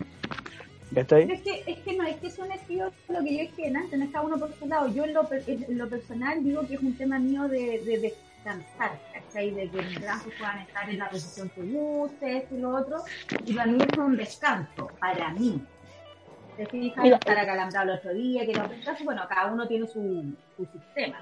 [0.94, 1.32] Pero ¿Cachai?
[1.32, 3.98] es que, es que no, es que es un estilo lo que yo dije antes,
[4.00, 4.88] no está uno por su lado.
[4.88, 9.00] Yo en lo, en lo personal digo que es un tema mío de, de descansar,
[9.14, 9.52] ¿cachai?
[9.52, 12.98] De que mis brazos puedan estar en la posición que guste, esto y lo otro.
[13.46, 15.62] Y para mí es un descanso, para mí.
[16.58, 19.88] Te fijas, Mira, estar acalambrado el otro día, que no descanso, bueno, cada uno tiene
[19.88, 21.18] su, su sistema.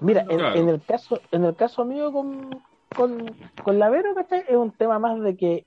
[0.00, 0.54] Mira, en, Claro.
[0.60, 2.62] en el caso en el caso mío con,
[2.94, 3.34] con,
[3.64, 4.44] con la Vero, ¿cachai?
[4.46, 5.66] Es un tema más de que,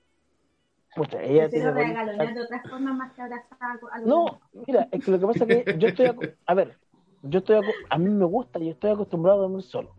[0.98, 1.70] pucha, ella tiene...
[1.72, 3.58] Regalonear de otras formas más que abrazar
[3.90, 6.54] a los No, mira, es que lo que pasa es que yo estoy, acu- a
[6.54, 6.76] ver,
[7.22, 9.94] yo estoy, acu- a mí me gusta y estoy acostumbrado a dormir solo.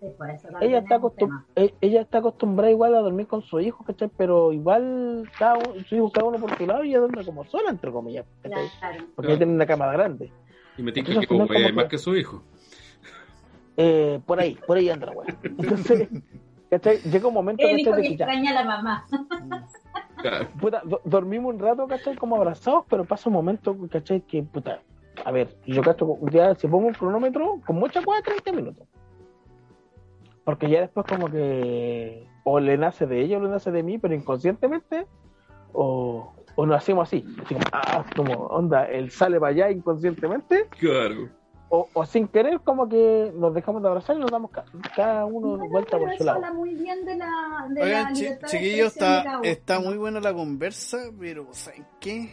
[0.00, 1.46] Sí, por eso Ella es está, acostum- tema.
[1.56, 4.08] e- ella está acostumbrada igual a dormir con su hijo, ¿cachai?
[4.16, 7.44] Pero igual cada uno, su hijo cada uno por su lado y ella duerme como
[7.46, 8.68] sola, entre comillas, ¿cachai?
[8.78, 9.04] Claro.
[9.16, 10.32] Porque ella tiene una cama grande.
[10.76, 12.42] Y me Entonces, que como, eh, como más que- que su hijo.
[13.76, 15.36] Eh, por ahí, por ahí anda la weá.
[15.42, 16.08] Entonces,
[16.70, 16.98] ¿cachai?
[16.98, 18.02] Llega un momento, El hijo ¿cachai?
[18.06, 19.06] que extraña a la mamá.
[20.20, 20.48] Claro.
[20.60, 22.16] puta, do- dormimos un rato, ¿cachai?
[22.16, 24.20] Como abrazados, pero pasa un momento, ¿cachai?
[24.22, 24.80] Que, puta,
[25.24, 28.86] a ver, yo cacho, ya si pongo un cronómetro, con mucha cueva, 30 minutos.
[30.44, 33.98] Porque ya después como que o le nace de ella o le nace de mí,
[33.98, 35.06] pero inconscientemente,
[35.72, 40.66] o, o nos hacemos así, así como, ah, como, onda, él sale para allá inconscientemente,
[40.80, 41.28] Claro.
[41.70, 44.64] O, o sin querer como que nos dejamos de abrazar y nos damos ca-
[44.96, 46.36] cada uno Bueno, vuelta por su lado.
[46.38, 50.32] habla muy bien de la, de la Oigan, chi- chiquillos, está, está muy buena la
[50.32, 52.30] conversa, pero ¿saben qué?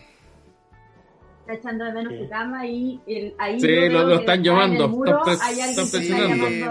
[1.41, 5.89] Está echando de menos su cama y el, ahí Sí, lo- están llamando, muro, están
[5.89, 6.47] presionando.
[6.47, 6.63] Sí,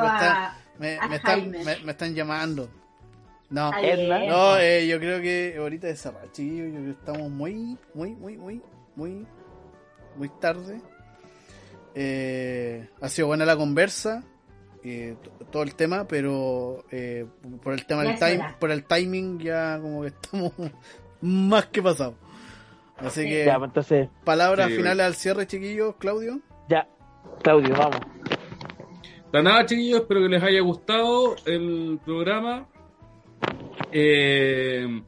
[0.78, 2.68] Me, están, me, me están llamando.
[3.50, 6.96] No, no eh, yo creo que ahorita es cerrar, chiquillos.
[6.96, 8.62] Estamos muy, muy, muy, muy,
[8.96, 9.26] muy,
[10.16, 10.80] muy tarde.
[11.94, 14.24] Eh, ha sido buena la conversa,
[14.82, 15.16] eh,
[15.50, 17.24] todo el tema, pero eh,
[17.62, 20.52] por el tema del time, por el timing ya como que estamos
[21.20, 22.14] más que pasados.
[22.96, 23.28] Así Sí.
[23.28, 26.40] que Ya, pues, entonces, palabras Sí, finales al cierre, chiquillos, Claudio.
[26.68, 26.86] ya,
[27.42, 28.00] Claudio, vamos.
[29.32, 32.68] De nada, chiquillos, espero que les haya gustado el programa.
[33.90, 35.02] Eh,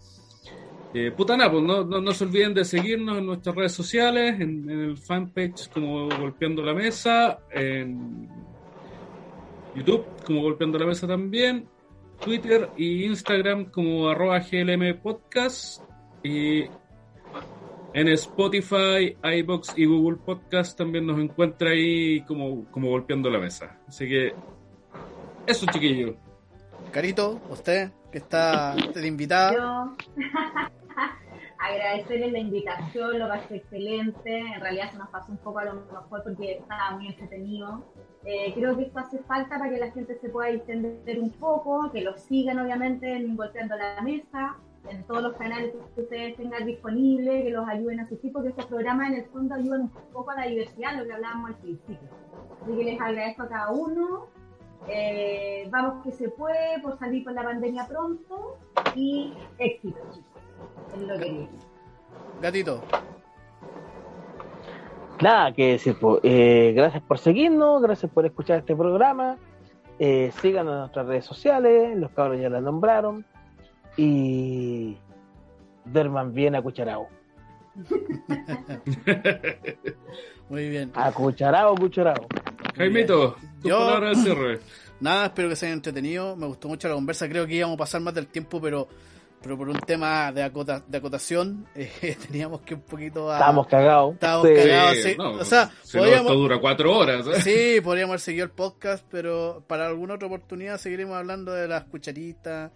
[0.98, 4.40] Eh, puta nada, pues no, no, no se olviden de seguirnos en nuestras redes sociales,
[4.40, 8.27] en, en el fanpage como Golpeando la Mesa, en
[9.74, 11.68] YouTube como Golpeando la Mesa también,
[12.24, 15.82] Twitter y Instagram como arroba GLM Podcast
[16.23, 16.62] y
[17.93, 23.78] en Spotify, iBox y Google Podcast también nos encuentra ahí como, como Golpeando la Mesa.
[23.86, 24.32] Así que
[25.47, 26.14] eso chiquillos.
[26.90, 29.52] Carito, usted que está usted invitada.
[29.52, 29.97] Yo
[31.59, 34.39] agradecerles la invitación, lo pasé excelente.
[34.39, 37.85] En realidad se nos pasó un poco a lo mejor porque estaba muy entretenido.
[38.24, 41.91] Eh, creo que esto hace falta para que la gente se pueda entender un poco,
[41.93, 44.57] que lo sigan obviamente en Golpeando la Mesa,
[44.91, 48.51] en todos los canales que ustedes tengan disponibles, que los ayuden a sus hijos, que
[48.51, 51.57] estos programas en el fondo ayudan un poco a la diversidad, lo que hablábamos al
[51.57, 52.09] principio.
[52.62, 54.27] Así que les agradezco a cada uno.
[54.89, 58.59] Eh, vamos que se puede por salir con la pandemia pronto
[58.95, 59.99] y éxito.
[60.94, 61.48] Es lo que digo.
[62.40, 62.82] Gatito,
[65.20, 65.97] Nada que decir.
[66.23, 69.36] Eh, gracias por seguirnos, gracias por escuchar este programa.
[69.98, 73.24] Eh, síganos en nuestras redes sociales, los cabros ya la nombraron.
[73.97, 74.98] Y
[75.86, 77.09] duerman bien a cucharao.
[80.51, 80.93] muy bien.
[80.94, 82.27] A cucharao, cucharao.
[82.77, 84.61] Jaimito, tu Yo- palabra de cierre.
[85.01, 86.36] Nada, espero que se hayan entretenido.
[86.36, 87.28] Me gustó mucho la conversa.
[87.28, 88.89] Creo que íbamos a pasar más del tiempo, pero
[89.47, 93.31] pero por un tema de, acota- de acotación eh, teníamos que un poquito...
[93.31, 94.14] a- Estamos cagados.
[94.14, 94.55] Estábamos Sí.
[94.55, 94.94] cagados.
[94.97, 95.14] Sí, sí.
[95.16, 96.31] no, o sea, si no, podríamos...
[96.32, 97.27] esto dura cuatro horas.
[97.27, 97.40] ¿eh?
[97.77, 101.85] Sí, podríamos haber seguido el podcast, pero para alguna otra oportunidad seguiremos hablando de las
[101.85, 102.73] cucharitas,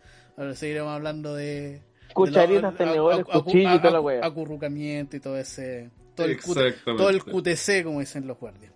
[0.54, 1.82] seguiremos hablando de...
[2.14, 4.20] Cucharitas, tenedores, cuchillos y toda la wea.
[4.24, 5.90] Acurrucamiento y todo ese...
[6.14, 8.72] Todo el, todo el QTC, como dicen los guardias.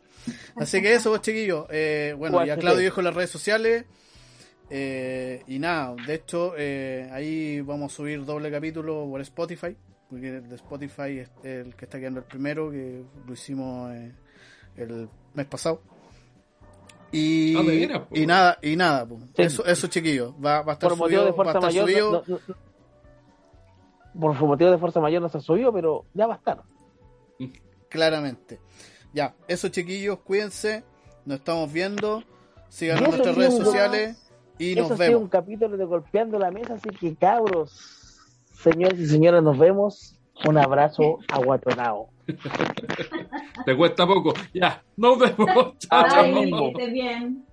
[0.57, 1.66] Así que eso, pues, chiquillos.
[1.71, 2.57] Eh, bueno, ya.
[2.57, 3.85] Claudio dijo en las redes sociales.
[4.77, 9.77] Eh, y nada, de hecho, eh, ahí vamos a subir doble capítulo por Spotify.
[10.11, 14.13] Porque el de Spotify es el que está quedando el primero, que lo hicimos eh,
[14.77, 15.81] el mes pasado.
[17.13, 18.17] Y, Ah, po.
[18.17, 19.07] y nada, y nada.
[19.37, 19.43] Sí.
[19.43, 21.63] eso, eso chiquillos, va, va a estar Por motivo subido, de va a fuerza estar
[21.63, 21.85] mayor.
[21.89, 22.13] subido.
[22.13, 22.41] no- no-
[24.15, 26.63] no- por motivo de fuerza mayor no se subió, pero ya va a estar.
[27.89, 28.61] Claramente.
[29.13, 30.83] Ya, eso chiquillos, cuídense,
[31.25, 32.25] nos estamos viendo,
[32.69, 34.24] síganos en nuestras redes sociales
[34.59, 35.23] y Eso nos ha sido vemos.
[35.23, 37.73] un capítulo de Golpeando la Mesa, así que cabros,
[38.53, 40.19] señores y señoras, nos vemos.
[40.47, 42.09] Un abrazo aguatonado.
[43.65, 44.35] Te cuesta poco.
[44.53, 45.79] Ya, nos vemos.
[45.79, 46.23] Chao, chao.
[46.33, 47.45] Bye, estés bien.